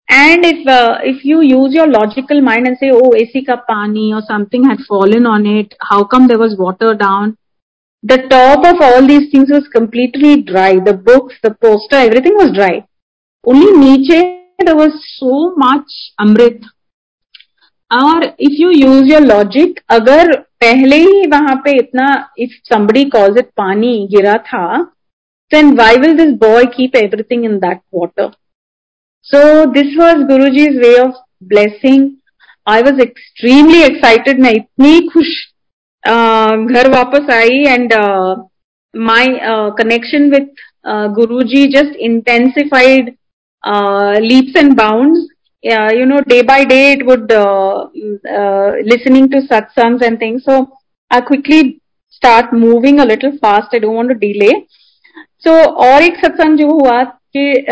And 0.09 0.45
if 0.45 0.67
uh, 0.67 0.99
if 1.03 1.25
you 1.25 1.41
use 1.41 1.73
your 1.73 1.87
logical 1.87 2.41
mind 2.41 2.67
and 2.67 2.77
say, 2.79 2.91
"Oh, 2.93 3.13
AC 3.15 3.45
ka 3.45 3.57
pani 3.69 4.13
or 4.13 4.23
something 4.23 4.65
had 4.65 4.81
fallen 4.89 5.27
on 5.27 5.47
it, 5.47 5.75
how 5.81 6.03
come 6.05 6.27
there 6.27 6.39
was 6.39 6.57
water 6.59 6.95
down?" 6.95 7.37
The 8.05 8.19
top 8.29 8.67
of 8.67 8.83
all 8.83 9.07
these 9.07 9.31
things 9.31 9.51
was 9.51 9.69
completely 9.69 10.43
dry. 10.43 10.81
The 10.81 10.95
books, 10.95 11.37
the 11.43 11.55
poster, 11.55 11.97
everything 11.97 12.35
was 12.35 12.53
dry. 12.53 12.85
Only 13.45 13.71
niche 13.79 14.42
there 14.65 14.77
was 14.77 14.93
so 15.09 15.55
much 15.65 15.99
amrit 16.21 16.61
और 17.91 18.25
if 18.25 18.53
you 18.53 18.71
use 18.71 19.05
your 19.05 19.21
logic 19.21 19.81
अगर 19.91 20.37
पहले 20.61 20.97
ही 20.97 21.27
वहाँ 21.27 21.55
पे 21.65 21.79
इतना 21.79 22.35
if 22.39 22.53
somebody 22.73 23.05
calls 23.15 23.41
it 23.43 23.51
पानी 23.57 24.09
गिरा 24.15 24.37
था 24.53 24.67
then 25.55 25.75
why 25.77 25.91
will 25.97 26.17
this 26.17 26.33
boy 26.39 26.63
keep 26.77 26.95
everything 26.95 27.45
in 27.45 27.59
that 27.61 27.83
water 27.93 28.31
so 29.27 29.67
this 29.75 29.97
was 29.97 30.23
guruji's 30.31 30.79
way 30.85 30.95
of 30.99 31.11
blessing 31.43 32.07
i 32.67 32.81
was 32.83 33.03
extremely 33.03 33.83
excited 33.83 34.41
मैं 34.41 34.53
इतनी 34.53 35.09
खुश 35.09 35.35
घर 36.07 36.91
वापस 36.91 37.31
आई 37.31 37.59
and 37.75 37.93
my 38.95 39.39
uh, 39.41 39.71
connection 39.71 40.31
with 40.31 40.49
uh, 40.85 41.09
guruji 41.09 41.71
just 41.71 41.95
intensified 41.97 43.09
uh, 43.09 43.22
leaps 44.20 44.56
and 44.56 44.76
bounds. 44.76 45.20
Yeah, 45.62 45.92
you 45.92 46.06
know, 46.06 46.22
day 46.22 46.44
by 46.44 46.64
day 46.64 46.94
it 46.94 47.06
would 47.06 47.32
uh, 47.32 47.88
uh, 48.30 48.72
listening 48.84 49.30
to 49.32 49.42
satsangs 49.42 50.02
and 50.02 50.20
things. 50.20 50.44
So 50.44 50.72
I 51.10 51.22
quickly 51.22 51.82
start 52.10 52.54
moving 52.54 53.00
a 53.00 53.06
little 53.06 53.38
fast. 53.40 53.70
I 53.74 53.80
don't 53.80 53.96
want 53.96 54.10
to 54.10 54.16
delay. 54.16 54.68
So 55.40 55.52
और 55.52 56.04
एक 56.04 56.16
सत्संग 56.26 56.58
जो 56.58 56.70
हुआ 56.72 57.04
कि 57.36 57.66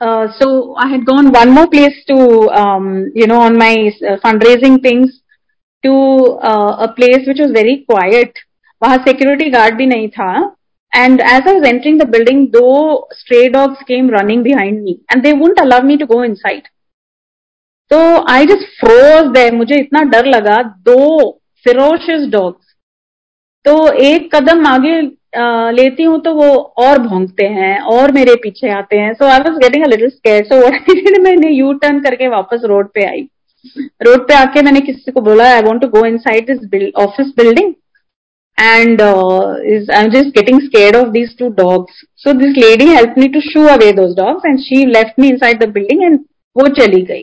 uh, 0.00 0.28
so 0.38 0.74
I 0.76 0.88
had 0.88 1.06
gone 1.06 1.32
one 1.32 1.50
more 1.50 1.66
place 1.66 2.04
to, 2.08 2.50
um, 2.50 3.10
you 3.14 3.26
know, 3.26 3.40
on 3.40 3.56
my 3.56 3.92
uh, 4.08 4.16
fundraising 4.24 4.82
things 4.82 5.20
to 5.84 5.92
uh, 6.42 6.76
a 6.80 6.92
place 6.92 7.26
which 7.26 7.38
was 7.38 7.52
very 7.52 7.84
quiet. 7.90 8.32
वहां 8.82 8.98
security 9.06 9.50
guard 9.50 9.76
भी 9.76 9.86
नहीं 9.86 10.08
था. 10.08 10.56
And 10.93 11.21
as 11.21 11.43
I 11.45 11.53
was 11.53 11.63
entering 11.63 11.97
the 11.97 12.05
building, 12.05 12.49
though 12.51 13.07
stray 13.11 13.49
dogs 13.49 13.77
came 13.87 14.09
running 14.09 14.43
behind 14.43 14.83
me 14.83 15.01
and 15.09 15.23
they 15.23 15.33
wouldn't 15.33 15.59
allow 15.59 15.81
me 15.81 15.97
to 15.97 16.05
go 16.05 16.23
inside. 16.23 16.69
So 17.91 18.23
I 18.27 18.45
just 18.45 18.65
froze 18.79 19.31
there. 19.33 19.51
मुझे 19.51 19.79
इतना 19.79 20.01
डर 20.09 20.25
लगा 20.25 20.57
दो 20.89 20.97
ferocious 21.65 22.27
dogs. 22.31 22.65
तो 23.65 23.91
एक 23.93 24.29
कदम 24.35 24.65
आगे 24.67 24.99
लेती 25.71 26.03
हूँ 26.03 26.19
तो 26.21 26.33
वो 26.33 26.49
और 26.83 26.99
भोंगते 26.99 27.45
हैं 27.55 27.79
और 27.95 28.11
मेरे 28.11 28.35
पीछे 28.43 28.69
आते 28.71 28.97
हैं 28.97 29.13
so 29.13 29.25
I 29.25 29.39
was 29.39 29.57
getting 29.59 29.83
a 29.83 29.87
little 29.87 30.09
scare 30.09 30.45
so 30.45 30.59
what 30.61 31.19
मैंने 31.21 31.49
यू 31.49 31.73
टर्न 31.81 31.99
करके 32.03 32.27
वापस 32.27 32.61
रोड 32.65 32.89
पे 32.93 33.03
आई 33.05 33.27
रोड 34.03 34.27
पे 34.27 34.33
आके 34.33 34.61
मैंने 34.61 34.81
किसी 34.81 35.11
को 35.11 35.21
बोला 35.21 35.51
I 35.55 35.61
want 35.61 35.81
to 35.81 35.87
go 35.87 36.05
inside 36.17 36.51
this 36.51 36.91
office 37.03 37.27
building 37.37 37.73
and 38.59 39.01
is 39.01 39.91
I 39.91 40.03
am 40.03 40.09
just 40.11 40.29
getting 40.37 40.59
scare 40.61 40.95
of 40.97 41.07
these 41.09 41.37
two 41.39 41.47
dogs 41.55 42.01
so 42.23 42.33
this 42.39 42.57
lady 42.57 42.85
help 42.87 43.15
me 43.17 43.27
to 43.33 43.39
shoo 43.41 43.65
away 43.73 43.91
those 43.99 44.15
dogs 44.17 44.45
and 44.45 44.59
she 44.59 44.85
left 44.85 45.19
me 45.19 45.29
inside 45.37 45.63
the 45.63 45.69
building 45.73 46.03
and 46.03 46.19
वो 46.55 46.67
चली 46.79 47.01
गई। 47.01 47.21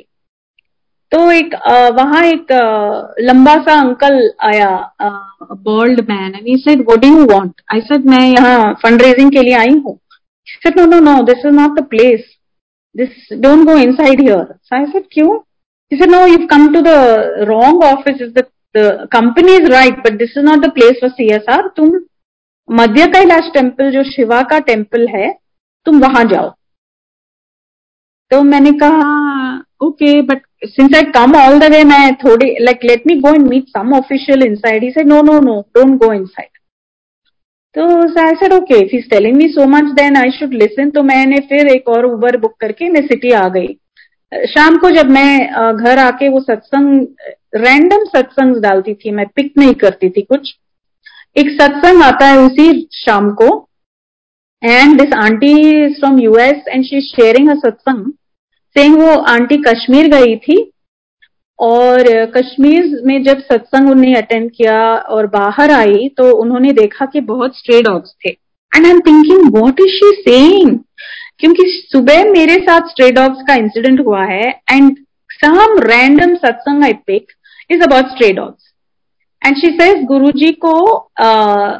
तो 1.12 1.30
एक 1.32 1.54
वहाँ 1.98 2.22
एक 2.26 2.52
लंबा 3.20 3.54
सा 3.64 3.80
uncle 3.80 4.20
आया 4.44 4.70
bold 5.70 6.00
man 6.10 6.34
and 6.34 6.46
he 6.46 6.56
said 6.58 6.84
what 6.86 7.00
do 7.00 7.08
you 7.18 7.26
want 7.32 7.52
I 7.74 7.80
said 7.90 8.06
मैं 8.10 8.26
यहाँ 8.28 8.72
फंड 8.82 9.02
रेजिंग 9.02 9.32
के 9.32 9.42
लिए 9.42 9.54
आई 9.54 9.80
हूँ। 9.86 9.98
Said 10.62 10.80
no 10.80 10.86
no 10.86 11.00
no 11.10 11.20
this 11.32 11.46
is 11.46 11.54
not 11.54 11.80
the 11.80 11.84
place 11.90 12.24
this 12.94 13.36
don't 13.40 13.66
go 13.68 13.76
inside 13.78 14.20
here 14.20 14.44
so 14.44 14.76
I 14.76 14.86
said 14.92 15.04
क्यों? 15.12 15.38
He 15.92 15.96
said 15.98 16.10
no 16.10 16.20
you've 16.26 16.44
come 16.50 16.62
to 16.74 16.80
the 16.84 16.92
wrong 17.48 17.76
office. 17.88 18.22
The, 18.36 18.42
the 18.76 18.84
company 19.12 19.56
is 19.60 19.68
right 19.70 20.02
but 20.04 20.18
this 20.18 20.36
is 20.36 20.44
not 20.44 20.64
the 20.66 20.72
place 20.78 21.02
for 21.02 21.10
csr 21.20 21.62
तुम 21.76 21.92
मध्य 22.68 23.06
Kailash 23.06 23.50
temple 23.54 23.90
जो 23.92 24.02
शिवा 24.04 24.42
का 24.50 24.58
temple 24.68 25.06
है 25.08 25.28
तुम 25.86 26.00
वहाँ 26.00 26.24
जाओ 26.32 26.50
तो 28.30 28.42
मैंने 28.42 28.72
कहा 28.78 29.12
okay 29.86 30.20
but 30.22 30.42
since 30.64 30.94
I 30.94 31.04
come 31.12 31.34
all 31.36 31.58
the 31.58 31.70
way, 31.70 31.84
मैं 31.84 32.14
थोड़ी 32.16 32.46
like 32.64 32.84
let 32.84 33.06
me 33.06 33.20
go 33.22 33.34
and 33.34 33.48
meet 33.48 33.68
some 33.68 33.92
official 33.92 34.42
inside. 34.42 34.82
He 34.82 34.92
said 34.92 35.06
no 35.06 35.20
no 35.20 35.38
no 35.40 35.56
don't 35.74 35.98
go 36.02 36.12
inside. 36.12 36.52
तो 37.74 37.86
I 38.20 38.34
said 38.34 38.52
okay 38.52 38.74
if 38.84 38.94
is 38.96 39.08
telling 39.10 39.36
me 39.36 39.48
so 39.54 39.64
much 39.68 39.90
then 39.94 40.16
I 40.16 40.30
should 40.30 40.52
listen 40.54 40.90
तो 40.90 41.02
मैंने 41.02 41.40
फिर 41.48 41.66
एक 41.68 41.88
और 41.88 42.04
Uber 42.06 42.36
book 42.40 42.54
करके 42.60 42.88
मैं 42.90 43.00
city 43.06 43.32
आ 43.32 43.48
गई 43.56 43.66
शाम 44.32 44.76
को 44.76 44.90
जब 44.90 45.10
मैं 45.10 45.74
घर 45.74 45.98
आके 45.98 46.28
वो 46.28 46.40
सत्संग 46.42 47.06
रैंडम 47.56 48.04
सत्संग 48.06 48.56
डालती 48.62 48.94
थी, 48.94 49.10
मैं 49.10 49.26
पिक 49.36 49.52
नहीं 49.58 49.74
करती 49.74 50.08
थी 50.10 50.22
कुछ। 50.22 50.54
एक 51.36 51.50
सत्संग 51.52 52.02
आता 52.02 52.26
है 52.26 52.38
उसी 52.38 52.88
शाम 52.96 53.30
को 53.32 53.48
and 54.62 55.00
this 55.00 55.12
aunty 55.14 55.52
is 55.60 55.98
from 56.00 56.18
US 56.20 56.64
and 56.68 56.84
she 56.84 57.00
sharing 57.02 57.50
a 57.50 57.54
satsang 57.56 58.10
same 58.76 58.96
वो 58.96 59.14
आंटी 59.26 59.56
कश्मीर 59.58 60.08
गई 60.10 60.36
थी, 60.38 60.56
और 61.58 62.24
कश्मीर 62.32 63.00
में 63.04 63.22
जब 63.24 63.38
सत्संग 63.42 63.90
उन्हें 63.90 64.14
अटेंड 64.16 64.50
किया 64.50 64.80
और 64.96 65.26
बाहर 65.28 65.70
आई 65.72 66.08
तो 66.18 66.30
उन्होंने 66.36 66.72
देखा 66.74 67.06
कि 67.06 67.20
बहुत 67.30 67.56
स्ट्रे 67.58 67.80
डॉग्स 67.82 68.14
थे। 68.24 68.30
And 68.30 68.84
I 68.84 68.90
am 68.90 69.00
thinking 69.00 69.50
what 69.54 69.80
is 69.80 69.94
she 69.94 70.12
saying 70.20 70.78
क्योंकि 71.40 71.64
सुबह 71.92 72.24
मेरे 72.30 72.54
साथ 72.66 72.88
स्ट्रे 72.90 73.10
डॉग्स 73.12 73.42
का 73.48 73.54
इंसिडेंट 73.54 74.00
हुआ 74.06 74.24
है 74.24 74.48
and 74.70 74.96
some 75.32 75.78
random 75.86 76.34
satsang 76.44 76.84
I 76.84 76.92
pick 77.06 77.32
is 77.70 77.82
about 77.82 78.14
stray 78.14 78.32
dogs 78.32 78.72
and 79.42 79.56
she 79.56 79.70
says 79.80 80.04
Guru 80.04 80.30
ji 80.38 80.52
को 80.64 80.76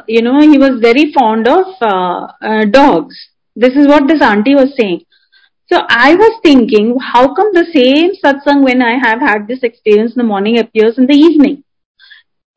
you 0.09 0.21
know 0.21 0.39
he 0.39 0.57
was 0.57 0.73
very 0.85 1.05
fond 1.19 1.47
of 1.47 1.85
dogs 2.71 3.27
this 3.57 3.77
is 3.77 3.87
what 3.87 4.11
this 4.11 4.21
aunty 4.21 4.53
was 4.53 4.69
saying 4.81 4.99
So 5.71 5.79
I 5.89 6.15
was 6.15 6.39
thinking, 6.43 6.97
how 6.97 7.33
come 7.33 7.53
the 7.53 7.65
same 7.65 8.11
satsang 8.15 8.63
when 8.63 8.81
I 8.81 8.91
have 8.99 9.19
had 9.19 9.47
this 9.47 9.63
experience 9.63 10.13
in 10.13 10.19
the 10.19 10.23
morning 10.23 10.59
appears 10.59 10.97
in 10.97 11.07
the 11.07 11.13
evening? 11.13 11.63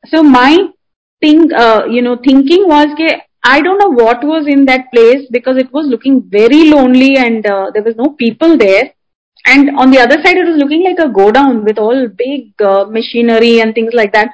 So 0.05 0.23
my 0.23 0.57
thing, 1.21 1.51
uh, 1.53 1.85
you 1.87 2.01
know, 2.01 2.15
thinking 2.15 2.69
was 2.69 2.87
that 2.97 3.23
I 3.44 3.60
don't 3.60 3.78
know 3.78 3.90
what 3.90 4.24
was 4.24 4.46
in 4.46 4.66
that 4.66 4.90
place 4.92 5.28
because 5.30 5.56
it 5.56 5.72
was 5.72 5.86
looking 5.86 6.22
very 6.28 6.64
lonely 6.70 7.16
and 7.16 7.46
uh, 7.46 7.70
there 7.72 7.82
was 7.82 7.94
no 7.96 8.10
people 8.10 8.58
there. 8.58 8.92
And 9.46 9.78
on 9.78 9.92
the 9.92 10.00
other 10.00 10.16
side, 10.24 10.36
it 10.36 10.48
was 10.48 10.56
looking 10.56 10.82
like 10.82 10.98
a 10.98 11.08
go 11.08 11.30
down 11.30 11.64
with 11.64 11.78
all 11.78 12.08
big 12.08 12.60
uh, 12.60 12.86
machinery 12.86 13.60
and 13.60 13.74
things 13.74 13.94
like 13.94 14.12
that. 14.12 14.30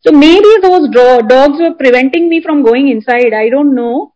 So 0.00 0.12
maybe 0.12 0.48
those 0.62 0.88
dogs 0.90 1.58
were 1.60 1.74
preventing 1.74 2.28
me 2.30 2.40
from 2.42 2.62
going 2.62 2.88
inside. 2.88 3.34
I 3.34 3.50
don't 3.50 3.74
know. 3.74 4.14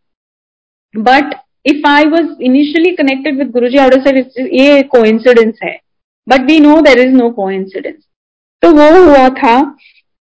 But 0.95 1.45
if 1.65 1.85
I 1.85 2.05
was 2.05 2.37
initially 2.41 2.97
connected 2.97 3.37
with 3.37 3.53
Guruji, 3.53 3.79
I 3.79 3.85
would 3.85 3.95
have 3.95 4.05
said 4.05 4.17
it's 4.17 4.37
a 4.39 4.89
coincidence 4.89 5.59
hai. 5.63 5.83
But 6.27 6.47
we 6.47 6.61
know 6.61 6.81
there 6.81 6.99
is 6.99 7.13
no 7.13 7.33
coincidence. 7.33 8.05
So 8.65 8.73
वो 8.73 8.89
हुआ 9.05 9.29
था. 9.37 9.75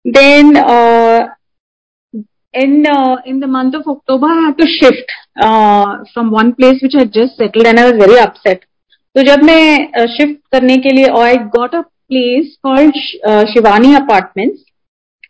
Then 0.05 0.57
uh, 0.57 1.27
in 2.54 2.86
uh, 2.86 3.16
in 3.26 3.40
the 3.40 3.46
month 3.46 3.74
of 3.74 3.86
October, 3.86 4.26
I 4.26 4.40
had 4.46 4.58
to 4.58 4.66
shift 4.66 5.12
uh, 5.36 6.04
from 6.14 6.30
one 6.30 6.54
place 6.54 6.80
which 6.82 6.94
I 6.94 7.04
just 7.04 7.36
settled, 7.36 7.66
and 7.66 7.78
I 7.78 7.90
was 7.90 7.98
very 7.98 8.18
upset. 8.18 8.64
तो 9.16 9.22
जब 9.22 9.42
मैं 9.44 10.06
shift 10.16 10.40
करने 10.52 10.76
के 10.76 10.90
लिए 10.94 11.06
I 11.18 11.36
got 11.54 11.74
a 11.74 11.80
place 11.80 12.56
called 12.62 12.96
Shivani 13.52 13.94
apartments 13.94 14.62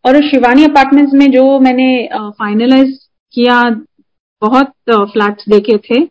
और 0.06 0.16
उस 0.16 0.30
Shivani 0.30 0.64
apartments 0.64 1.12
में 1.14 1.30
जो 1.32 1.44
मैंने 1.60 1.86
फाइनलाइज 2.14 2.98
किया 3.34 3.62
बहुत 4.42 4.72
फ्लैट्स 5.12 5.48
देखे 5.48 5.76
थे। 5.88 6.02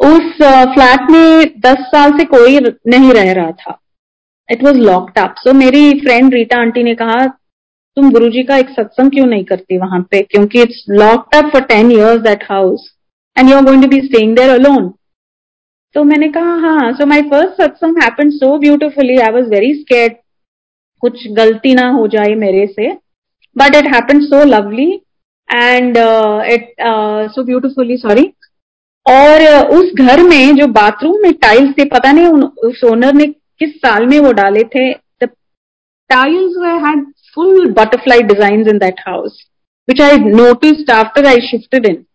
उस 0.00 0.32
फ्लैट 0.74 1.10
में 1.10 1.60
दस 1.66 1.86
साल 1.92 2.18
से 2.18 2.24
कोई 2.34 2.58
नहीं 2.60 3.12
रह 3.14 3.32
रहा 3.32 3.50
था। 3.60 3.78
It 4.48 4.64
was 4.64 4.78
locked 4.78 5.18
up 5.18 5.34
so 5.38 5.52
मेरी 5.52 6.00
फ्रेंड 6.00 6.34
रीटा 6.34 6.60
आंटी 6.60 6.82
ने 6.82 6.94
कहा 6.94 7.24
तुम 7.96 8.10
गुरु 8.12 8.28
जी 8.30 8.42
का 8.42 8.56
एक 8.56 8.70
सत्संग 8.70 9.10
क्यों 9.10 9.26
नहीं 9.26 9.44
करती 9.44 9.78
वहाँ 9.78 10.00
पे? 10.10 10.20
क्योंकि 10.22 10.62
it's 10.62 10.84
locked 10.90 11.34
up 11.36 11.50
for 11.52 11.62
ten 11.62 11.90
years 11.92 12.20
that 12.20 12.44
house 12.50 12.90
and 13.36 13.50
you 13.50 13.56
are 13.56 13.64
going 13.64 13.82
to 13.82 13.88
be 13.88 14.00
staying 14.00 14.36
there 14.36 14.50
alone 14.50 14.88
तो 15.94 16.04
मैंने 16.04 16.28
कहा 16.28 16.54
हाँ 16.54 16.92
so 16.92 17.06
my 17.06 17.22
first 17.22 17.62
satsang 17.62 18.02
happen 18.02 18.30
so 18.30 18.58
beautifully 18.58 19.16
I 19.16 19.30
was 19.30 19.48
very 19.48 19.72
scared 19.74 20.12
कुछ 21.02 21.26
गलती 21.28 21.74
ना 21.74 21.88
हो 21.90 22.06
जाए 22.08 22.34
मेरे 22.34 22.66
से 22.66 22.92
but 23.56 23.74
it 23.74 23.86
happen 23.94 24.20
so 24.20 24.44
lovely 24.44 24.90
and 25.54 25.96
it 26.52 26.74
so 27.32 27.44
beautifully 27.44 27.96
sorry 27.96 28.32
और 29.06 29.40
uh, 29.40 29.66
उस 29.70 29.92
घर 29.94 30.22
में 30.22 30.56
जो 30.56 30.66
बाथरूम 30.66 31.22
में 31.22 31.32
टाइल्स 31.32 31.74
थे 31.78 31.84
पता 31.84 32.12
नहीं 32.12 32.26
उन, 32.26 32.42
उस 32.42 32.84
ओनर 32.84 33.14
ने 33.14 33.26
किस 33.26 33.76
साल 33.76 34.06
में 34.06 34.18
वो 34.20 34.32
डाले 34.32 34.62
थे? 34.62 34.92
Tiles 36.10 36.56
had 36.84 37.04
Full 37.35 37.71
butterfly 37.73 38.21
design 38.33 38.67
in 38.69 38.77
that 38.77 38.99
house 39.07 39.43
which 39.89 40.01
I 40.01 40.17
noticed 40.19 40.91
after 40.91 41.25
I 41.25 41.47
shifted 41.49 41.85
in 41.85 42.05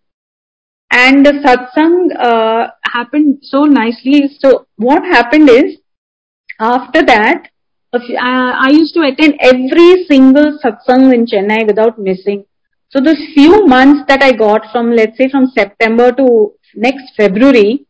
and 0.90 1.26
the 1.26 1.32
satsang 1.44 1.94
uh, 2.18 2.68
happened 2.84 3.38
so 3.42 3.62
nicely. 3.64 4.30
So 4.40 4.66
what 4.76 5.02
happened 5.04 5.50
is, 5.50 5.78
after 6.60 7.02
that, 7.04 7.48
uh, 7.92 8.00
I 8.18 8.68
used 8.70 8.94
to 8.94 9.02
attend 9.02 9.34
every 9.40 10.04
single 10.06 10.58
satsang 10.58 11.12
in 11.12 11.26
Chennai 11.26 11.66
without 11.66 11.98
missing. 11.98 12.44
So 12.88 13.00
those 13.00 13.18
few 13.34 13.66
months 13.66 14.04
that 14.08 14.22
I 14.22 14.32
got 14.32 14.70
from, 14.72 14.92
let's 14.92 15.18
say 15.18 15.28
from 15.28 15.46
September 15.48 16.12
to 16.12 16.52
next 16.74 17.14
February, 17.16 17.82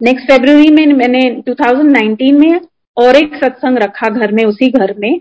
next 0.00 0.26
February 0.28 0.70
में 0.70 0.86
मैंने 0.86 1.20
2019 1.44 2.32
में 2.38 2.60
और 2.96 3.16
एक 3.16 3.34
सत्संग 3.34 3.78
रखा 3.78 4.08
घर 4.08 4.32
में 4.32 4.44
उसी 4.44 4.70
घर 4.70 4.92
में 4.98 5.20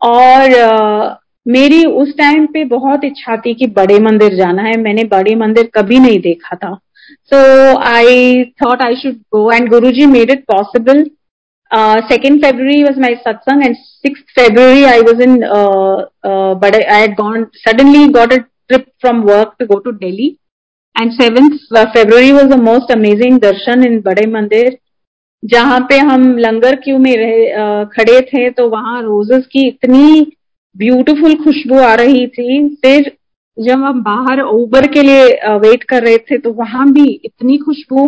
और 0.00 1.18
मेरी 1.46 1.84
उस 2.00 2.12
टाइम 2.18 2.46
पे 2.52 2.64
बहुत 2.66 3.04
इच्छा 3.04 3.36
थी 3.36 3.54
कि 3.54 3.66
बड़े 3.76 3.98
मंदिर 4.04 4.34
जाना 4.36 4.62
है। 4.62 4.76
मैंने 4.80 5.04
बड़े 5.12 5.34
मंदिर 5.36 5.70
कभी 5.74 5.98
नहीं 5.98 6.18
देखा 6.20 6.56
था। 6.56 6.74
So 7.32 7.38
I 7.88 8.42
thought 8.62 8.82
I 8.82 8.96
should 9.02 9.14
go 9.34 9.50
and 9.52 9.68
Guru 9.70 9.90
ji 9.90 10.06
made 10.06 10.30
it 10.30 10.44
possible 10.52 11.04
second 12.10 12.40
February 12.42 12.82
was 12.82 12.98
my 13.00 13.14
satsang 13.26 13.64
and 13.64 13.76
six 13.76 14.20
February 14.38 14.82
I 14.84 15.00
was 15.02 15.22
in 15.22 15.38
Bade 16.62 16.82
I 16.94 17.08
gone 17.20 17.44
suddenly 17.56 18.08
got 18.18 18.32
a 18.32 18.36
trip 18.36 18.84
from 19.00 19.22
work 19.22 19.54
to 19.60 19.66
go 19.66 19.78
to 19.84 19.90
Delhi 20.02 20.28
and 20.96 21.12
seventh 21.12 21.58
February 21.74 22.32
was 22.32 22.46
the 22.46 22.60
most 22.62 22.92
amazing 22.92 23.38
darshan 23.40 23.84
in 23.86 24.00
Bade 24.00 24.26
Mandir 24.30 24.78
जहाँ 25.42 25.80
पे 25.88 25.98
हम 25.98 26.36
लंगर 26.38 26.76
Q 26.76 26.98
में 26.98 27.14
रहे 27.16 27.84
खड़े 27.86 28.20
थे 28.20 28.48
तो 28.50 28.68
वहाँ 28.68 29.02
roses 29.02 29.46
की 29.46 29.66
इतनी 29.68 30.32
ब्यूटीफुल 30.76 31.34
खुशबू 31.44 31.78
आ 31.78 31.94
रही 31.94 32.26
थी। 32.26 32.68
फिर 32.82 33.10
जब 33.56 33.82
हम 33.82 34.02
बाहर 34.02 34.40
ऊबर 34.42 34.86
के 34.92 35.02
लिए 35.02 35.24
वेट 35.58 35.82
कर 35.82 36.02
रहे 36.02 36.18
थे 36.18 36.38
तो 36.38 36.52
वहाँ 36.52 36.86
भी 36.92 37.08
इतनी 37.24 37.56
खुशबू 37.58 38.06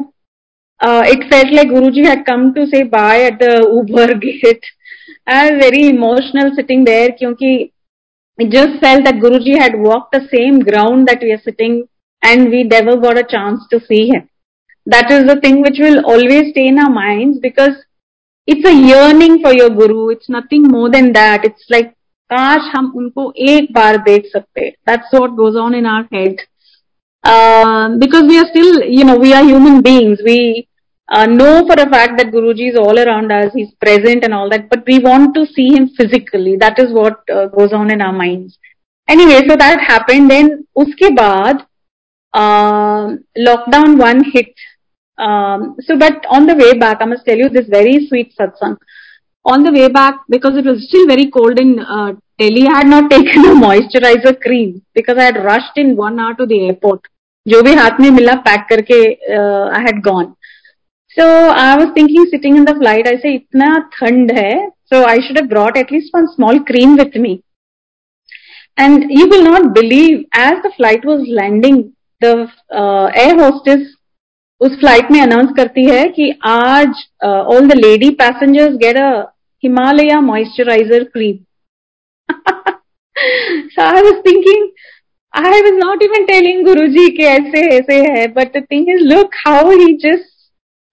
it 1.12 1.24
felt 1.24 1.52
like 1.52 1.68
Guru 1.68 1.90
ji 1.90 2.04
had 2.04 2.24
come 2.24 2.50
to 2.52 2.66
say 2.66 2.82
bye 2.88 3.22
at 3.26 3.42
the 3.42 3.60
Uber 3.68 4.14
gate 4.18 4.66
I 5.28 5.48
am 5.48 5.56
very 5.56 5.86
emotional 5.88 6.50
sitting 6.50 6.84
there 6.86 7.10
क्योंकि 7.10 7.70
just 8.38 8.76
felt 8.76 9.00
that 9.02 9.18
Guru 9.20 9.38
ji 9.38 9.52
had 9.52 9.76
walk 9.86 10.10
the 10.16 10.20
same 10.24 10.58
ground 10.62 11.06
that 11.06 11.24
we 11.24 11.30
are 11.30 11.38
sitting 11.38 11.82
and 12.22 12.48
we 12.48 12.62
never 12.68 12.98
got 13.00 13.18
a 13.18 13.22
chance 13.32 13.66
to 13.70 13.78
see 13.78 14.08
है 14.10 14.20
That 14.94 15.10
is 15.10 15.26
the 15.26 15.36
thing 15.40 15.60
which 15.62 15.78
will 15.78 16.04
always 16.06 16.50
stay 16.50 16.66
in 16.68 16.78
our 16.78 16.90
minds 16.90 17.38
because 17.40 17.76
it's 18.46 18.66
a 18.68 18.74
yearning 18.74 19.42
for 19.42 19.52
your 19.52 19.70
Guru. 19.70 20.08
It's 20.10 20.28
nothing 20.28 20.62
more 20.62 20.90
than 20.90 21.12
that. 21.12 21.44
It's 21.44 21.64
like 21.70 21.94
काश 22.32 22.70
हम 22.74 22.92
उनको 22.96 23.32
एक 23.48 23.72
बार 23.72 23.96
देख 24.04 24.30
सकते 24.36 24.70
That's 24.86 25.12
what 25.12 25.36
goes 25.36 25.56
on 25.56 25.74
in 25.74 25.86
our 25.86 26.06
head. 26.12 26.36
Uh, 27.24 27.96
because 27.98 28.22
we 28.22 28.38
are 28.38 28.46
still, 28.50 28.82
you 28.84 29.04
know, 29.04 29.16
we 29.16 29.34
are 29.34 29.44
human 29.44 29.82
beings. 29.82 30.20
We 30.24 30.68
uh, 31.08 31.26
know 31.26 31.66
for 31.66 31.74
a 31.74 31.88
fact 31.90 32.18
that 32.18 32.32
Guruji 32.32 32.70
is 32.70 32.76
all 32.76 32.98
around 32.98 33.32
us, 33.32 33.52
he's 33.54 33.72
present 33.80 34.24
and 34.24 34.34
all 34.34 34.48
that, 34.50 34.68
but 34.70 34.84
we 34.86 34.98
want 34.98 35.34
to 35.34 35.46
see 35.46 35.68
him 35.68 35.88
physically. 35.88 36.56
That 36.56 36.78
is 36.78 36.92
what 36.92 37.20
uh, 37.34 37.46
goes 37.46 37.72
on 37.72 37.90
in 37.90 38.02
our 38.02 38.12
minds. 38.12 38.58
Anyway, 39.08 39.40
so 39.48 39.56
that 39.56 39.80
happened. 39.80 40.30
Then, 40.30 40.66
uske 40.76 41.08
baad, 41.16 41.66
uh, 42.34 43.16
lockdown 43.38 43.98
one 43.98 44.22
hit. 44.32 44.52
Um, 45.18 45.76
so, 45.80 45.98
but 45.98 46.24
on 46.30 46.46
the 46.46 46.54
way 46.54 46.78
back, 46.78 46.98
I 47.00 47.04
must 47.04 47.26
tell 47.26 47.36
you 47.36 47.48
this 47.48 47.66
very 47.66 48.06
sweet 48.06 48.34
satsang. 48.38 48.76
On 49.44 49.62
the 49.62 49.72
way 49.72 49.88
back, 49.88 50.14
because 50.28 50.56
it 50.56 50.64
was 50.64 50.86
still 50.88 51.06
very 51.06 51.30
cold 51.30 51.58
in 51.58 51.78
uh, 51.80 52.12
Delhi, 52.38 52.66
I 52.66 52.78
had 52.78 52.86
not 52.86 53.10
taken 53.10 53.44
a 53.44 53.54
moisturizer 53.66 54.40
cream 54.40 54.82
because 54.94 55.18
I 55.18 55.24
had 55.24 55.44
rushed 55.44 55.76
in 55.76 55.96
one 55.96 56.18
hour 56.20 56.34
to 56.34 56.46
the 56.46 56.66
airport. 56.66 57.00
जो 57.48 57.62
भी 57.62 57.72
हाथ 57.74 58.00
में 58.00 58.10
मिला 58.10 58.32
pack 58.46 58.66
करके 58.68 58.96
I 59.34 59.82
had 59.84 60.00
gone 60.04 60.34
so 61.18 61.24
I 61.26 61.76
was 61.76 61.92
thinking 61.94 62.26
sitting 62.26 62.56
in 62.56 62.64
the 62.64 62.74
flight, 62.74 63.06
I 63.08 63.16
say, 63.18 63.30
itna 63.40 63.90
thand 63.98 64.30
hai. 64.30 64.68
So 64.86 65.04
I 65.04 65.18
should 65.20 65.36
have 65.36 65.48
brought 65.48 65.76
at 65.76 65.90
least 65.90 66.12
one 66.12 66.28
small 66.34 66.60
cream 66.60 66.96
with 66.96 67.14
me. 67.16 67.42
And 68.76 69.10
you 69.10 69.28
will 69.28 69.42
not 69.42 69.74
believe, 69.74 70.26
as 70.32 70.62
the 70.62 70.70
flight 70.76 71.04
was 71.04 71.26
landing, 71.28 71.92
the 72.20 72.48
uh, 72.72 73.06
air 73.06 73.36
hostess 73.36 73.96
उस 74.60 74.78
flight 74.78 75.10
में 75.10 75.20
announce 75.20 75.50
करती 75.56 75.84
है 75.86 76.06
कि 76.10 76.30
आज 76.46 77.04
all 77.24 77.68
the 77.68 77.74
lady 77.76 78.10
passengers 78.22 78.76
get 78.76 78.96
a 78.96 79.10
Himalaya 79.62 80.14
moisturiser 80.22 81.04
cream 81.14 81.36
I 83.80 84.02
was 84.02 84.20
thinking 84.26 84.68
I 85.34 85.60
was 85.62 85.74
not 85.74 86.02
even 86.02 86.24
telling 86.24 86.64
Guru 86.64 86.86
ji 86.88 87.08
के 87.16 87.22
ऐसे 87.28 87.66
ऐसे 87.76 88.00
है 88.06 88.26
but 88.32 88.56
the 88.56 88.64
thing 88.72 88.88
is 88.90 89.04
look 89.04 89.34
how 89.46 89.70
he 89.70 89.92
just 90.04 90.36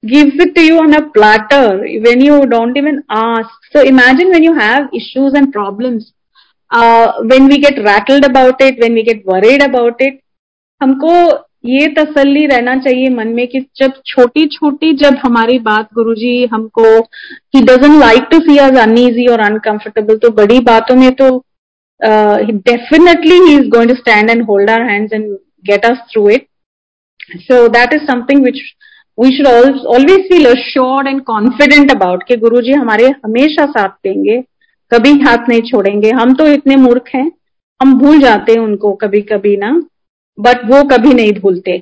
gives 0.03 0.41
it 0.41 0.55
to 0.55 0.61
you 0.61 0.77
on 0.79 0.93
a 0.93 0.99
platter 1.13 1.77
when 2.01 2.21
you 2.21 2.43
don't 2.47 2.77
even 2.77 3.01
ask 3.13 3.65
so 3.73 3.83
imagine 3.85 4.31
when 4.31 4.43
you 4.43 4.53
have 4.53 4.89
issues 4.95 5.37
and 5.37 5.51
problems 5.51 6.11
when 7.31 7.47
we 7.47 7.57
get 7.57 7.79
rattled 7.87 8.25
about 8.25 8.61
it 8.61 8.81
when 8.83 8.93
we 8.95 9.03
get 9.03 9.23
worried 9.27 9.63
about 9.63 10.01
it 10.01 10.19
हमको 10.81 11.11
ये 11.65 11.87
तसल्ली 11.93 12.45
रहना 12.45 12.75
चाहिए 12.77 13.09
मन 13.09 13.27
में 13.27 13.47
कि 13.47 13.59
जब 13.77 13.93
छोटी 14.05 14.45
छोटी 14.47 14.91
जब 14.97 15.15
हमारी 15.17 15.57
बात 15.59 15.87
गुरुजी 15.93 16.45
हमको 16.45 16.83
he 17.55 17.61
doesn't 17.61 17.99
like 17.99 18.27
to 18.31 18.39
see 18.39 18.57
us 18.57 18.77
uneasy 18.79 19.25
और 19.27 19.39
अनकंफर्टेबल 19.41 20.17
तो 20.17 20.29
बड़ी 20.35 20.59
बातों 20.67 20.95
में 20.95 21.11
तो 21.21 21.29
definitely 21.99 23.39
he 23.39 23.55
is 23.55 23.69
going 23.69 23.89
to 23.89 23.95
stand 23.95 24.29
and 24.29 24.43
hold 24.49 24.69
our 24.69 24.81
hands 24.89 25.13
and 25.13 25.25
get 25.69 25.85
us 25.85 25.97
through 26.11 26.27
it 26.29 26.45
so 27.41 27.67
that 27.69 27.93
is 27.93 28.05
something 28.11 28.43
which 28.45 28.61
we 29.17 29.35
should 29.37 29.47
always 29.47 30.27
feel 30.29 30.45
assured 30.45 31.07
and 31.07 31.21
confident 31.23 31.91
about 31.91 32.23
कि 32.27 32.35
गुरु 32.37 32.61
जी 32.61 32.71
हमारे 32.73 33.07
हमेशा 33.25 33.65
साथ 33.67 33.89
देंगे, 34.03 34.39
कभी 34.91 35.11
हाथ 35.21 35.49
नहीं 35.49 35.61
छोड़ेंगे। 35.71 36.09
हम 36.11 36.33
तो 36.35 36.47
इतने 36.47 36.75
मूर्ख 36.77 37.09
हैं, 37.15 37.31
हम 37.81 37.93
भूल 37.99 38.19
जाते 38.19 38.51
हैं 38.51 38.59
उनको 38.59 38.93
कभी 39.03 39.21
कभी 39.31 39.55
ना। 39.57 39.71
बट 40.37 40.65
वो 40.71 40.83
कभी 40.89 41.13
नहीं 41.13 41.33
भूलते। 41.41 41.77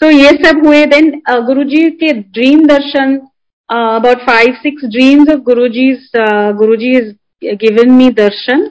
सो 0.00 0.06
so, 0.06 0.12
ये 0.12 0.30
सब 0.44 0.64
हुए 0.66 0.84
देन 0.86 1.10
गुरु 1.46 1.64
जी 1.70 1.88
के 2.02 2.12
dream 2.12 2.66
darshan 2.66 3.16
about 3.70 4.26
five 4.26 4.52
six 4.62 4.84
dreams 4.90 5.28
of 5.30 5.40
Guru 5.48 5.68
ji 5.68 5.90
Guru 6.58 6.76
ji 6.76 6.96
is 6.98 7.12
given 7.56 7.90
me 7.92 8.08
darshan. 8.14 8.70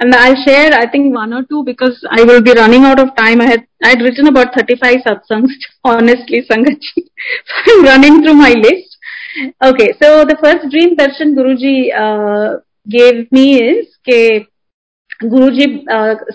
And 0.00 0.14
I 0.14 0.32
share 0.36 0.74
I 0.74 0.86
think 0.94 1.14
one 1.16 1.32
और 1.34 1.42
two 1.50 1.62
because 1.62 2.06
I 2.12 2.24
will 2.24 2.40
be 2.42 2.52
running 2.58 2.84
out 2.86 3.00
of 3.00 3.08
time 3.16 3.42
I 3.42 3.48
had 3.84 4.02
written 4.02 4.26
about 4.28 4.56
thirty 4.56 4.74
five 4.84 5.00
satsang 5.08 5.48
honestly 5.90 6.40
sangat 6.42 6.78
ji 6.82 7.02
I 7.50 7.74
am 7.74 7.84
running 7.86 8.22
through 8.24 8.34
my 8.34 8.54
list 8.54 8.90
okay 9.68 9.86
so 9.92 10.22
the 10.24 10.36
first 10.40 10.66
dream 10.66 10.94
darshan 10.96 11.34
Guru 11.34 11.54
ji 11.56 11.74
gave 12.96 13.24
me 13.34 13.46
is 13.58 13.84
के 14.08 14.22
कि 15.22 15.28
गुरुजी 15.28 15.66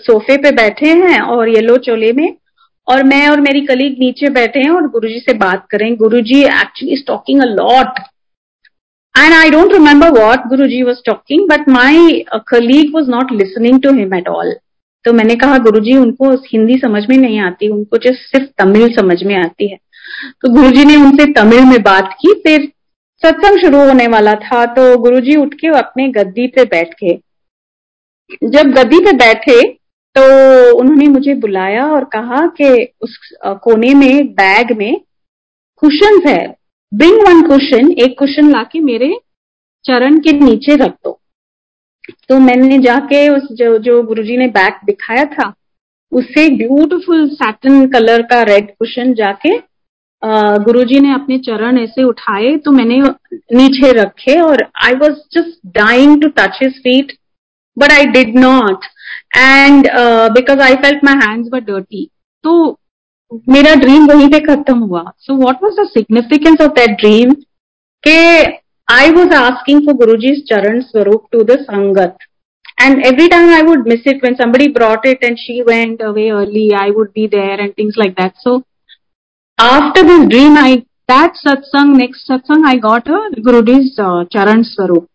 सोफे 0.02 0.36
पे 0.36 0.50
बैठे 0.56 0.92
हैं 0.98 1.20
और 1.20 1.48
yellow 1.48 1.76
चोले 1.86 2.12
में 2.12 2.28
और 2.88 3.02
मैं 3.04 3.28
और 3.28 3.40
मेरी 3.40 3.60
कलीग 3.66 3.96
नीचे 4.00 4.28
बैठे 4.34 4.60
हैं 4.60 4.70
और 4.70 4.86
गुरु 4.90 5.08
जी 5.08 5.18
से 5.20 5.36
बात 5.38 5.66
करें। 5.70 5.94
Guru 5.96 6.20
ji 6.20 6.42
actually 6.42 6.94
is 6.94 7.04
talking 7.06 7.42
a 7.42 7.46
lot 7.46 8.06
And 9.14 9.34
I 9.34 9.46
don't 9.50 9.72
remember 9.72 10.08
what 10.12 10.42
Guruji 10.50 10.76
was 10.86 10.98
talking, 11.06 11.46
but 11.48 11.64
my 11.66 12.24
uh, 12.32 12.38
colleague 12.50 12.92
was 12.94 13.08
not 13.08 13.32
listening 13.32 13.80
to 13.80 13.92
him 13.96 14.12
at 14.12 14.28
all. 14.32 14.52
तो 15.04 15.12
मैंने 15.12 15.34
कहा 15.34 15.56
गुरु 15.58 15.80
जी 15.80 15.96
उनको 15.96 16.30
हिंदी 16.46 16.74
समझ 16.78 17.02
में 17.10 17.16
नहीं 17.16 17.38
आती 17.40 17.68
उनको 17.68 17.96
जो 17.96 18.12
सिर्फ़ 18.14 18.46
तमिल 18.62 18.94
समझ 18.96 19.16
में 19.24 19.34
आती 19.36 19.68
है। 19.70 19.76
तो 20.40 20.52
गुरु 20.52 20.70
जी 20.70 20.84
ने 20.84 20.96
उनसे 20.96 21.26
तमिल 21.32 21.64
में 21.64 21.82
बात 21.82 22.12
की 22.20 22.32
फिर 22.46 22.68
सत्संग 23.22 23.58
शुरू 23.58 23.78
होने 23.78 24.06
वाला 24.06 24.34
था 24.44 24.64
तो 24.76 24.96
गुरुजी 24.98 25.36
उठ 25.36 25.54
के 25.54 25.68
अपने 25.78 26.08
गद्दी 26.08 26.46
पे 26.46 26.64
बैठ 26.64 26.94
गए। 27.02 27.18
जब 28.30 28.70
गद्दी 28.72 28.98
पे 29.04 29.12
बैठे 29.16 29.62
तो 30.16 30.22
उन्होंने 30.78 31.06
मुझे 31.08 31.34
बुलाया 31.34 31.84
और 31.86 32.04
कहा 32.04 32.46
कि 32.60 32.70
उस 33.00 33.18
कोने 33.62 33.92
में 33.94 34.26
बैग 34.32 34.76
में 34.78 35.00
कुशन 35.82 36.20
है। 36.28 36.46
ब्रिंग 36.92 37.20
वन 37.26 37.42
क्वेश्चन 37.42 37.90
एक 38.02 38.18
क्वेश्चन 38.18 38.50
लाके 38.50 38.80
मेरे 38.80 39.12
चरण 39.84 40.18
के 40.18 40.32
नीचे 40.32 40.76
रख 40.76 40.94
दो। 41.04 41.18
तो 42.28 42.38
मैंने 42.38 42.78
जाके 42.78 43.28
उस, 43.28 43.48
जो 43.52 43.78
जो 43.78 44.02
गुरुजी 44.02 44.36
ने 44.36 44.46
बैग 44.48 44.84
दिखाया 44.86 45.24
था, 45.24 45.52
उससे 46.12 46.48
ब्यूटीफुल 46.56 47.28
सैटन 47.28 47.86
कलर 47.86 48.22
का 48.22 48.42
रेड 48.42 48.66
क्वेश्चन 48.66 49.12
जाके 49.14 49.56
गुरुजी 50.62 51.00
ने 51.00 51.12
अपने 51.14 51.38
चरण 51.38 51.78
ऐसे 51.78 52.04
उठाए 52.04 52.56
तो 52.56 52.70
मैंने 52.72 52.98
नीचे 53.54 53.92
रखे 53.92 54.40
और 54.40 54.62
I 54.84 54.94
was 54.94 55.18
just 55.32 55.58
dying 55.74 56.20
to 56.22 56.28
touch 56.28 56.58
his 56.62 56.78
feet 56.78 57.12
But 57.79 57.91
I 57.91 58.05
did 58.17 58.37
not 58.39 58.85
end 59.37 59.87
because 60.33 60.59
I 60.61 60.75
felt 60.85 61.03
my 61.05 61.27
hands 61.27 61.49
were 61.53 61.59
dirty 61.71 62.09
तो 62.43 62.55
मेरा 63.49 63.73
ड्रीम 63.81 64.05
वहीं 64.07 64.29
पे 64.31 64.39
खत्म 64.39 64.77
हुआ 64.79 65.03
so 65.19 65.35
what 65.35 65.63
was 65.63 65.79
the 65.79 65.87
significance 65.89 66.61
of 66.61 66.71
that 66.75 66.99
dream 66.99 67.33
के 68.03 68.19
I 68.93 69.11
was 69.11 69.33
asking 69.33 69.85
for 69.85 69.95
guru 70.03 70.15
ji 70.21 70.35
charan 70.49 70.81
swaroop 70.91 71.25
to 71.31 71.43
the 71.43 71.57
sangat 71.61 72.17
and 72.77 73.05
every 73.05 73.29
time 73.29 73.49
I 73.49 73.61
would 73.61 73.85
miss 73.85 74.01
it 74.05 74.21
when 74.21 74.35
somebody 74.35 74.67
brought 74.67 75.05
it 75.05 75.19
and 75.21 75.37
she 75.39 75.61
went 75.63 76.01
away 76.01 76.29
early, 76.29 76.73
I 76.73 76.89
would 76.89 77.13
be 77.13 77.27
there 77.27 77.59
and 77.59 77.75
things 77.75 77.95
like 77.97 78.15
that. 78.17 78.33
So 78.39 78.63
after 79.57 80.03
this 80.03 80.27
dream, 80.27 80.57
I 80.57 80.85
that 81.07 81.33
satsang, 81.45 81.95
next 81.97 82.27
satsang, 82.27 82.65
I 82.65 82.77
got 82.77 83.07
a 83.07 83.29
Guruji's 83.37 83.99
uh, 83.99 84.25
Charan 84.25 84.63
Swarup. 84.63 85.07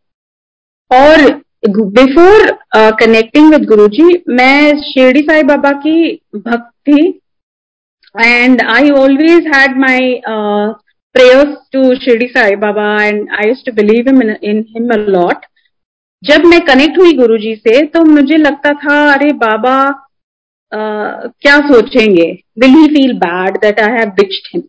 और 0.91 1.42
before 1.64 2.52
connecting 3.00 3.50
with 3.50 3.66
Guruji 3.66 4.24
मैं 4.30 4.82
शिरडी 4.82 5.20
साई 5.22 5.44
बाबा 5.44 5.72
की 5.86 5.98
भक्त 6.36 6.72
थी 6.90 7.20
had 8.16 9.76
my 9.76 10.22
uh, 10.28 10.74
prayers 11.16 11.58
to 11.72 11.80
Shirdi 12.02 12.32
Sai 12.32 12.56
Baba 12.56 12.98
and 13.02 13.30
I 13.32 13.48
used 13.48 13.66
to 13.66 13.74
believe 13.74 14.08
him 14.08 14.22
in, 14.22 14.30
in 14.42 14.66
him 14.66 14.92
a 14.92 14.98
lot. 14.98 15.42
जब 16.24 16.46
मैं 16.46 16.60
connect 16.62 16.98
हुई 17.00 17.14
गुरुजी 17.14 17.56
से 17.56 17.82
तो 17.94 18.04
मुझे 18.06 18.38
लगता 18.38 18.74
था 18.74 18.98
अरे 19.14 19.32
बाबा 19.40 19.78
uh, 20.72 21.32
क्या 21.42 21.58
सोचेंगे 21.70 22.32
will 22.60 22.76
he 22.76 22.88
feel 22.94 23.14
bad 23.20 23.58
that 23.62 23.80
I 23.80 23.98
have 23.98 24.10
ditched 24.20 24.62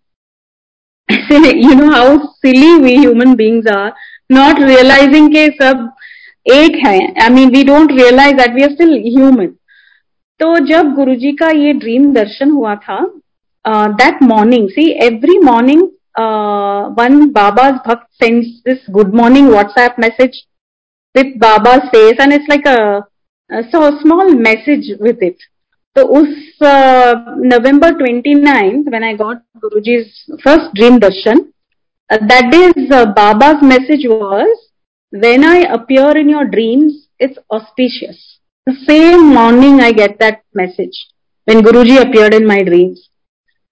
him 1.33 1.45
you 1.45 1.75
know 1.75 1.91
how 1.91 2.17
silly 2.27 2.75
we 2.83 2.97
human 2.97 3.35
beings 3.35 3.71
are 3.73 3.93
not 4.33 4.63
realising 4.63 5.29
के 5.35 5.47
सब 5.63 5.89
एक 6.47 6.77
है। 6.87 6.99
I 7.23 7.29
mean 7.35 7.51
we 7.51 7.63
don't 7.65 7.93
realise 7.93 8.37
that 8.37 8.55
we 8.55 8.63
are 8.63 8.71
still 8.71 8.95
human 9.07 9.47
तो 10.41 10.55
जब 10.67 10.95
गुरु 10.95 11.15
जी 11.17 11.33
का 11.33 11.49
ये 11.57 11.73
ड्रीम 11.75 12.13
दर्शन 12.15 12.51
हुआ 12.51 12.75
था 12.89 12.99
that 14.01 14.23
morning 14.23 14.69
see 14.71 14.91
every 15.05 15.39
morning 15.45 15.83
one 16.99 17.25
Baba 17.35 17.71
bhakt 17.87 18.07
sends 18.23 18.47
this 18.67 18.79
good 18.91 19.15
morning 19.15 19.49
WhatsApp 19.49 19.97
message 20.01 20.43
with 21.15 21.37
Baba 21.39 21.77
says 21.87 22.21
and 22.21 22.33
it's 22.33 22.47
like 22.51 22.69
a 22.69 23.91
small 24.01 24.35
message 24.41 24.97
with 25.03 25.23
it 25.23 25.49
तो 25.97 26.03
उस 26.19 26.59
November 27.47 27.95
twenty 27.95 28.35
ninth 28.35 28.89
when 28.93 29.05
I 29.05 29.15
got 29.15 29.37
Guruji's 29.63 30.07
first 30.45 30.75
dream 30.77 30.99
darshan 30.99 31.41
that 32.11 32.55
is 32.55 32.95
Baba's 33.19 33.63
message 33.65 34.07
was 34.07 34.64
when 35.14 35.44
I 35.44 35.60
appear 35.60 36.18
in 36.18 36.30
your 36.30 36.46
dreams, 36.46 37.08
it's 37.20 37.38
auspicious. 37.52 38.40
The 38.68 38.76
same 38.88 39.34
morning 39.34 39.82
I 39.82 39.92
get 39.92 40.20
that 40.20 40.44
message 40.54 41.08
when 41.46 41.62
Guruji 41.62 42.00
appeared 42.02 42.34
in 42.34 42.46
my 42.46 42.62
dreams. 42.64 43.10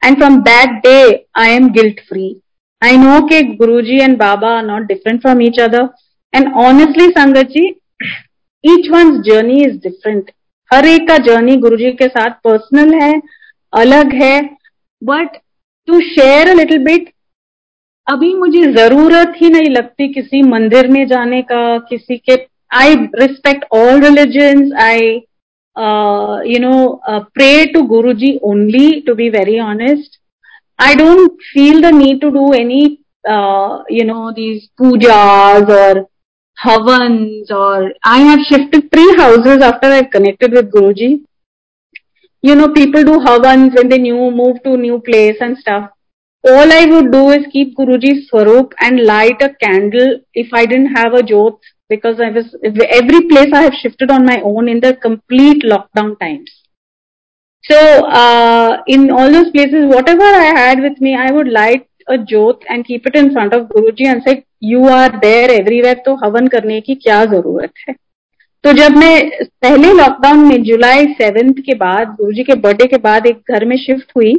And 0.01 0.17
from 0.17 0.43
that 0.43 0.81
day, 0.83 1.25
I 1.35 1.49
am 1.49 1.71
guilt 1.71 1.99
free. 2.09 2.41
I 2.81 2.95
know 2.95 3.27
that 3.27 3.57
Guruji 3.59 4.01
and 4.01 4.17
Baba 4.17 4.45
are 4.45 4.63
not 4.63 4.87
different 4.87 5.21
from 5.21 5.41
each 5.41 5.59
other. 5.59 5.89
And 6.33 6.47
honestly, 6.55 7.13
Sangatji, 7.13 7.77
each 8.63 8.91
one's 8.91 9.25
journey 9.27 9.63
is 9.63 9.77
different. 9.77 10.31
हर 10.73 10.85
एक 10.85 11.07
का 11.07 11.17
journey 11.17 11.55
गुरुजी 11.55 11.91
के 11.91 12.07
साथ 12.07 12.29
personal 12.43 12.93
है 13.01 13.21
अलग 13.73 14.13
है 14.13 14.41
but 15.01 15.37
to 15.87 15.99
share 15.99 16.49
a 16.49 16.53
little 16.53 16.83
bit 16.83 17.09
अभी 18.06 18.32
मुझे 18.34 18.60
ज़रूरत 18.72 19.32
ही 19.36 19.48
नहीं 19.50 19.68
लगती 19.70 20.12
किसी 20.12 20.42
मंदिर 20.42 20.88
में 20.88 21.06
जाने 21.06 21.42
का, 21.42 21.78
किसी 21.80 22.16
के 22.18 22.34
I 22.70 22.94
respect 23.14 23.64
all 23.74 24.00
religion 24.04 24.72
I 24.82 25.10
you 26.52 26.58
know 26.60 26.74
pray 27.34 27.64
to 27.74 27.82
Guru 27.86 28.12
ji 28.22 28.38
only 28.44 28.90
to 29.06 29.14
be 29.14 29.28
very 29.30 29.58
honest 29.60 30.18
I 30.78 30.94
don't 30.94 31.30
feel 31.52 31.80
the 31.82 31.94
need 31.94 32.20
to 32.20 32.30
do 32.30 32.52
any 32.54 32.82
you 33.92 34.04
know 34.06 34.30
these 34.30 34.66
pujas 34.78 35.70
और 35.70 36.04
हवन 36.58 37.16
और 37.56 37.92
I 38.06 38.22
have 38.22 38.42
shifted 38.44 38.88
three 38.92 39.08
houses 39.20 39.62
after 39.62 39.92
I 39.92 40.02
connected 40.12 40.54
with 40.56 40.68
Guru 40.70 40.92
ji 40.92 41.08
you 42.44 42.54
know 42.54 42.68
people 42.74 43.04
do 43.04 43.18
havan 43.28 43.70
in 43.82 43.88
the 43.88 44.00
new 44.00 44.30
move 44.36 44.56
to 44.64 44.76
new 44.76 44.98
place 45.08 45.42
and 45.42 45.56
stuff 45.56 45.90
all 46.44 46.72
I 46.72 46.86
would 46.86 47.12
do 47.12 47.30
is 47.30 47.46
keep 47.52 47.76
Guruji's 47.76 48.28
Swarup 48.28 48.72
and 48.80 49.04
light 49.04 49.40
a 49.40 49.54
candle 49.54 50.20
if 50.34 50.52
I 50.52 50.66
didn't 50.66 50.96
have 50.96 51.14
a 51.14 51.22
jot 51.22 51.58
because 51.88 52.20
I 52.20 52.30
was 52.30 52.54
every 52.90 53.28
place 53.28 53.52
I 53.52 53.62
have 53.62 53.74
shifted 53.74 54.10
on 54.10 54.24
my 54.24 54.40
own 54.42 54.68
in 54.68 54.80
the 54.80 54.94
complete 54.94 55.62
lockdown 55.62 56.18
times. 56.18 56.50
So 57.64 57.76
uh, 58.06 58.82
in 58.88 59.10
all 59.10 59.30
those 59.30 59.50
places, 59.50 59.86
whatever 59.86 60.24
I 60.24 60.52
had 60.58 60.80
with 60.80 61.00
me, 61.00 61.14
I 61.14 61.30
would 61.30 61.48
light 61.48 61.86
a 62.08 62.18
jot 62.18 62.62
and 62.68 62.84
keep 62.84 63.06
it 63.06 63.14
in 63.14 63.32
front 63.32 63.54
of 63.54 63.68
Guruji 63.68 64.06
and 64.06 64.22
say, 64.24 64.44
"You 64.60 64.84
are 64.84 65.10
there 65.20 65.50
everywhere, 65.50 65.94
तो 66.04 66.14
हवन 66.24 66.48
करने 66.48 66.80
की 66.80 66.94
क्या 66.94 67.24
ज़रूरत 67.24 67.72
है?" 67.88 67.94
तो 68.64 68.72
जब 68.72 68.96
मैं 68.96 69.30
पहले 69.62 69.92
लॉकडाउन 69.92 70.38
में 70.48 70.62
जुलाई 70.62 71.06
सेवेंथ 71.20 71.54
के 71.66 71.74
बाद 71.74 72.16
गुरुजी 72.20 72.44
के 72.44 72.54
बर्थडे 72.54 72.86
के 72.86 72.96
बाद 72.96 73.26
एक 73.26 73.52
घर 73.52 73.64
में 73.64 73.76
शिफ्ट 73.76 74.12
हुई 74.16 74.34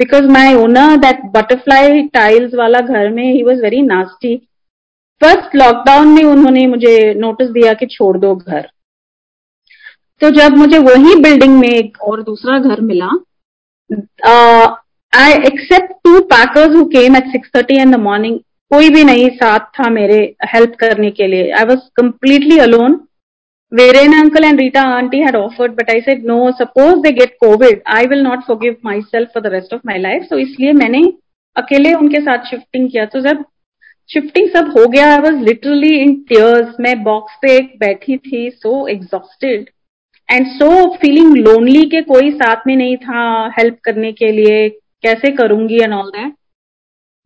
because 0.00 0.24
my 0.28 0.54
owner 0.54 0.96
that 0.96 1.20
butterfly 1.34 2.02
tiles 2.14 2.54
वाला 2.54 2.80
घर 2.80 3.08
में 3.10 3.24
ही 3.24 3.42
was 3.42 3.62
very 3.62 3.82
nasty 3.82 4.36
first 5.20 5.54
lockdown 5.56 6.08
में 6.08 6.22
उन्होंने 6.24 6.66
मुझे 6.66 6.96
नोटिस 7.16 7.48
दिया 7.50 7.72
कि 7.74 7.86
छोड़ 7.86 8.16
दो 8.18 8.34
घर 8.34 8.68
तो 10.20 10.30
जब 10.30 10.56
मुझे 10.56 10.78
वही 10.78 11.14
बिल्डिंग 11.22 11.58
में 11.58 11.68
एक 11.68 12.02
और 12.02 12.22
दूसरा 12.22 12.58
घर 12.58 12.80
मिला 12.80 13.08
I 15.12 15.32
except 15.46 15.92
two 16.04 16.20
packers 16.26 16.76
who 16.76 16.84
came 16.88 17.16
at 17.16 17.32
six 17.32 17.50
thirty 17.56 17.80
in 17.82 17.90
the 17.90 18.00
morning 18.00 18.38
कोई 18.70 18.88
भी 18.88 19.02
नहीं 19.04 19.28
साथ 19.30 19.66
था 19.78 19.88
मेरे 19.90 20.18
हेल्प 20.44 20.74
करने 20.80 21.10
के 21.10 21.26
लिए 21.26 21.50
I 21.50 21.64
was 21.64 21.80
completely 21.96 22.58
alone 22.58 23.00
Wherein 23.78 24.14
uncle 24.14 24.44
and 24.44 24.58
Rita 24.58 24.78
auntie 24.78 25.20
had 25.20 25.34
offered, 25.34 25.76
but 25.76 25.90
I 25.90 26.00
said 26.00 26.22
no. 26.22 26.52
Suppose 26.56 27.02
they 27.02 27.12
get 27.12 27.38
COVID, 27.42 27.82
I 27.84 28.06
will 28.06 28.22
not 28.22 28.46
forgive 28.46 28.82
myself 28.82 29.32
for 29.32 29.42
the 29.42 29.50
rest 29.50 29.72
of 29.72 29.84
my 29.84 29.96
life. 29.98 30.22
So 30.28 30.38
इसलिए 30.38 30.72
मैंने 30.72 31.02
अकेले 31.56 31.92
उनके 31.94 32.20
साथ 32.20 32.46
shifting 32.50 32.88
किया 32.90 33.04
तो 33.14 33.20
जब 33.20 33.44
shifting 34.10 34.48
सब 34.52 34.72
हो 34.78 34.86
गया 34.88 35.10
I 35.12 35.18
was 35.20 35.42
literally 35.44 35.94
in 36.00 36.14
tears 36.28 36.76
मैं 36.80 37.02
बॉक्स 37.02 37.36
पे 37.42 37.56
एक 37.56 37.76
बैठी 37.80 38.16
थी 38.26 38.48
so 38.50 38.86
exhausted 38.88 39.68
and 40.28 40.46
so 40.58 40.70
feeling 40.96 41.36
lonely 41.36 41.84
के 41.90 42.02
कोई 42.12 42.30
साथ 42.40 42.66
में 42.66 42.76
नहीं 42.76 42.96
था 43.04 43.24
हेल्प 43.58 43.78
करने 43.84 44.12
के 44.12 44.30
लिए 44.32 44.68
कैसे 45.02 45.30
करूँगी 45.36 45.82
एंड 45.82 45.92
ऑल 45.94 46.10
दैट 46.10 46.34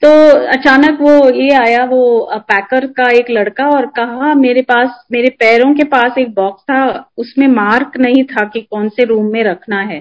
तो 0.02 0.10
अचानक 0.46 1.00
वो 1.00 1.30
ये 1.30 1.54
आया, 1.54 1.84
वो 1.84 2.30
पैकर 2.34 2.86
का 2.86 3.10
एक 3.10 3.30
लड़का 3.30 3.68
और 3.68 3.86
कहा, 3.86 4.34
मेरे 4.34 4.62
पास, 4.62 5.04
मेरे 5.12 5.30
पैरों 5.30 5.74
के 5.74 5.84
पास 5.84 6.18
एक 6.18 6.34
बॉक्स 6.34 6.62
था, 6.62 7.10
उसमें 7.18 7.46
मार्क 7.46 7.96
नहीं 7.96 8.24
था 8.24 8.44
कि 8.44 8.60
कौन 8.60 8.88
से 8.88 9.04
रूम 9.04 9.32
में 9.32 9.42
रखना 9.44 9.80
है। 9.80 10.00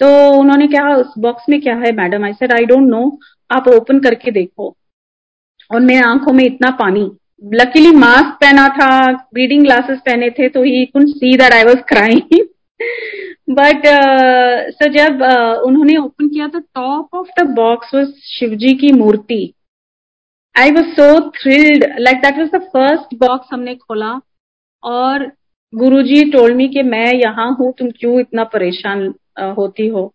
तो 0.00 0.08
उन्होंने 0.40 0.66
कहा, 0.66 0.94
उस 0.96 1.14
बॉक्स 1.18 1.48
में 1.48 1.60
क्या 1.60 1.74
है 1.74 1.92
madam 1.92 2.24
I 2.24 2.32
sir 2.32 2.54
I 2.54 2.64
don't 2.64 2.88
know 2.88 3.18
आप 3.50 3.68
ओपन 3.68 3.98
करके 4.00 4.30
देखो। 4.30 4.76
और 5.70 5.80
मेरे 5.80 6.00
आँखों 6.00 6.32
में 6.32 6.44
इतना 6.44 6.70
पानी। 6.70 7.10
लकीली 7.44 7.90
मास्क 7.90 8.38
पहना 8.40 8.68
था 8.68 9.10
रीडिंग 9.36 9.62
ग्लासेस 9.62 9.98
पहने 9.98 10.30
थे 10.30 10.48
तो 10.48 10.62
he 10.62 10.84
can 10.84 11.06
see 11.06 11.36
that 11.36 11.52
I 11.52 11.64
was 11.64 11.82
crying 11.88 12.44
but 13.48 13.86
sir 14.72 14.92
जब 14.92 15.18
uh, 15.20 15.66
उन्होंने 15.66 15.96
ओपन 15.96 16.28
किया 16.28 16.46
तो 16.48 16.58
top 16.58 17.14
of 17.16 17.28
the 17.38 17.46
box 17.56 17.94
was 17.94 18.10
Shivji 18.28 18.74
की 18.78 18.92
मूर्ति। 18.92 19.42
I 20.54 20.70
was 20.70 20.86
so 20.96 21.08
thrilled 21.30 21.84
like 21.98 22.16
that 22.22 22.38
was 22.38 22.56
the 22.56 22.60
first 22.66 23.14
box 23.20 23.48
हमने 23.52 23.74
खोला। 23.74 24.12
और 24.82 25.26
गुरुजी 25.72 26.22
टोल्ड 26.32 26.56
मी 26.56 26.68
कि 26.68 26.82
मैं 26.84 27.12
यहाँ 27.14 27.50
हूँ 27.60 27.72
तुम 27.78 27.90
क्यों 28.00 28.18
इतना 28.20 28.44
परेशान 28.54 29.06
uh, 29.08 29.56
होती 29.58 29.86
हो? 29.88 30.12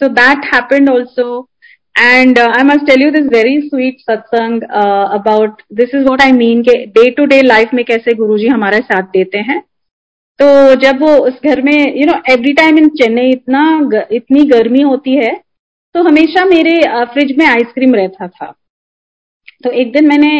So 0.00 0.08
that 0.10 0.44
happened 0.54 0.90
also 0.90 1.48
and 1.94 2.38
I 2.38 2.62
must 2.64 2.86
tell 2.86 3.02
you 3.02 3.10
this 3.10 3.26
very 3.32 3.60
sweet 3.60 4.00
satsang 4.00 4.62
about 4.62 5.62
this 5.72 5.94
is 5.94 6.04
what 6.08 6.22
I 6.22 6.32
mean 6.32 6.62
के 6.62 6.76
डे 6.88 7.10
टू 7.10 7.24
डे 7.26 7.40
लाइफ 7.42 7.74
में 7.74 7.84
कैसे 7.84 8.14
गुरु 8.14 8.38
जी 8.38 8.46
हमारा 8.48 8.78
साथ 8.82 9.10
देते 9.12 9.38
हैं। 9.48 9.62
तो 10.40 10.74
जब 10.82 11.00
वो 11.02 11.16
उस 11.26 11.40
घर 11.46 11.60
में 11.62 11.96
you 11.96 12.06
know 12.06 12.12
every 12.32 12.52
time 12.54 12.78
in 12.78 12.88
Chennai 12.98 13.30
इतना 13.30 13.62
इतनी 14.12 14.44
गर्मी 14.48 14.82
होती 14.82 15.16
है 15.16 15.32
तो 15.94 16.02
हमेशा 16.02 16.44
मेरे 16.44 16.76
फ्रिज 17.12 17.36
में 17.38 17.44
आइसक्रीम 17.46 17.94
रहता 17.94 18.28
था। 18.28 18.46
तो 19.64 19.70
एक 19.72 19.92
दिन 19.92 20.08
मैंने 20.08 20.30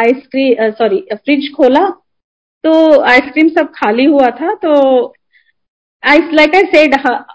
आइसक्रीम 0.00 0.70
सॉरी 0.78 0.98
फ्रिज 1.14 1.50
खोला 1.56 1.88
तो 2.64 2.72
आइसक्रीम 3.10 3.48
सब 3.48 3.70
खाली 3.74 4.04
हुआ 4.04 4.28
था 4.40 4.54
तो 4.64 4.72
आई 6.02 6.18
लाइक 6.34 6.54
आई 6.54 6.62
सेड 6.74 6.94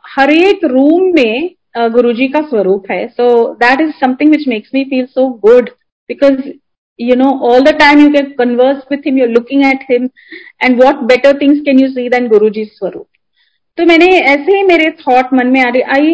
हर 0.09 0.31
एक 0.31 0.65
रूम 0.65 1.11
में 1.15 1.49
गुरुजी 1.93 2.27
का 2.27 2.41
स्वरूप 2.49 2.91
है। 2.91 3.07
So 3.07 3.27
that 3.55 3.81
is 3.81 3.91
something 3.99 4.31
which 4.31 4.47
makes 4.47 4.69
me 4.73 4.83
feel 4.83 5.05
so 5.05 5.27
good 5.45 5.69
because 6.09 6.41
you 6.99 7.15
know, 7.15 7.31
all 7.41 7.63
the 7.63 7.73
time 7.73 7.99
you 7.99 8.11
can 8.11 8.27
converse 8.35 8.83
with 8.91 9.05
him, 9.05 9.17
you're 9.17 9.33
looking 9.33 9.63
at 9.63 9.81
him, 9.89 10.09
and 10.61 10.77
what 10.77 11.07
better 11.07 11.33
things 11.39 11.61
can 11.63 11.79
you 11.79 11.89
see 11.95 12.07
than 12.09 12.29
guruji 12.29 12.65
स्वरूप 12.67 13.07
तो 13.77 13.85
मैंने 13.85 14.05
ऐसे 14.19 14.55
ही 14.55 14.63
मेरे 14.63 14.89
thought 14.99 15.33
मन 15.33 15.47
में 15.51 15.59
आ 15.61 15.69
रही, 15.69 15.81
आई 15.81 16.13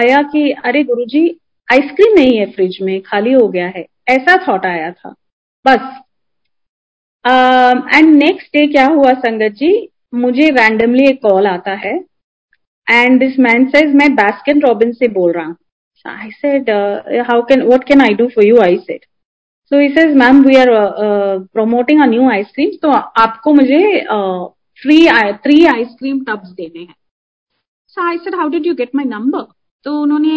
आया 0.00 0.22
कि, 0.32 0.50
अरे 0.64 0.82
गुरुजी 0.84 1.26
आइसक्रीम 1.68 2.14
नहीं 2.14 2.38
है 2.38 2.46
फ्रिज 2.52 2.78
में, 2.82 3.00
खाली 3.06 3.32
हो 3.32 3.46
गया 3.48 3.66
है। 3.66 3.84
ऐसा 4.08 4.36
थॉट 4.46 4.66
आया 4.66 4.90
था। 4.90 5.10
बस। 5.64 6.00
एंड 7.94 8.14
नेक्स्ट 8.14 8.56
डे 8.56 8.66
क्या 8.66 8.86
हुआ 8.86 9.12
संगत 9.26 9.56
जी? 9.58 9.88
मुझे 10.14 10.48
रैंडमली 10.50 11.06
एक 11.08 11.20
कॉल 11.22 11.46
आता 11.46 11.74
है 11.84 11.94
एंड 12.86 13.18
दिस 13.20 13.38
मैन 13.38 13.66
सेज 13.68 13.94
मैं 13.94 14.14
बैस्किन 14.14 14.60
रॉबिन 14.62 14.92
से 14.92 15.08
बोल 15.12 15.32
रहा 15.32 15.44
हूँ। 15.46 15.56
I 16.06 16.30
said 16.32 16.70
how 17.30 17.42
can 17.48 17.62
what 17.62 17.84
can 17.88 18.00
I 18.00 18.14
do 18.14 18.26
for 18.34 18.44
you 18.44 18.60
I 18.62 18.76
said 18.76 19.04
so 19.72 19.80
he 19.80 19.88
says 19.94 20.14
ma'am 20.16 20.42
we 20.44 20.56
are 20.56 20.68
promoting 21.54 22.02
a 22.02 22.06
new 22.06 22.28
ice cream 22.30 22.70
तो 22.82 22.90
आपको 23.22 23.54
मुझे 23.54 23.82
free 24.82 25.00
three 25.44 25.64
ice cream 25.66 26.24
tubs 26.24 26.48
देने 26.50 26.80
हैं. 26.80 26.94
So 27.88 28.08
I 28.08 28.18
said 28.18 28.34
how 28.34 28.48
did 28.48 28.66
you 28.66 28.74
get 28.74 28.94
my 28.94 29.04
number 29.04 29.46
तो 29.86 30.00
उन्होंने 30.02 30.34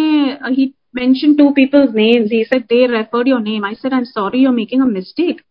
ही 0.50 0.72
mentioned 0.98 1.36
two 1.38 1.52
people's 1.56 1.92
names. 1.96 2.32
He 2.32 2.38
said, 2.44 2.62
they 2.70 2.86
referred 2.92 3.28
your 3.28 3.38
name. 3.42 3.66
I 3.66 3.74
said, 3.74 3.92
i'm 3.92 4.06
sorry, 4.06 4.38
you're 4.40 4.54
making 4.54 4.80
a 4.82 4.86
mistake. 4.86 5.42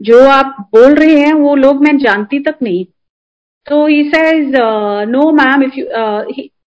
जो 0.00 0.18
आप 0.30 0.56
बोल 0.74 0.94
रहे 0.94 1.16
हैं, 1.16 1.32
वो 1.34 1.54
लोग 1.56 1.82
मैं 1.84 1.96
जानती 1.98 2.38
तक 2.40 2.58
नहीं. 2.62 2.84
तो 3.66 3.86
he 3.86 4.02
says 4.10 4.54
no 5.08 5.30
ma'am 5.32 5.62
if 5.62 5.78
you 5.78 5.86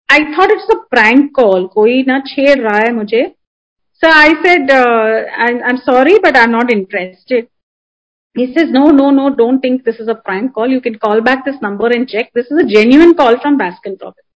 I 0.09 0.25
thought 0.33 0.53
it's 0.53 0.71
a 0.71 0.79
prank 0.91 1.31
call 1.37 1.67
कोई 1.75 2.03
ना 2.09 2.19
छेड़ 2.27 2.59
रहा 2.59 2.79
है 2.79 2.93
मुझे. 2.95 3.23
So 4.04 4.08
I 4.08 4.36
said, 4.44 4.70
uh, 4.70 5.24
I'm, 5.36 5.64
I'm 5.64 5.78
sorry, 5.78 6.20
but 6.20 6.38
I'm 6.38 6.52
not 6.52 6.72
interested. 6.72 7.48
He 8.36 8.54
says, 8.54 8.70
no, 8.70 8.90
no, 8.90 9.10
no, 9.10 9.34
don't 9.34 9.60
think 9.60 9.84
this 9.84 10.00
is 10.00 10.08
a 10.08 10.16
prank 10.16 10.54
call. 10.54 10.68
You 10.68 10.82
can 10.82 11.00
call 11.00 11.22
back 11.22 11.44
this 11.46 11.60
number 11.62 11.88
and 11.88 12.08
check. 12.08 12.32
This 12.36 12.46
is 12.52 12.60
a 12.60 12.68
genuine 12.68 13.16
call 13.16 13.40
from 13.40 13.58
Baskin 13.58 14.00
Robbins. 14.00 14.28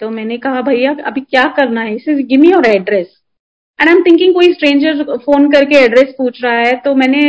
तो 0.00 0.08
मैंने 0.10 0.36
कहा 0.38 0.60
भैया 0.62 0.90
अभी 1.06 1.20
क्या 1.20 1.44
करना 1.56 1.80
है 1.82 1.94
इसे 1.94 2.14
give 2.22 2.40
me 2.40 2.50
your 2.50 2.66
address 2.66 3.06
and 3.78 3.88
I 3.88 3.94
am 3.94 4.02
thinking 4.02 4.34
कोई 4.34 4.52
स्ट्रेंजर 4.52 5.02
फोन 5.24 5.50
करके 5.52 5.78
एड्रेस 5.84 6.14
पूछ 6.18 6.42
रहा 6.42 6.58
है 6.58 6.74
तो 6.84 6.94
मैंने 6.94 7.22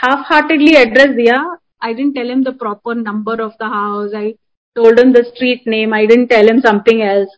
हाफ 0.00 0.26
हार्टेडली 0.32 0.74
एड्रेस 0.76 1.14
दिया 1.16 1.38
I 1.84 1.94
didn't 1.94 2.14
tell 2.14 2.28
him 2.30 2.42
the 2.44 2.54
proper 2.58 2.94
number 2.96 3.40
of 3.42 3.54
the 3.62 3.70
house 3.74 4.14
I 4.14 4.30
told 4.76 5.00
him 5.00 5.12
the 5.12 5.22
street 5.26 5.62
name 5.68 5.94
I 5.94 6.06
didn't 6.06 6.28
tell 6.28 6.50
him 6.50 6.60
something 6.68 7.00
else 7.08 7.36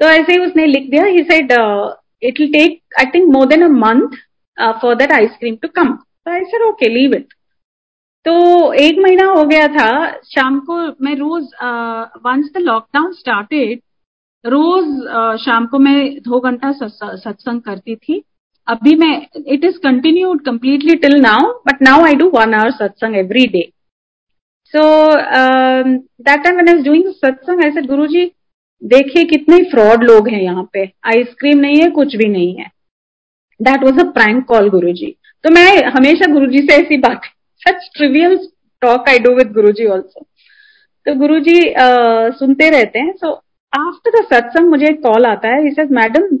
तो 0.00 0.08
ऐसे 0.10 0.32
ही 0.32 0.46
उसने 0.46 0.66
लिख 0.66 0.90
दिया 0.90 1.04
he 1.04 1.22
said 1.32 1.52
it 2.21 2.39
will 2.39 2.51
take, 2.51 2.81
I 2.97 3.05
think, 3.05 3.31
more 3.33 3.45
than 3.45 3.63
a 3.63 3.69
month 3.85 4.15
for 4.81 4.95
that 4.95 5.11
ice cream 5.11 5.55
to 5.55 5.67
come 5.75 5.91
तो 5.93 6.31
I 6.31 6.43
sir 6.43 6.61
okay 6.67 6.87
leave 6.89 7.13
it 7.13 7.33
तो 8.25 8.33
एक 8.73 8.99
महीना 8.99 9.25
हो 9.25 9.43
गया 9.45 9.67
था 9.67 9.89
शाम 10.25 10.59
को 10.59 10.77
मैं 11.05 11.15
रोज 11.15 11.43
वंस 12.25 12.49
द 12.53 12.61
लॉकडाउन 12.61 13.13
स्टार्टेड 13.13 13.81
रोज 14.45 14.85
uh, 14.85 15.35
शाम 15.43 15.65
को 15.65 15.79
मैं 15.79 16.19
दो 16.21 16.39
घंटा 16.39 16.71
सत्संग 16.71 17.61
करती 17.61 17.95
थी। 17.95 18.21
अभी 18.67 18.95
मैं 18.95 19.15
it 19.47 19.65
is 19.65 19.77
continued 19.83 20.43
completely 20.45 20.95
till 20.95 21.19
now 21.21 21.51
but 21.67 21.81
now 21.81 22.05
I 22.05 22.15
do 22.15 22.29
one 22.29 22.53
hour 22.53 22.71
satsang 22.71 23.15
every 23.15 23.45
day 23.47 23.61
so 24.73 24.81
that 26.23 26.43
time 26.43 26.55
when 26.55 26.75
I 26.75 26.83
doing 26.83 27.11
satsang 27.13 27.63
I 27.65 27.71
said 27.71 27.87
गुरुजी 27.87 28.25
देखिए 28.81 29.23
कितने 29.25 29.57
फ्रॉड 29.71 30.03
लोग 30.03 30.27
हैं 30.29 30.41
यहाँ 30.41 30.63
पे। 30.73 30.83
आइसक्रीम 31.05 31.59
नहीं 31.59 31.81
है 31.81 31.89
कुछ 31.91 32.15
भी 32.15 32.27
नहीं 32.29 32.55
है। 32.55 32.65
That 33.59 33.83
was 33.83 33.99
a 33.99 34.09
prank 34.11 34.43
call 34.45 34.69
Guru 34.69 34.91
ji 34.93 35.15
तो 35.43 35.49
मैं 35.49 35.83
हमेशा 35.95 36.31
गुरु 36.33 36.47
जी 36.51 36.61
से 36.67 36.75
ऐसी 36.75 36.97
बात 36.97 37.21
such 37.61 37.89
trivial 37.97 38.37
talk 38.81 39.09
I 39.09 39.19
do 39.19 39.35
with 39.35 39.51
Guru 39.53 39.71
ji 39.71 39.85
also 39.87 40.25
तो 41.05 41.15
गुरु 41.19 41.39
जी 41.39 41.59
uh, 41.59 42.33
सुनते 42.39 42.69
रहते 42.69 42.99
हैं। 42.99 43.13
सो 43.13 43.31
आफ्टर 43.73 44.19
द 44.19 44.25
सत्संग 44.25 44.69
मुझे 44.69 44.85
एक 44.85 45.01
कॉल 45.03 45.25
आता 45.25 45.55
है। 45.55 45.85
मैडम 45.91 46.35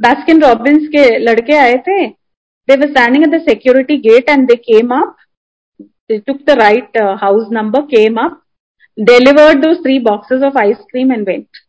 बास्किन 0.00 0.42
रॉबिन्स 0.42 0.88
के 0.88 1.06
लड़के 1.18 1.56
आए 1.58 1.76
थे। 1.88 2.06
They 2.06 2.76
were 2.76 2.90
standing 2.90 3.24
at 3.24 3.30
the 3.30 3.42
security 3.44 3.96
gate 4.00 4.30
and 4.30 4.46
they 4.48 4.56
came 4.68 4.94
up 5.00 5.16
right 6.58 6.94
uh, 6.96 7.14
house 7.18 7.50
number 7.54 7.80
came 7.88 8.18
up 8.20 8.36
delivered 8.98 9.58
those 9.62 9.80
three 9.80 9.98
boxes 10.06 10.44
of 10.48 10.56
ice 10.56 10.78
cream 10.90 11.10
and 11.10 11.26
went. 11.30 11.60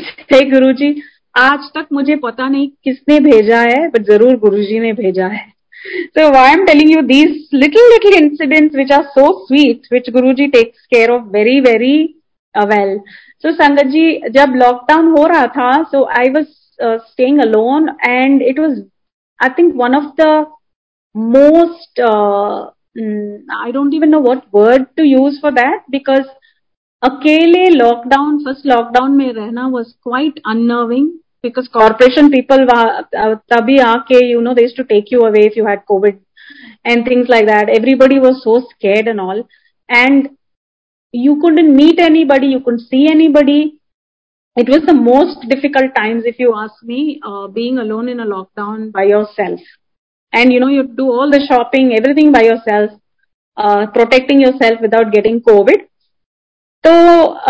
हे 0.32 0.40
गुरु 0.50 0.72
जी 0.72 0.88
आज 1.34 1.64
तक 1.74 1.86
मुझे 1.92 2.16
पता 2.16 2.48
नहीं 2.48 2.68
किसने 2.84 3.18
भेजा 3.20 3.60
है 3.60 3.88
बट 3.88 4.06
ज़रूर 4.06 4.36
गुरु 4.38 4.62
जी 4.62 4.78
ने 4.80 4.92
भेजा 4.92 5.26
है। 5.26 5.44
So 6.08 6.26
I 6.38 6.52
am 6.52 6.64
telling 6.66 6.90
you 6.90 7.00
these 7.02 7.48
little 7.54 7.90
little 7.92 8.14
incidents 8.14 8.76
which 8.76 8.92
are 8.92 9.02
so 9.16 9.26
sweet 9.46 9.92
which 9.92 10.10
Guru 10.10 10.32
ji 10.40 10.46
takes 10.56 10.86
care 10.86 11.10
of 11.10 11.22
very 11.32 11.60
very 11.60 11.96
well 12.54 12.98
so 13.44 13.52
sangat 13.52 13.86
ji, 13.86 14.20
जब 14.30 14.54
लॉकडाउन 14.56 15.10
हो 15.18 15.26
रहा 15.26 15.46
था 15.56 15.82
so 15.82 16.04
I 16.18 16.28
was 16.30 16.46
staying 16.80 17.40
alone 17.40 17.88
and 18.06 18.42
it 18.42 18.58
was 18.58 18.80
I 19.40 19.48
think 19.58 19.74
one 19.76 19.94
of 19.96 20.10
the 20.20 20.46
most 21.14 22.00
I 23.58 23.72
don't 23.72 23.94
even 23.94 24.08
know 24.08 24.20
what 24.22 24.42
word 24.54 24.86
to 24.96 25.04
use 25.04 25.40
for 25.42 25.52
that 25.54 25.82
because 25.90 26.24
अकेले 27.03 27.67
lockdown 27.69 28.37
first 28.45 28.65
lockdown 28.67 29.11
में 29.17 29.31
रहना 29.33 29.67
was 29.67 29.91
quite 30.03 30.39
unnerving 30.49 31.07
because 31.43 31.67
corporation 31.73 32.29
people 32.31 32.65
तभी 33.53 33.77
आके 33.87 34.25
you 34.29 34.41
know 34.41 34.53
these 34.53 34.73
to 34.77 34.83
take 34.93 35.13
you 35.13 35.21
away 35.25 35.45
if 35.45 35.57
you 35.57 35.65
had 35.67 35.83
Covid 35.87 36.23
and 36.91 37.05
things 37.05 37.29
like 37.31 37.45
that. 37.47 37.69
Everybody 37.75 38.17
was 38.23 38.35
so 38.41 38.51
scared 38.71 39.07
and 39.11 39.21
all. 39.21 39.39
And 39.89 40.27
you 41.13 41.31
couldn't 41.43 41.71
meet 41.77 42.01
anybody, 42.07 42.49
you 42.51 42.59
couldn't 42.67 42.83
see 42.91 42.99
anybody. 43.11 43.55
It 44.57 44.69
was 44.73 44.85
the 44.89 44.95
most 44.97 45.47
difficult 45.53 45.95
times, 45.95 46.27
if 46.31 46.43
you 46.43 46.51
ask 46.63 46.83
me, 46.91 46.99
uh, 47.31 47.47
being 47.55 47.79
alone 47.85 48.11
in 48.13 48.21
a 48.25 48.27
lockdown 48.33 48.85
by 48.99 49.05
yourself. 49.13 49.65
and 50.33 50.51
you 50.53 50.59
know 50.59 50.67
you 50.67 50.83
do 50.99 51.07
all 51.11 51.29
the 51.31 51.41
shopping 51.47 51.91
everything 51.97 52.31
by 52.31 52.41
yourself 52.43 52.95
uh, 53.57 53.85
protecting 53.97 54.41
yourself 54.41 54.81
without 54.85 55.11
getting 55.11 55.37
covid 55.41 55.85
तो 56.84 56.92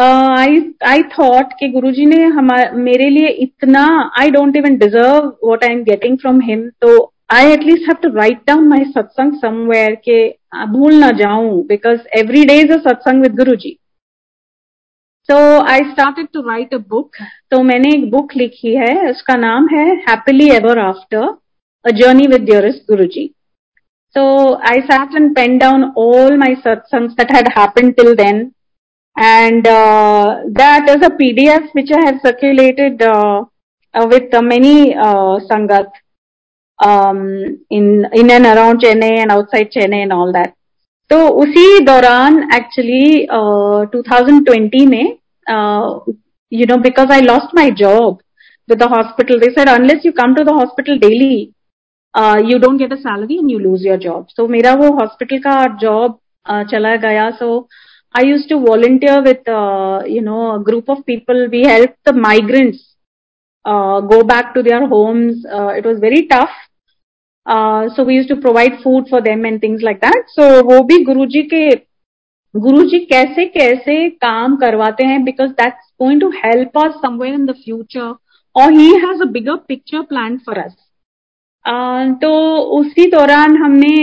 आई 0.00 0.56
I 0.86 1.02
thought 1.12 1.52
कि 1.58 1.68
गुरुजी 1.72 2.06
ने 2.06 2.22
हमारे 2.38 2.70
मेरे 2.82 3.08
लिए 3.10 3.28
इतना 3.44 3.84
I 4.20 4.30
don't 4.30 4.56
even 4.56 4.76
deserve 4.78 5.26
what 5.44 5.64
I 5.64 5.70
am 5.70 5.82
getting 5.84 6.16
from 6.18 6.40
him 6.40 6.68
तो 6.80 7.12
I 7.34 7.52
at least 7.52 7.88
have 7.88 7.96
to 8.02 8.08
write 8.16 8.40
down 8.46 8.68
my 8.68 8.84
satsang 8.96 9.34
somewhere 9.40 9.94
के 10.08 10.28
भूल 10.72 10.94
ना 10.94 11.10
जाऊँ 11.20 11.66
because 11.66 12.00
every 12.18 12.44
day 12.44 12.60
is 12.60 12.72
a 12.72 12.80
satsang 12.88 13.22
with 13.22 13.36
Guruji 13.36 13.76
so 15.28 15.36
I 15.72 15.78
started 15.90 16.28
to 16.34 16.40
write 16.48 16.74
a 16.74 16.78
book 16.88 17.16
तो 17.50 17.62
मैंने 17.62 17.96
एक 17.98 18.10
book 18.10 18.36
लिखी 18.36 18.74
है, 18.74 19.10
उसका 19.10 19.36
नाम 19.36 19.68
है 19.68 19.86
happily 20.08 20.50
ever 20.50 20.78
after 20.78 21.28
a 21.84 21.92
journey 21.92 22.26
with 22.28 22.46
dearest 22.46 22.86
Guruji. 22.86 23.34
So, 24.16 24.58
I 24.62 24.80
sat 24.86 25.14
and 25.14 25.34
penned 25.34 25.60
down 25.60 25.92
all 25.96 26.36
my 26.36 26.54
satsangs 26.56 27.14
that 27.16 27.30
had 27.30 27.46
happened 27.54 27.96
till 27.96 28.14
then. 28.14 28.54
And 29.19 29.65
uh, 29.65 30.41
that 30.51 30.89
is 30.89 31.01
a 31.01 31.09
PDF 31.09 31.73
which 31.73 31.91
I 31.91 32.05
have 32.05 32.19
circulated 32.21 33.01
uh, 33.01 33.45
uh, 33.93 34.07
with 34.09 34.33
many 34.43 34.93
uh, 34.93 35.39
sangat 35.49 35.87
um, 36.79 37.61
in 37.69 38.05
in 38.13 38.29
and 38.29 38.45
around 38.45 38.81
Chennai 38.81 39.19
and 39.19 39.31
outside 39.31 39.71
Chennai 39.71 40.03
and 40.03 40.13
all 40.13 40.33
that. 40.33 40.53
तो 41.09 41.17
उसी 41.41 41.79
दौरान 41.85 42.37
actually 42.55 43.27
uh, 43.29 43.85
2020 43.91 44.85
में 44.87 45.17
you 46.51 46.65
know 46.65 46.77
because 46.77 47.11
I 47.11 47.19
lost 47.19 47.53
my 47.53 47.69
job 47.69 48.21
with 48.67 48.79
the 48.79 48.87
hospital 48.87 49.39
they 49.39 49.53
said 49.53 49.69
unless 49.69 50.03
you 50.03 50.13
come 50.13 50.33
to 50.35 50.43
the 50.43 50.53
hospital 50.53 50.97
daily 50.99 51.53
you 52.49 52.57
don't 52.59 52.77
get 52.79 52.91
a 52.93 52.95
salary 52.95 53.37
and 53.37 53.49
you 53.51 53.57
lose 53.59 53.85
your 53.87 53.97
job 53.99 54.27
so 54.35 54.47
मेरा 54.47 54.73
वो 54.81 54.91
hospital 54.99 55.37
का 55.47 55.55
job 55.81 56.17
uh, 56.51 56.63
चला 56.71 56.95
गया 56.95 57.29
सो 57.39 57.67
I 58.13 58.23
used 58.23 58.47
to 58.49 58.59
volunteer 58.59 59.21
with, 59.21 59.47
uh, 59.47 60.03
you 60.05 60.21
know, 60.21 60.55
a 60.55 60.63
group 60.63 60.89
of 60.89 61.05
people. 61.05 61.47
We 61.51 61.63
helped 61.63 61.97
the 62.05 62.13
migrants 62.13 62.95
uh, 63.65 63.99
go 64.01 64.23
back 64.23 64.53
to 64.53 64.63
their 64.63 64.87
homes. 64.87 65.45
Uh, 65.45 65.67
it 65.69 65.85
was 65.85 65.99
very 65.99 66.27
tough. 66.27 66.49
Uh, 67.45 67.89
so 67.95 68.03
we 68.03 68.15
used 68.15 68.29
to 68.29 68.37
provide 68.37 68.81
food 68.81 69.07
for 69.09 69.21
them 69.21 69.43
and 69.45 69.59
things 69.59 69.81
like 69.81 70.01
that. 70.01 70.23
So 70.35 70.61
वो 70.63 70.81
भी 70.83 71.03
गुरुजी 71.05 71.41
के 71.53 71.69
गुरुजी 72.53 72.99
कैसे 73.05 73.45
कैसे 73.57 74.09
काम 74.25 74.55
करवाते 74.57 75.05
हैं 75.05 75.23
because 75.25 75.53
that's 75.59 75.91
going 76.01 76.19
to 76.21 76.31
help 76.43 76.77
us 76.85 76.95
somewhere 77.01 77.33
in 77.33 77.45
the 77.45 77.53
future 77.53 78.13
or 78.55 78.71
he 78.71 78.89
has 79.05 79.21
a 79.21 79.31
bigger 79.37 79.57
picture 79.57 80.03
planned 80.03 80.41
for 80.43 80.57
us. 80.65 80.73
तो 82.21 82.57
उसी 82.79 83.05
दौरान 83.11 83.55
हमने 83.57 83.95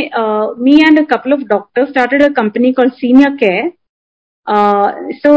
me 0.65 0.75
and 0.87 1.07
couple 1.11 1.33
of 1.33 1.41
doctor 1.49 1.85
started 1.91 2.23
a 2.23 2.29
company 2.41 2.73
call 2.73 2.89
senior 2.91 3.37
care 3.43 3.71
so 4.50 5.32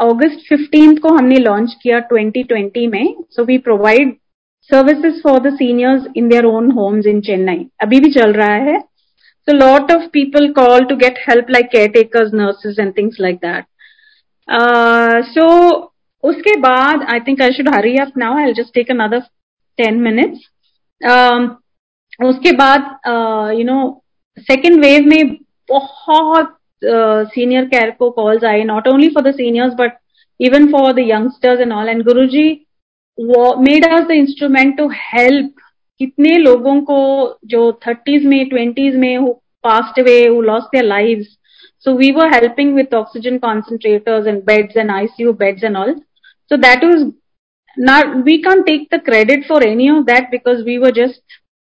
August 0.00 0.48
fifteenth 0.48 0.96
को 1.02 1.08
हमने 1.16 1.36
launch 1.38 1.74
किया 1.82 1.98
2020 2.08 2.86
में। 2.92 3.14
So 3.30 3.44
we 3.44 3.58
provide 3.66 4.14
services 4.70 5.20
for 5.22 5.38
the 5.40 5.54
seniors 5.56 6.06
in 6.16 6.28
their 6.28 6.44
own 6.46 6.70
homes 6.72 7.06
in 7.06 7.20
Chennai 7.20 7.66
अभी 7.82 8.00
भी 8.00 8.10
चल 8.12 8.32
रहा 8.32 8.54
है। 8.68 8.78
So 8.78 9.56
lot 9.56 9.92
of 9.92 10.06
people 10.12 10.48
call 10.52 10.84
to 10.84 10.96
get 10.96 11.18
help 11.28 11.50
like 11.50 11.66
caretakers 11.92 12.32
nurses 12.34 12.80
and 12.80 12.92
things 12.98 13.20
like 13.20 13.36
that 13.44 13.64
so 15.28 15.46
उसके 16.24 16.56
बाद 16.60 17.06
I 17.12 17.20
think 17.28 17.42
I 17.42 17.52
should 17.52 17.68
hurry 17.74 17.96
up 17.98 18.12
now 18.18 18.38
I 18.38 18.52
just 18.52 18.74
take 18.74 18.90
another 18.90 19.20
ten 19.78 20.00
minutes 20.02 20.48
उसके 22.24 22.52
बाद 22.56 22.80
you 23.58 23.64
know 23.64 23.78
second 24.40 24.80
wave 24.84 25.06
में 25.06 25.34
बहुत 25.70 26.56
senior 26.83 27.65
care 27.65 27.91
को 27.99 28.09
calls 28.11 28.43
आए 28.43 28.63
not 28.63 28.87
only 28.87 29.09
for 29.09 29.23
the 29.23 29.33
seniors 29.35 29.73
but 29.73 29.97
even 30.39 30.71
for 30.71 30.91
the 30.93 31.07
youngsters 31.09 31.59
and 31.59 31.73
all 31.73 31.89
and 31.89 32.03
guru 32.03 32.25
ji 32.35 32.47
made 33.67 33.85
us 33.85 34.07
the 34.07 34.11
instrument 34.11 34.77
to 34.77 34.87
help 34.93 35.53
कितने 36.01 36.37
लोगों 36.37 36.79
को 36.89 36.99
जो 37.45 37.71
थर्टीज 37.87 38.25
में 38.25 38.47
ट्वेंटीज 38.49 38.95
में 38.95 39.31
passed 39.63 39.99
away 39.99 40.19
who 40.27 40.41
lost 40.41 40.67
their 40.73 40.85
lives 40.85 41.37
so 41.79 41.93
we 41.95 42.11
were 42.11 42.27
helping 42.29 42.73
with 42.73 42.93
oxygen 42.93 43.39
concentrators 43.39 44.27
and 44.27 44.45
beds 44.45 44.75
and 44.75 44.89
icu 44.89 45.37
beds 45.37 45.63
and 45.63 45.77
all 45.77 45.93
so 46.51 46.57
that 46.57 46.81
was 46.83 47.03
now 47.77 47.99
we 48.21 48.41
can't 48.41 48.65
take 48.65 48.89
the 48.89 48.99
credit 48.99 49.45
for 49.47 49.61
any 49.63 49.89
of 49.89 50.05
that 50.07 50.31
because 50.31 50.63
we 50.63 50.79
were 50.79 50.91
just 50.91 51.21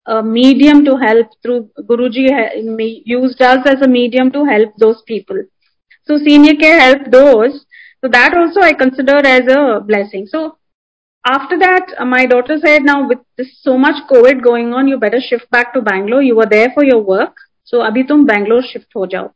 a 0.05 0.21
medium 0.21 0.83
to 0.85 0.97
help 0.97 1.27
through 1.41 1.69
Guruji 1.79 3.03
used 3.05 3.41
us 3.41 3.65
as 3.65 3.81
a 3.81 3.87
medium 3.87 4.31
to 4.31 4.43
help 4.45 4.75
those 4.77 5.01
people. 5.03 5.41
So 6.05 6.17
senior 6.17 6.55
care 6.55 6.79
helped 6.79 7.11
those. 7.11 7.65
So 8.01 8.09
that 8.09 8.33
also 8.35 8.59
I 8.59 8.73
consider 8.73 9.17
as 9.25 9.47
a 9.47 9.79
blessing. 9.79 10.27
So 10.27 10.57
after 11.25 11.57
that, 11.59 11.93
uh, 11.97 12.03
my 12.05 12.25
daughter 12.25 12.59
said, 12.59 12.83
now 12.83 13.07
with 13.07 13.19
this 13.37 13.57
so 13.61 13.77
much 13.77 13.95
COVID 14.09 14.43
going 14.43 14.73
on, 14.73 14.89
you 14.89 14.97
better 14.99 15.21
shift 15.21 15.49
back 15.51 15.73
to 15.73 15.81
Bangalore. 15.81 16.21
You 16.21 16.35
were 16.35 16.45
there 16.45 16.71
for 16.73 16.83
your 16.83 17.01
work. 17.01 17.37
So 17.63 17.77
abhi 17.77 18.05
tum 18.05 18.25
Bangalore 18.25 18.61
shift 18.61 18.87
ho 18.93 19.05
jao. 19.05 19.33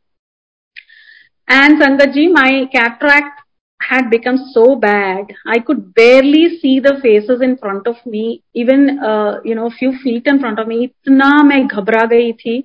And 1.48 1.80
Sangatji, 1.80 2.30
my 2.30 2.68
cataract 2.70 3.37
had 3.79 4.09
become 4.09 4.37
so 4.53 4.75
bad. 4.75 5.33
I 5.45 5.59
could 5.59 5.93
barely 5.93 6.59
see 6.59 6.79
the 6.79 6.99
faces 7.01 7.41
in 7.41 7.57
front 7.57 7.87
of 7.87 7.95
me, 8.05 8.43
even 8.53 8.99
uh, 8.99 9.39
you 9.43 9.55
know 9.55 9.67
a 9.67 9.71
few 9.71 9.97
feet 9.97 10.27
in 10.27 10.39
front 10.39 10.59
of 10.59 10.67
me. 10.67 10.83
इतना 10.83 11.43
मैं 11.43 11.67
घबरा 11.67 12.05
गई 12.15 12.33
थी 12.33 12.59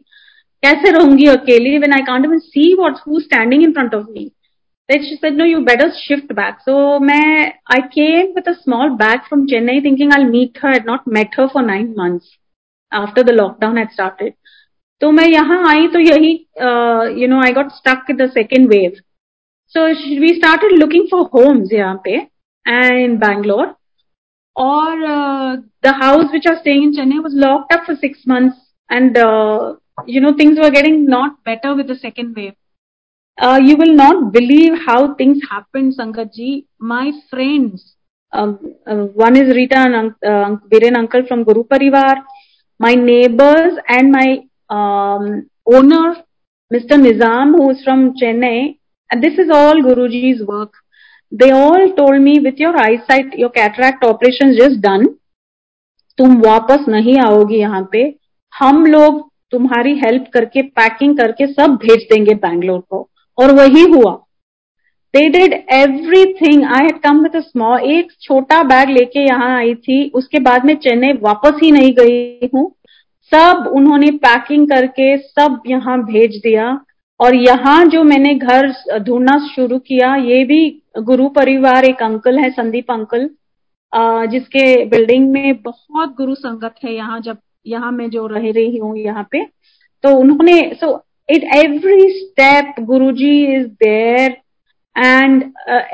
कैसे 0.64 0.90
रहूंगी 0.98 1.26
अकेली 1.26 1.80
when 1.80 1.92
I 1.92 2.02
can't 2.02 2.24
even 2.24 2.40
see 2.40 2.74
what's 2.74 3.00
who's 3.06 3.24
standing 3.24 3.62
in 3.62 3.72
front 3.72 3.94
of 3.94 4.08
me. 4.08 4.32
Then 4.88 5.02
she 5.04 5.16
said, 5.20 5.34
no, 5.34 5.44
you 5.44 5.64
better 5.64 5.90
shift 6.06 6.34
back. 6.34 6.60
So 6.64 6.98
मैं, 6.98 7.52
I 7.66 7.80
came 7.88 8.34
with 8.34 8.46
a 8.48 8.56
small 8.62 8.96
bag 8.96 9.20
from 9.28 9.46
Chennai 9.46 9.82
thinking 9.82 10.12
I'll 10.12 10.24
meet 10.24 10.56
her. 10.62 10.68
I 10.68 10.72
had 10.72 10.86
not 10.86 11.06
met 11.06 11.34
her 11.34 11.48
for 11.48 11.62
nine 11.62 11.94
months. 11.94 12.38
after 12.92 13.22
the 13.22 13.32
lockdown 13.32 13.78
had 13.78 13.92
started. 13.92 14.32
तो 15.00 15.10
मैं 15.12 15.26
यहाँ 15.26 15.68
आई 15.68 15.88
तो 15.88 15.98
यही 16.00 16.32
you 17.22 17.28
know 17.28 17.40
I 17.42 17.52
got 17.52 17.68
stuck 17.72 18.12
the 18.12 18.30
So 19.75 19.87
we 19.87 20.35
started 20.37 20.73
looking 20.73 21.07
for 21.09 21.27
homes 21.29 21.71
here 21.71 21.99
in 22.67 23.17
Bangalore. 23.17 23.75
Or 24.55 25.03
uh, 25.03 25.57
the 25.81 25.93
house 25.93 26.31
which 26.31 26.45
I 26.45 26.51
was 26.51 26.59
staying 26.59 26.83
in 26.83 26.93
Chennai 26.93 27.23
was 27.23 27.33
locked 27.33 27.73
up 27.73 27.85
for 27.85 27.95
six 27.95 28.19
months, 28.27 28.55
and 28.91 29.17
uh, 29.17 29.73
you 30.05 30.21
know 30.21 30.35
things 30.37 30.59
were 30.59 30.69
getting 30.69 31.07
not 31.07 31.43
better 31.43 31.73
with 31.75 31.87
the 31.87 31.95
second 31.95 32.35
wave. 32.35 32.53
Uh, 33.41 33.59
you 33.63 33.75
will 33.75 33.95
not 33.95 34.31
believe 34.31 34.73
how 34.85 35.15
things 35.15 35.39
happened, 35.49 35.95
Sangatji. 35.97 36.65
My 36.77 37.11
friends, 37.31 37.95
um, 38.31 38.75
uh, 38.85 39.05
one 39.25 39.35
is 39.35 39.55
Rita 39.55 39.75
and 39.75 40.13
uh, 40.23 40.95
uncle 40.95 41.25
from 41.27 41.43
Guru 41.45 41.63
Parivar, 41.63 42.17
my 42.77 42.93
neighbors 42.93 43.73
and 43.87 44.11
my 44.11 44.43
um, 44.69 45.49
owner, 45.65 46.17
Mr. 46.71 46.91
Nizam, 46.91 47.55
who 47.55 47.71
is 47.71 47.83
from 47.83 48.13
Chennai, 48.13 48.77
and 49.11 49.23
this 49.23 49.37
is 49.37 49.49
all 49.49 49.81
Guruji's 49.81 50.41
work. 50.47 50.73
They 51.31 51.51
all 51.51 51.91
told 51.97 52.21
me, 52.21 52.39
with 52.39 52.59
your 52.59 52.75
eyesight, 52.77 53.37
your 53.37 53.49
cataract 53.49 54.03
operation 54.05 54.55
just 54.57 54.81
done, 54.81 55.05
तुम 56.17 56.35
वापस 56.41 56.85
नहीं 56.89 57.17
आओगी 57.19 57.59
यहाँ 57.59 57.87
पे। 57.91 58.03
हम 58.53 58.85
लोग 58.85 59.21
तुम्हारी 59.51 59.93
help 59.99 60.25
करके 60.33 60.61
पैकिंग 60.61 61.17
करके 61.17 61.47
सब 61.53 61.75
भेज 61.83 62.07
देंगे 62.11 62.33
बैंगलोर 62.35 62.79
को। 62.79 63.09
और 63.37 63.51
वही 63.51 63.81
हुआ। 63.91 64.11
They 65.13 65.27
did 65.29 65.53
everything 65.73 66.63
I 66.65 66.83
had 66.83 66.99
come 67.01 67.21
with 67.23 67.41
small 67.41 67.79
एक 67.91 68.11
छोटा 68.21 68.61
बैग 68.63 68.89
लेके 68.89 69.19
यहाँ 69.19 69.49
आई 69.57 69.73
थी। 69.75 69.97
उसके 70.15 70.39
बाद 70.39 70.65
में 70.65 70.75
चेन्नई 70.75 71.13
वापस 71.21 71.59
ही 71.63 71.71
नहीं 71.71 71.93
गई 71.99 72.49
हूँ। 72.55 72.69
सब 73.31 73.71
उन्होंने 73.75 74.09
पैकिंग 74.23 74.67
करके 74.69 75.15
सब 75.17 75.61
यहाँ 75.67 75.97
भेज 76.03 76.39
दिया। 76.43 76.69
और 77.19 77.35
यहाँ 77.35 77.83
जो 77.85 78.03
मैंने 78.03 78.33
घर 78.35 78.67
ढूंढना 78.99 79.37
शुरू 79.47 79.77
किया, 79.79 80.15
ये 80.15 80.43
भी 80.45 80.81
गुरु 80.99 81.27
परिवार, 81.31 81.85
एक 81.85 82.03
अंकल 82.03 82.39
है, 82.39 82.49
संदीप 82.51 82.91
अंकल 82.91 83.29
जिसके 84.27 84.63
बिल्डिंग 84.87 85.29
में 85.31 85.61
बहुत 85.61 86.15
गुरु 86.17 86.35
संगत 86.35 86.75
है 86.85 86.93
यहाँ, 86.93 87.19
जब 87.21 87.37
यहाँ 87.67 87.91
मैं 87.91 88.09
जो 88.09 88.25
रह 88.27 88.51
रही 88.51 88.77
हूँ 88.77 88.97
यहाँ 88.97 89.27
पे। 89.31 89.43
तो 90.03 90.15
उन्होंने 90.19 90.61
सो 90.75 90.95
it 91.29 91.43
every 91.55 92.09
step 92.11 92.75
Guru 92.85 93.11
ji 93.13 93.31
is 93.55 93.67
there 93.83 94.31
and 94.95 95.43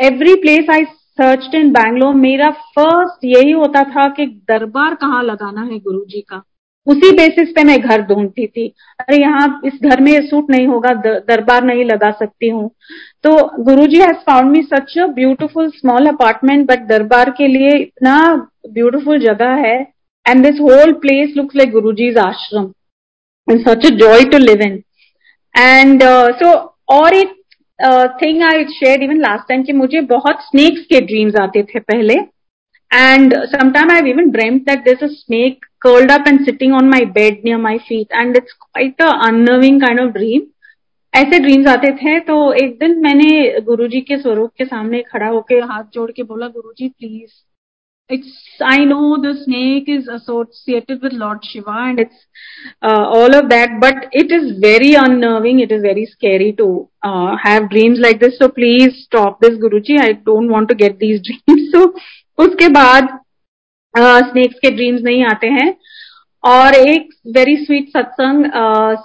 every 0.04 0.36
place 0.42 0.70
I 0.70 0.86
search 0.86 1.56
in 1.56 1.72
Bangalore 1.72 2.14
मेरा 2.16 2.50
फ़र्स्ट 2.76 3.26
यही 3.26 3.52
होता 3.52 3.84
था 3.86 4.08
कि 4.14 4.26
दरबार 4.50 4.96
कहाँ 4.96 5.24
लगाना 5.24 5.62
है 5.64 5.80
गुरु 5.80 6.04
जी 6.06 6.22
का। 6.22 6.42
उसी 6.88 7.12
बेसिस 7.16 7.50
पे 7.56 7.64
मैं 7.64 7.80
घर 7.80 8.02
ढूंढती 8.04 8.46
थी। 8.48 8.68
अरे 9.00 9.18
यहाँ 9.18 9.62
इस 9.66 9.74
घर 9.84 10.02
में 10.02 10.12
सूट 10.28 10.50
नहीं 10.52 10.68
होगा 10.68 10.94
दरबार 10.96 11.64
नहीं 11.64 11.86
लगा 11.86 12.10
सकती 12.20 12.50
हूँ। 12.50 12.70
तो 13.24 13.64
Guru 13.64 13.86
ji 13.88 14.00
has 14.02 14.18
found 14.28 14.52
me 14.52 14.62
such 14.64 14.98
a 15.00 15.06
beautiful 15.16 15.70
small 15.72 16.08
apartment 16.08 16.68
but 16.68 16.88
दरबार 16.88 17.30
के 17.38 17.48
लिए 17.48 17.78
इतना 17.78 18.20
ब्यूटिफुल 18.70 19.20
जगह 19.22 19.54
है। 19.66 19.78
And 20.26 20.46
this 20.46 20.60
whole 20.62 20.94
place 21.02 21.34
looks 21.38 21.56
like 21.56 21.72
Guru 21.72 21.92
ji's 21.94 22.18
ashram 22.20 22.72
and 23.48 23.60
such 23.62 23.86
a 23.86 23.96
joy 23.98 24.24
to 24.32 24.38
live 24.38 24.62
in 24.64 24.82
and 25.56 26.04
so 26.42 26.54
और 26.94 27.14
एक 27.16 27.36
thing 28.22 28.42
I 28.44 28.64
share 28.72 29.04
even 29.04 29.20
last 29.22 29.48
time 29.50 29.64
कि 29.64 29.74
मुझे 29.74 30.02
बहुत 30.08 30.42
स्नेक्स 30.44 30.82
के 30.86 31.00
ड्रीम्स 31.02 31.36
आते 31.42 31.64
थे 31.64 31.80
पहले। 31.82 32.16
and 32.91 33.35
sometime 33.53 33.91
I 33.91 34.11
even 34.11 34.31
dream 34.31 34.59
that 34.67 34.85
this 34.85 35.03
a 35.03 35.13
snake 35.13 35.65
curled 35.85 36.11
up 36.13 36.29
and 36.29 36.45
sitting 36.45 36.75
on 36.77 36.87
my 36.91 36.99
bed 37.15 37.43
near 37.47 37.57
my 37.63 37.79
feet 37.87 38.15
and 38.19 38.37
it's 38.39 38.55
quite 38.59 39.03
a 39.07 39.09
unnerving 39.27 39.81
kind 39.81 40.03
of 40.05 40.13
dream 40.19 40.51
ऐसे 41.15 41.39
dreams 41.39 41.67
आते 41.69 41.91
थे 41.97 42.19
तो 42.29 42.37
एक 42.63 42.79
दिन 42.79 42.99
मैंने 43.03 43.61
गुरुजी 43.67 44.01
के 44.09 44.17
स्वरूप 44.19 44.53
के 44.59 44.65
सामने 44.65 45.03
खड़ा 45.11 45.27
होकर 45.27 45.63
हाथ 45.73 45.85
जोड़ 45.95 46.11
के 46.13 46.23
बोला 46.23 46.49
guruji 46.55 46.89
please 46.89 47.29
it's 48.11 48.33
i 48.71 48.85
know 48.85 49.17
the 49.21 49.31
snake 49.35 49.87
is 49.89 50.09
associated 50.15 51.05
with 51.05 51.15
lord 51.21 51.47
shiva 51.51 51.77
and 51.85 52.01
it's 52.03 52.27
uh, 52.83 53.05
all 53.19 53.37
of 53.37 53.49
that 53.49 53.79
but 53.85 54.03
it 54.13 54.35
is 54.39 54.51
very 54.65 54.91
unnerving 55.05 55.61
it 55.61 55.73
is 55.73 55.81
very 55.83 56.05
scary 56.07 56.51
to 56.59 56.67
uh, 57.03 57.37
have 57.45 57.71
dreams 57.71 58.03
like 58.07 58.21
this 58.21 58.37
so 58.39 58.49
please 58.59 59.01
stop 59.05 59.41
this 59.41 59.57
guruji 59.63 59.97
i 60.01 60.11
don't 60.29 60.53
want 60.57 60.69
to 60.69 60.79
get 60.83 60.99
these 60.99 61.23
dreams 61.31 61.65
so 61.71 61.83
उसके 62.40 62.68
बाद 62.68 63.18
snakes 63.96 64.60
के 64.60 64.70
dreams 64.72 65.02
नहीं 65.02 65.24
आते 65.26 65.48
हैं। 65.48 65.74
और 66.44 66.76
एक 66.76 67.10
very 67.36 67.56
sweet 67.56 67.88
satsang 67.90 68.46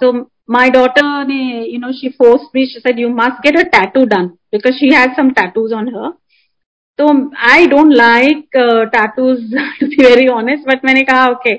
so 0.00 0.12
my 0.50 0.70
daughter 0.70 1.26
ने 1.26 1.64
you 1.72 1.78
know 1.80 1.92
she 1.92 2.08
forced 2.18 2.42
me 2.54 2.66
she 2.66 2.80
said 2.80 2.98
you 3.00 3.08
must 3.08 3.42
get 3.46 3.58
a 3.58 3.62
tattoo 3.76 4.04
done 4.06 4.26
because 4.52 4.74
she 4.74 4.94
had 4.94 5.14
some 5.16 5.30
tattoos 5.38 5.72
on 5.72 5.88
her 5.88 6.10
तो 6.98 7.06
I 7.50 7.66
don't 7.66 7.92
like 7.92 8.56
tattoos 8.92 9.54
to 9.80 9.86
be 9.86 10.02
very 10.04 10.26
honest 10.28 10.68
but 10.68 10.84
मैंने 10.84 11.02
कहा 11.02 11.26
okay 11.28 11.54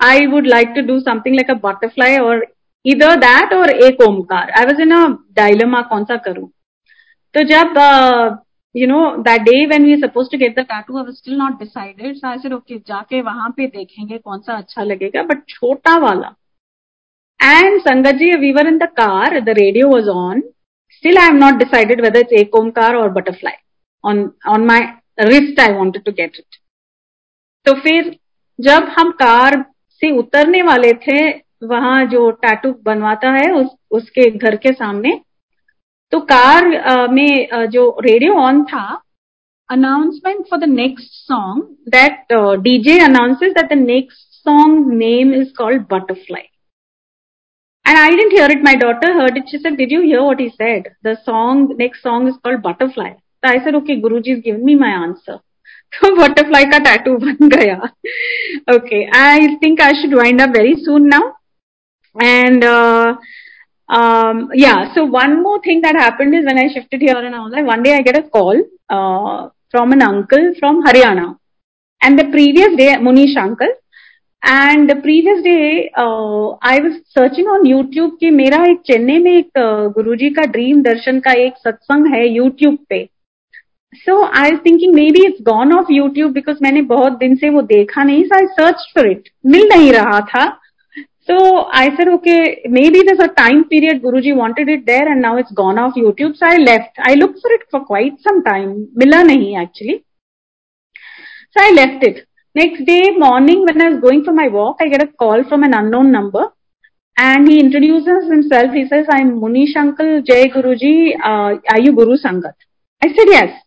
I 0.00 0.26
would 0.26 0.46
like 0.46 0.68
to 0.76 0.82
do 0.86 0.98
something 1.00 1.36
like 1.36 1.50
a 1.50 1.60
butterfly 1.62 2.16
और 2.18 2.46
इधर 2.84 3.14
that 3.20 3.52
और 3.54 3.70
एक 3.70 4.00
Omkar 4.08 4.50
I 4.50 4.66
was 4.66 4.82
in 4.82 4.90
a 4.96 5.06
dilemma 5.36 5.80
कौन 5.82 6.04
सा 6.04 6.16
करूँ? 6.16 6.48
तो 7.34 7.42
जब 7.44 7.74
uh, 7.78 8.45
you 8.76 8.86
know 8.86 9.00
that 9.22 9.42
day 9.42 9.64
when 9.66 9.86
you 9.86 9.96
suppose 9.98 10.30
to 10.32 10.38
get 10.38 10.58
the 10.58 10.64
tattoo 10.68 10.98
I 10.98 11.12
still 11.12 11.36
not 11.38 11.58
decided 11.58 12.16
so 12.16 12.28
I 12.28 12.52
okay 12.54 12.78
जाके 12.88 13.20
वहाँ 13.22 13.48
पे 13.56 13.66
देखेंगे 13.68 14.18
कौन 14.18 14.40
सा 14.40 14.56
अच्छा 14.56 14.82
लगेगा. 14.82 15.22
बट 15.22 15.46
छोटा 15.48 15.96
वाला। 16.00 16.34
And 17.40 17.80
sangat 17.80 18.14
ji 18.18 18.30
we 18.40 18.52
were 18.52 18.66
in 18.68 18.78
the 18.78 18.88
car 18.98 19.38
the 19.40 19.54
radio 19.58 19.88
was 19.88 20.08
on 20.10 20.40
still 20.92 21.18
I 21.18 21.28
am 21.28 21.36
not 21.36 21.54
decided 21.58 22.00
whether 22.00 22.20
it's 22.20 22.32
Ek 22.40 22.54
Onkar 22.72 22.94
और 22.96 23.08
butterfly 23.12 23.54
on 24.04 24.30
on 24.48 24.64
my 24.66 24.80
wrist 25.20 25.60
I 25.60 25.72
wanted 25.74 26.04
to 26.04 26.12
get 26.12 26.36
it 26.38 26.56
तो 27.66 27.72
फिर 27.80 28.14
जब 28.58 28.88
हम 28.98 29.10
car 29.20 29.64
से 30.02 30.10
उतरने 30.18 30.62
वाले 30.62 30.92
थे 31.06 31.18
वहाँ 31.64 32.04
जो 32.06 32.30
टैटू 32.42 32.72
बनवाता 32.84 33.30
है 33.32 33.50
उस, 33.52 33.68
उसके 33.90 34.30
घर 34.30 34.56
के 34.56 34.72
सामने 34.72 35.20
तो 36.12 36.20
कार 36.30 36.68
में 37.10 37.68
जो 37.70 37.88
रेडियो 38.00 38.34
ऑन 38.40 38.62
था 38.64 38.86
announcement 39.68 40.44
for 40.50 40.58
the 40.58 40.68
next 40.70 41.12
song 41.28 41.62
that 41.88 42.32
DJ 42.62 42.98
announces 43.04 43.52
that 43.52 43.72
the 43.72 43.78
next 43.78 44.34
song 44.46 44.92
name 44.92 45.34
is 45.34 45.48
called 45.58 45.82
butterfly 45.90 46.48
and 47.86 47.98
I 47.98 48.16
didn't 48.16 48.32
hear 48.32 48.52
it 48.52 48.62
my 48.64 48.76
daughter 48.76 49.20
heard 49.20 49.36
it 49.36 49.48
said 49.56 49.72
did 49.72 49.92
you 49.92 50.00
hear 50.02 50.20
what 50.20 50.40
is 50.40 50.52
said 50.52 50.88
the 51.06 51.14
song 51.20 51.76
next 51.78 52.02
song 52.02 52.28
is 52.28 52.36
called 52.44 52.60
butterfly 52.60 53.10
तो 53.10 53.48
I 53.48 53.58
said 53.58 53.76
okay 53.76 53.96
Guru 54.00 54.20
ji 54.20 54.32
is 54.32 54.40
give 54.40 54.64
me 54.64 54.74
my 54.74 54.92
answer 54.92 55.38
butterfly 56.18 56.64
का 56.64 56.78
tattoo 56.84 57.16
बन 57.18 57.48
गया 57.48 57.76
okay 58.74 59.04
I 59.18 59.54
think 59.56 59.80
I 59.80 60.02
should 60.02 60.14
wind 60.14 60.40
up 60.42 60.56
very 60.56 60.74
soon 60.74 61.06
now 61.08 61.30
and 62.16 62.64
um, 63.88 64.50
yeah, 64.54 64.92
so 64.94 65.04
one 65.04 65.42
more 65.42 65.60
thing 65.60 65.80
that 65.82 65.94
happened 65.94 66.34
is 66.34 66.44
when 66.44 66.58
I 66.58 66.72
shifted 66.72 67.00
here 67.00 67.16
and 67.16 67.34
all 67.34 67.50
that, 67.50 67.64
one 67.64 67.82
day 67.82 67.94
I 67.94 68.02
get 68.02 68.18
a 68.18 68.22
call 68.22 68.60
uh, 68.88 69.48
from 69.70 69.92
an 69.92 70.02
uncle 70.02 70.54
from 70.58 70.82
Haryana. 70.84 71.38
And 72.00 72.18
the 72.18 72.24
previous 72.24 72.76
day, 72.76 72.94
Munish 72.96 73.36
uncle, 73.36 73.68
and 74.42 74.92
previous 75.02 75.38
day 75.42 75.58
I 76.68 76.80
was 76.80 76.92
searching 77.14 77.48
on 77.48 77.66
YouTube 77.66 78.16
कि 78.20 78.30
मेरा 78.30 78.62
एक 78.70 78.80
चेन्नई 78.86 79.18
में 79.18 79.30
एक 79.32 79.58
गुरुजी 79.94 80.30
का 80.30 80.42
dream 80.52 80.82
दर्शन 80.82 81.18
का 81.20 81.32
एक 81.44 81.54
सत्संग 81.58 82.06
है 82.14 82.26
यूट्यूब 82.28 82.76
पे 82.88 83.04
so 83.94 84.22
I 84.24 84.50
was 84.50 84.60
thinking 84.66 84.94
maybe 85.10 85.24
it's 85.26 85.42
gone 85.46 85.72
off 85.78 85.92
YouTube 85.92 86.32
because 86.32 86.58
मैंने 86.62 86.82
बहुत 86.92 87.18
दिन 87.18 87.34
से 87.36 87.50
वो 87.50 87.62
देखा 87.72 88.04
नहीं 88.04 88.22
so 88.24 88.36
I 88.36 88.46
search 88.60 88.86
for 88.94 89.10
it 89.10 89.28
मिल 89.54 89.68
नहीं 89.68 89.92
रहा 89.92 90.20
था 90.34 90.46
So 91.26 91.66
I 91.72 91.94
said, 91.96 92.06
okay, 92.08 92.62
maybe 92.66 93.02
there's 93.02 93.18
a 93.18 93.34
time 93.34 93.68
period 93.68 94.00
Guruji 94.00 94.34
wanted 94.36 94.68
it 94.68 94.86
there 94.86 95.10
and 95.10 95.20
now 95.20 95.38
it's 95.38 95.50
gone 95.50 95.76
off 95.76 95.94
YouTube. 95.94 96.36
So 96.36 96.46
I 96.46 96.56
left. 96.56 96.96
I 97.00 97.14
looked 97.14 97.40
for 97.40 97.50
it 97.50 97.62
for 97.68 97.84
quite 97.84 98.20
some 98.20 98.44
time. 98.44 98.88
Mila 98.94 99.24
nahi 99.24 99.60
actually. 99.60 100.04
So 101.50 101.64
I 101.64 101.72
left 101.72 102.04
it. 102.04 102.28
Next 102.54 102.84
day 102.86 103.10
morning 103.10 103.64
when 103.64 103.82
I 103.82 103.88
was 103.88 104.00
going 104.00 104.24
for 104.24 104.32
my 104.32 104.46
walk, 104.46 104.76
I 104.80 104.88
get 104.88 105.02
a 105.02 105.08
call 105.08 105.42
from 105.48 105.64
an 105.64 105.74
unknown 105.74 106.12
number 106.12 106.52
and 107.18 107.48
he 107.48 107.58
introduces 107.58 108.30
himself. 108.30 108.72
He 108.72 108.86
says, 108.86 109.06
I'm 109.10 109.40
Munish 109.40 109.74
Uncle 109.76 110.22
Jay 110.22 110.48
Guruji. 110.48 111.14
Uh, 111.18 111.58
are 111.70 111.80
you 111.80 111.92
Guru 111.92 112.16
Sangat? 112.16 112.54
I 113.02 113.08
said, 113.08 113.26
yes. 113.26 113.60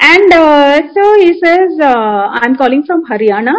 And 0.00 0.32
uh, 0.32 0.80
so 0.94 1.14
he 1.20 1.38
says, 1.44 1.78
uh, 1.78 2.28
I'm 2.32 2.56
calling 2.56 2.84
from 2.84 3.04
Haryana 3.04 3.54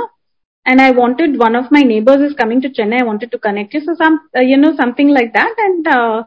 and 0.68 0.82
I 0.82 0.92
wanted 0.92 1.40
one 1.40 1.56
of 1.56 1.72
my 1.72 1.82
neighbors 1.82 2.22
is 2.22 2.36
coming 2.36 2.62
to 2.62 2.70
Chennai. 2.70 3.00
I 3.02 3.06
wanted 3.06 3.32
to 3.32 3.40
connect 3.40 3.74
you. 3.74 3.80
So 3.82 3.96
some, 3.96 4.20
uh, 4.36 4.42
you 4.42 4.58
know, 4.58 4.76
something 4.76 5.08
like 5.08 5.34
that. 5.34 5.56
And 5.58 5.88
uh, 5.88 6.24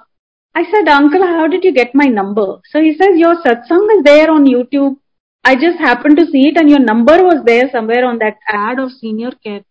I 0.54 0.64
said, 0.70 0.88
Uncle, 0.88 1.24
how 1.26 1.46
did 1.46 1.62
you 1.62 1.72
get 1.72 1.94
my 1.94 2.06
number? 2.06 2.60
So 2.70 2.80
he 2.80 2.94
says, 2.94 3.16
Your 3.16 3.36
satsang 3.42 3.86
is 3.98 4.02
there 4.02 4.30
on 4.30 4.46
YouTube. 4.46 4.96
I 5.44 5.54
just 5.56 5.78
happened 5.78 6.16
to 6.16 6.26
see 6.26 6.48
it, 6.48 6.56
and 6.56 6.68
your 6.68 6.80
number 6.80 7.22
was 7.22 7.44
there 7.44 7.70
somewhere 7.70 8.04
on 8.04 8.18
that 8.18 8.38
ad 8.48 8.78
of 8.78 8.92
senior 8.92 9.30
care. 9.44 9.62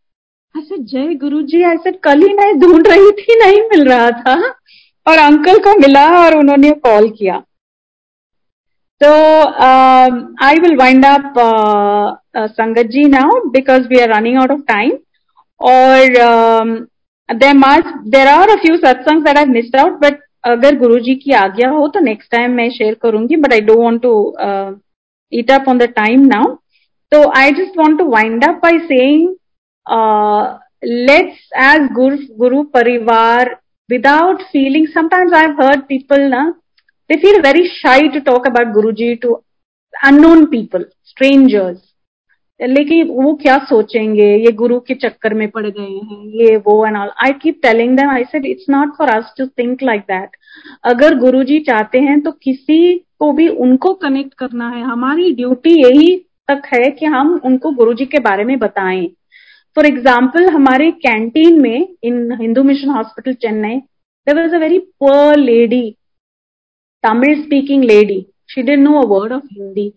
I 0.56 0.64
said, 0.68 0.88
Jai 0.88 1.16
Guruji, 1.16 1.64
I 1.64 1.78
said, 1.84 2.00
कल 2.04 2.22
ही 2.24 2.34
मैं 2.34 2.60
ढूंढ 2.60 2.88
रही 2.88 3.12
थी 3.20 3.40
नहीं 3.40 3.62
मिल 3.72 3.88
रहा 3.90 4.10
था 4.22 4.36
और 5.08 5.18
uncle 5.18 5.60
को 5.60 5.78
मिला 5.80 6.08
और 6.24 6.38
उन्होंने 6.38 6.72
call 6.88 7.10
So 9.03 9.11
um, 9.11 10.35
I 10.41 10.59
will 10.63 10.77
wind 10.77 11.05
up 11.05 11.37
uh, 11.37 12.17
uh, 12.35 12.49
Sangat 12.59 12.91
ji 12.91 13.05
now 13.05 13.29
because 13.53 13.87
we 13.91 14.01
are 14.01 14.09
running 14.09 14.37
out 14.37 14.51
of 14.51 14.67
time. 14.67 14.99
Or 15.59 16.21
um, 16.21 16.89
there 17.29 17.55
must 17.55 17.89
there 18.07 18.29
are 18.29 18.51
a 18.51 18.61
few 18.61 18.79
satsangs 18.79 19.25
that 19.25 19.37
I've 19.37 19.49
missed 19.49 19.75
out, 19.75 20.01
but 20.01 20.21
अगर 20.47 20.77
गुरु 20.79 20.99
जी 21.05 21.15
की 21.17 21.33
आज्ञा 21.33 21.69
हो 21.71 21.87
तो 21.89 22.01
next 22.01 22.31
time 22.31 22.51
मैं 22.55 22.69
share 22.71 22.95
करूंगी 23.03 23.37
but 23.43 23.53
I 23.53 23.61
don't 23.69 23.79
want 23.79 24.03
to 24.03 24.11
eat 25.33 25.51
up 25.51 25.69
on 25.69 25.79
the 25.79 25.89
time 25.89 26.27
now. 26.29 26.59
So 27.13 27.31
I 27.33 27.53
just 27.53 27.77
want 27.77 27.99
to 27.99 28.05
wind 28.05 28.45
up 28.45 28.61
by 28.61 28.73
saying, 28.89 29.37
uh, 29.87 30.59
let's 30.83 31.39
as 31.55 31.89
Guru, 31.95 32.19
Guru 32.39 32.65
Parivar, 32.71 33.47
without 33.89 34.43
feeling, 34.53 34.87
sometimes 34.93 35.33
I've 35.33 35.57
heard 35.57 35.89
people, 35.89 36.29
na, 36.29 36.53
they 37.10 37.20
feel 37.20 37.42
very 37.42 37.68
shy 37.74 38.00
to 38.10 38.22
talk 38.22 38.48
about 38.48 38.74
Guruji 38.74 39.22
to 39.22 39.38
unknown 39.94 40.48
people, 40.48 40.84
strangers. 41.04 41.78
लेकिन 42.60 43.10
वो 43.16 43.34
क्या 43.42 43.58
सोचेंगे? 43.66 44.26
ये 44.36 44.52
गुरु 44.54 44.80
के 44.88 44.94
चक्कर 44.96 45.34
में 45.34 45.48
पड़ 45.50 45.66
गए 45.66 45.82
हैं 45.82 46.24
ये 46.40 46.56
वो 46.66 46.86
and 46.86 46.98
all 46.98 47.12
I 47.26 47.34
keep 47.42 47.60
telling 47.64 47.96
them 47.98 48.10
I 48.10 48.24
said 48.24 48.46
it's 48.46 48.66
not 48.70 48.90
for 48.98 49.10
us 49.10 49.34
to 49.38 49.46
think 49.60 49.84
like 49.84 50.02
that 50.12 50.36
अगर 50.92 51.18
गुरुजी 51.20 51.60
चाहते 51.70 52.00
हैं 52.00 52.20
तो 52.22 52.32
किसी 52.44 52.80
को 53.20 53.32
भी 53.34 53.48
उनको 53.66 53.94
कनेक्ट 54.02 54.34
करना 54.40 54.70
है। 54.70 54.82
हमारी 54.84 55.32
ड्यूटी 55.36 55.76
यही 55.82 56.16
तक 56.50 56.68
है 56.74 56.90
कि 56.92 57.06
हम 57.06 57.34
उनको 57.46 57.72
गुरुजी 57.76 58.06
के 58.06 58.20
बारे 58.20 58.44
में 58.44 58.58
बताएँ। 58.60 59.08
फॉर 59.78 59.86
एग्ज़ाम्पल 59.86 60.50
हमारे 60.54 60.92
कैंटीन 61.06 61.62
में 61.62 61.88
in 62.04 62.38
Hindu 62.42 62.64
Mission 62.64 62.90
Hospital 62.90 63.34
Chennai 63.42 63.78
there 63.78 64.42
was 64.42 64.56
a 64.56 64.60
very 64.60 64.80
poor 65.00 65.38
lady 65.38 65.84
Tamil 67.05 67.43
speaking 67.43 67.85
lady 67.85 68.25
she 68.51 68.63
did 68.63 68.81
no 68.81 69.01
a 69.03 69.07
word 69.09 69.33
of 69.33 69.43
Hindi 69.53 69.93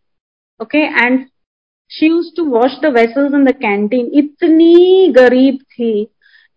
okay 0.60 0.84
and 1.06 1.26
she 1.92 2.08
use 2.08 2.36
to 2.38 2.46
wash 2.50 2.80
the 2.84 2.94
vessels 2.94 3.34
in 3.34 3.46
the 3.46 3.56
canteen 3.62 4.12
इतनी 4.20 5.08
गरीब 5.16 5.60
थी 5.74 5.92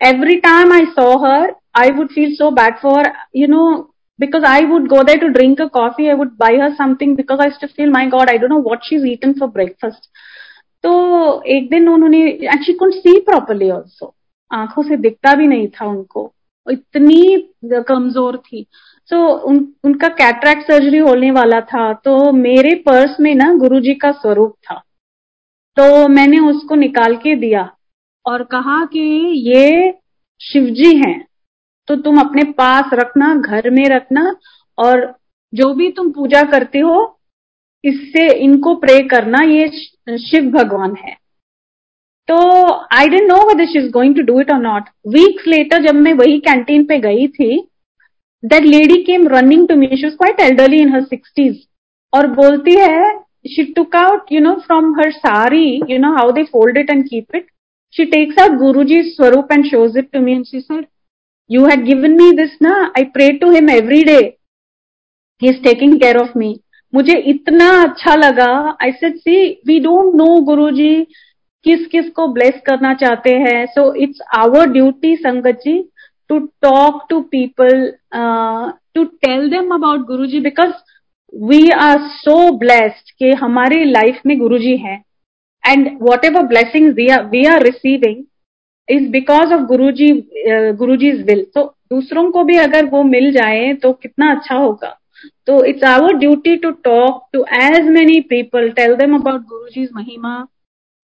every 0.00 0.36
time 0.48 0.72
I 0.72 0.84
saw 0.98 1.12
her 1.26 1.54
I 1.80 1.90
would 1.96 2.12
feel 2.12 2.34
so 2.36 2.50
bad 2.60 2.76
for 2.82 3.12
you 3.36 3.46
know 3.48 3.62
because 4.18 4.44
I 4.44 4.64
would 4.64 4.88
go 4.88 5.02
there 5.02 5.18
to 5.18 5.32
drink 5.32 5.60
a 5.60 5.70
coffee. 5.70 6.10
I 6.10 6.14
would 6.14 6.36
buy 6.36 6.52
her 6.62 6.74
something 6.76 7.12
because 7.16 7.40
I 7.40 7.46
used 7.46 7.60
to 7.60 7.68
feel, 7.68 7.90
my 7.90 8.06
God, 8.06 8.30
I 8.30 8.36
don't 8.36 8.50
know 8.50 8.64
what 8.64 8.88
she's 8.88 9.04
eaten 9.04 9.34
for 9.38 9.48
breakfast. 9.54 10.10
तो 10.84 10.90
एक 11.54 11.68
दिन 11.70 11.88
उन्होंने 11.88 12.20
actually 12.28 12.72
could 12.78 12.92
see 12.92 13.18
properly 13.20 13.68
also 13.70 14.14
आंखों 14.50 14.82
से 14.82 14.96
दिखता 14.96 15.34
भी 15.36 15.46
नहीं 15.46 15.66
था 15.74 15.86
उनको 15.86 16.22
इतनी 16.66 17.82
कमजोर 17.88 18.36
थी 18.46 18.66
सो 19.09 19.15
so, 19.15 19.39
उन, 19.39 19.67
उनका 19.83 20.07
कैटरैक्ट 20.09 20.61
सर्जरी 20.63 20.97
होने 20.99 21.31
वाला 21.31 21.59
था 21.63 21.91
तो 22.05 22.31
मेरे 22.33 22.73
पर्स 22.85 23.19
में 23.19 23.33
ना 23.35 23.53
गुरुजी 23.55 23.93
का 23.95 24.11
स्वरूप 24.13 24.53
था। 24.63 24.81
तो 25.77 26.07
मैंने 26.07 26.39
उसको 26.39 26.75
निकाल 26.75 27.15
के 27.17 27.35
दिया 27.35 27.69
और 28.25 28.43
कहा 28.51 28.83
कि 28.85 28.99
ये 29.49 29.91
शिवजी 30.41 30.95
हैं 30.97 31.25
तो 31.87 31.95
तुम 31.95 32.19
अपने 32.19 32.43
पास 32.53 32.89
रखना 32.93 33.33
घर 33.35 33.69
में 33.69 33.83
रखना 33.89 34.23
और 34.77 35.13
जो 35.53 35.73
भी 35.73 35.89
तुम 35.91 36.11
पूजा 36.11 36.41
करते 36.51 36.79
हो 36.79 36.95
इससे 37.83 38.27
इनको 38.35 38.75
प्रे 38.75 38.99
करना 39.07 39.43
ये 39.43 39.67
शिव 40.19 40.49
भगवान 40.51 40.95
है। 40.95 41.15
तो 42.27 42.37
I 42.95 43.07
don't 43.07 43.27
know 43.27 43.37
whether 43.47 43.65
she 43.65 43.79
is 43.79 43.91
going 43.91 44.15
to 44.15 44.21
do 44.23 44.39
it 44.41 44.51
और 44.51 44.61
नॉट 44.61 44.89
वीक्स 45.07 45.47
लेटर 45.47 45.83
जब 45.83 45.95
मैं 45.95 46.13
वही 46.15 46.39
कैंटीन 46.41 46.85
पे 46.85 46.99
गई 46.99 47.27
थी 47.29 47.55
that 48.53 48.63
lady 48.63 49.01
came 49.03 49.27
running 49.27 49.67
to 49.67 49.75
me 49.75 49.87
she 49.95 50.09
quite 50.09 50.39
elderly 50.41 50.81
in 50.81 50.93
her 50.93 51.03
sixties 51.03 51.55
और 52.13 52.27
बोलती 52.41 52.75
है 52.79 53.13
took 53.75 53.95
out 53.95 54.31
you 54.31 54.41
know 54.41 54.53
from 54.65 54.93
her 54.99 55.11
sari 55.11 55.65
you 55.89 55.99
know 55.99 56.15
how 56.15 56.31
they 56.31 56.43
fold 56.51 56.77
it 56.77 56.89
and 56.89 57.07
keep 57.09 57.35
it 57.35 57.47
she 57.93 58.05
takes 58.17 58.39
out 58.39 58.57
Guru 58.59 58.83
ji 58.83 59.01
swaroop 59.03 59.51
and 59.51 59.65
shows 59.65 59.97
it 59.99 60.11
to 60.13 60.19
me 60.19 60.33
and 60.33 60.45
she 60.45 60.59
said 60.59 60.85
You 61.49 61.65
had 61.65 61.81
given 61.85 62.13
me 62.17 62.27
this 62.37 62.53
na, 62.59 62.69
I 62.99 63.01
pray 63.15 63.25
to 63.39 63.49
him 63.49 63.67
every 63.69 64.03
day. 64.03 64.37
He 65.41 65.49
is 65.49 65.57
taking 65.65 65.91
care 65.99 66.17
of 66.21 66.29
me. 66.35 66.47
मुझे 66.93 67.17
इतना 67.31 67.67
अच्छा 67.81 68.15
लगा। 68.15 68.47
I 68.83 68.91
said 68.91 69.17
see 69.17 69.35
we 69.67 69.79
don't 69.79 70.15
know 70.15 70.25
Guru 70.45 70.69
ji 70.71 70.87
किस 71.65 71.85
किस 71.87 72.09
को 72.09 72.27
bless 72.33 72.59
करना 72.65 72.93
चाहते 72.93 73.33
हैं. 73.43 73.65
सो 73.65 73.93
it's 74.03 74.21
our 74.37 74.71
duty 74.71 75.15
sangat 75.15 75.59
ji 75.65 75.77
to 76.29 76.39
talk 76.61 77.05
to 77.09 77.19
people 77.31 77.91
to 78.95 79.03
tell 79.03 79.49
them 79.49 79.73
about 79.75 80.05
Guru 80.07 80.25
ji 80.25 80.39
because 80.41 80.73
we 81.33 81.69
are 81.71 81.97
so 82.09 82.35
blessed 82.57 83.11
कि 83.19 83.31
हमारी 83.41 83.83
लाइफ 83.85 84.21
में 84.25 84.37
जी 84.59 84.75
हैं। 84.77 85.03
And 85.63 85.89
whatever 86.25 86.43
blessing 86.47 86.93
we 86.95 87.45
are 87.45 87.63
receiving 87.63 88.23
is 88.87 89.09
because 89.11 89.53
of 89.53 89.61
Guru 89.67 89.91
ji 89.91 90.11
Guru 90.77 90.95
ji 90.95 91.11
will 91.23 91.45
तो 91.55 91.63
दूसरों 91.91 92.29
को 92.31 92.43
भी 92.43 92.57
अगर 92.57 92.85
वो 92.85 93.01
मिल 93.03 93.31
जाए 93.31 93.73
तो 93.81 93.91
कितना 93.93 94.31
अच्छा 94.35 94.55
होगा। 94.55 94.97
तो 95.47 95.63
it's 95.65 95.83
our 95.83 96.13
duty 96.17 96.55
to 96.57 96.69
talk 96.83 97.23
to 97.33 97.43
as 97.55 97.87
many 97.89 98.19
people 98.29 98.69
tell 98.71 98.95
them 98.95 99.15
about 99.15 99.41
Guru 99.49 99.69
ji's 99.69 99.89
महिमा 99.95 100.35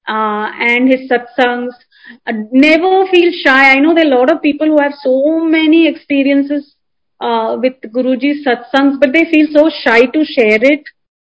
and 0.07 0.89
his 0.91 1.07
satsangs 1.09 1.75
never 2.51 3.07
feel 3.11 3.31
shy 3.43 3.71
i 3.71 3.79
know 3.79 3.93
there 3.93 4.05
are 4.05 4.13
a 4.13 4.17
lot 4.17 4.31
of 4.31 4.41
people 4.41 4.67
who 4.67 4.81
have 4.81 4.93
so 5.01 5.39
many 5.39 5.87
experiences 5.87 6.75
uh, 7.19 7.57
with 7.61 7.73
guruji's 7.97 8.45
satsangs 8.45 8.99
but 8.99 9.13
they 9.13 9.25
feel 9.31 9.47
so 9.57 9.69
shy 9.83 10.01
to 10.17 10.23
share 10.25 10.63
it 10.73 10.83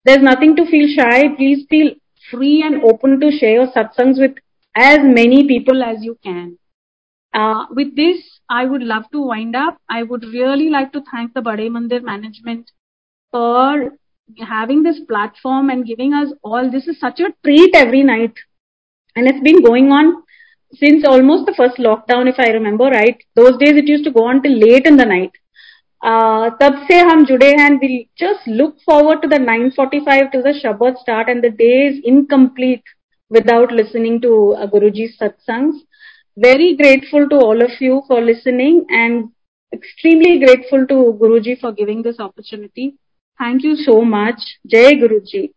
there's 0.04 0.22
nothing 0.22 0.56
to 0.56 0.66
feel 0.66 0.88
shy 0.96 1.28
please 1.36 1.64
feel 1.68 1.94
free 2.30 2.62
and 2.62 2.82
open 2.84 3.20
to 3.20 3.30
share 3.30 3.54
your 3.60 3.68
satsangs 3.68 4.20
with 4.20 4.36
as 4.76 4.98
many 5.02 5.46
people 5.46 5.82
as 5.82 6.02
you 6.02 6.18
can. 6.22 6.58
Uh, 7.32 7.66
with 7.70 7.96
this, 7.96 8.40
I 8.48 8.64
would 8.66 8.82
love 8.82 9.04
to 9.12 9.20
wind 9.20 9.56
up. 9.56 9.78
I 9.88 10.02
would 10.02 10.24
really 10.24 10.70
like 10.70 10.92
to 10.92 11.02
thank 11.10 11.34
the 11.34 11.42
Bade 11.42 11.70
Mandir 11.70 12.02
management 12.02 12.70
for 13.30 13.92
having 14.38 14.82
this 14.82 15.00
platform 15.08 15.70
and 15.70 15.86
giving 15.86 16.12
us 16.12 16.32
all. 16.42 16.70
This 16.70 16.86
is 16.86 16.98
such 17.00 17.20
a 17.20 17.34
treat 17.44 17.74
every 17.74 18.02
night. 18.02 18.34
And 19.14 19.26
it's 19.26 19.42
been 19.42 19.62
going 19.62 19.90
on 19.90 20.22
since 20.73 21.05
almost 21.05 21.45
the 21.45 21.53
first 21.53 21.77
lockdown, 21.77 22.29
if 22.29 22.39
I 22.39 22.51
remember 22.51 22.85
right. 22.85 23.17
Those 23.35 23.57
days 23.57 23.75
it 23.75 23.87
used 23.87 24.05
to 24.05 24.11
go 24.11 24.25
on 24.25 24.41
till 24.41 24.57
late 24.57 24.85
in 24.85 24.97
the 24.97 25.05
night. 25.05 25.31
Uh, 26.03 26.49
तब 26.61 26.77
से 26.87 26.99
हम 26.99 27.25
जुड़े 27.25 27.49
हैं 27.57 27.67
and 27.69 27.79
we 27.79 28.09
just 28.17 28.47
look 28.47 28.77
forward 28.85 29.21
to 29.21 29.27
the 29.27 29.37
9.45 29.37 30.31
to 30.31 30.41
the 30.41 30.53
Shabbat 30.61 30.97
start 30.97 31.29
and 31.29 31.43
the 31.43 31.51
day 31.51 31.87
is 31.89 31.99
incomplete 32.03 32.83
without 33.29 33.71
listening 33.71 34.19
to 34.21 34.55
uh, 34.57 34.65
Guruji's 34.67 35.17
satsangs. 35.19 35.75
Very 36.37 36.75
grateful 36.75 37.29
to 37.29 37.35
all 37.35 37.61
of 37.61 37.71
you 37.79 38.01
for 38.07 38.21
listening 38.21 38.85
and 38.89 39.29
extremely 39.73 40.39
grateful 40.39 40.87
to 40.87 41.17
Guruji 41.21 41.59
for 41.59 41.71
giving 41.71 42.01
this 42.01 42.19
opportunity. 42.19 42.95
Thank 43.37 43.63
you 43.63 43.75
so 43.75 44.01
much. 44.01 44.41
Jai 44.67 44.93
Guruji. 44.95 45.51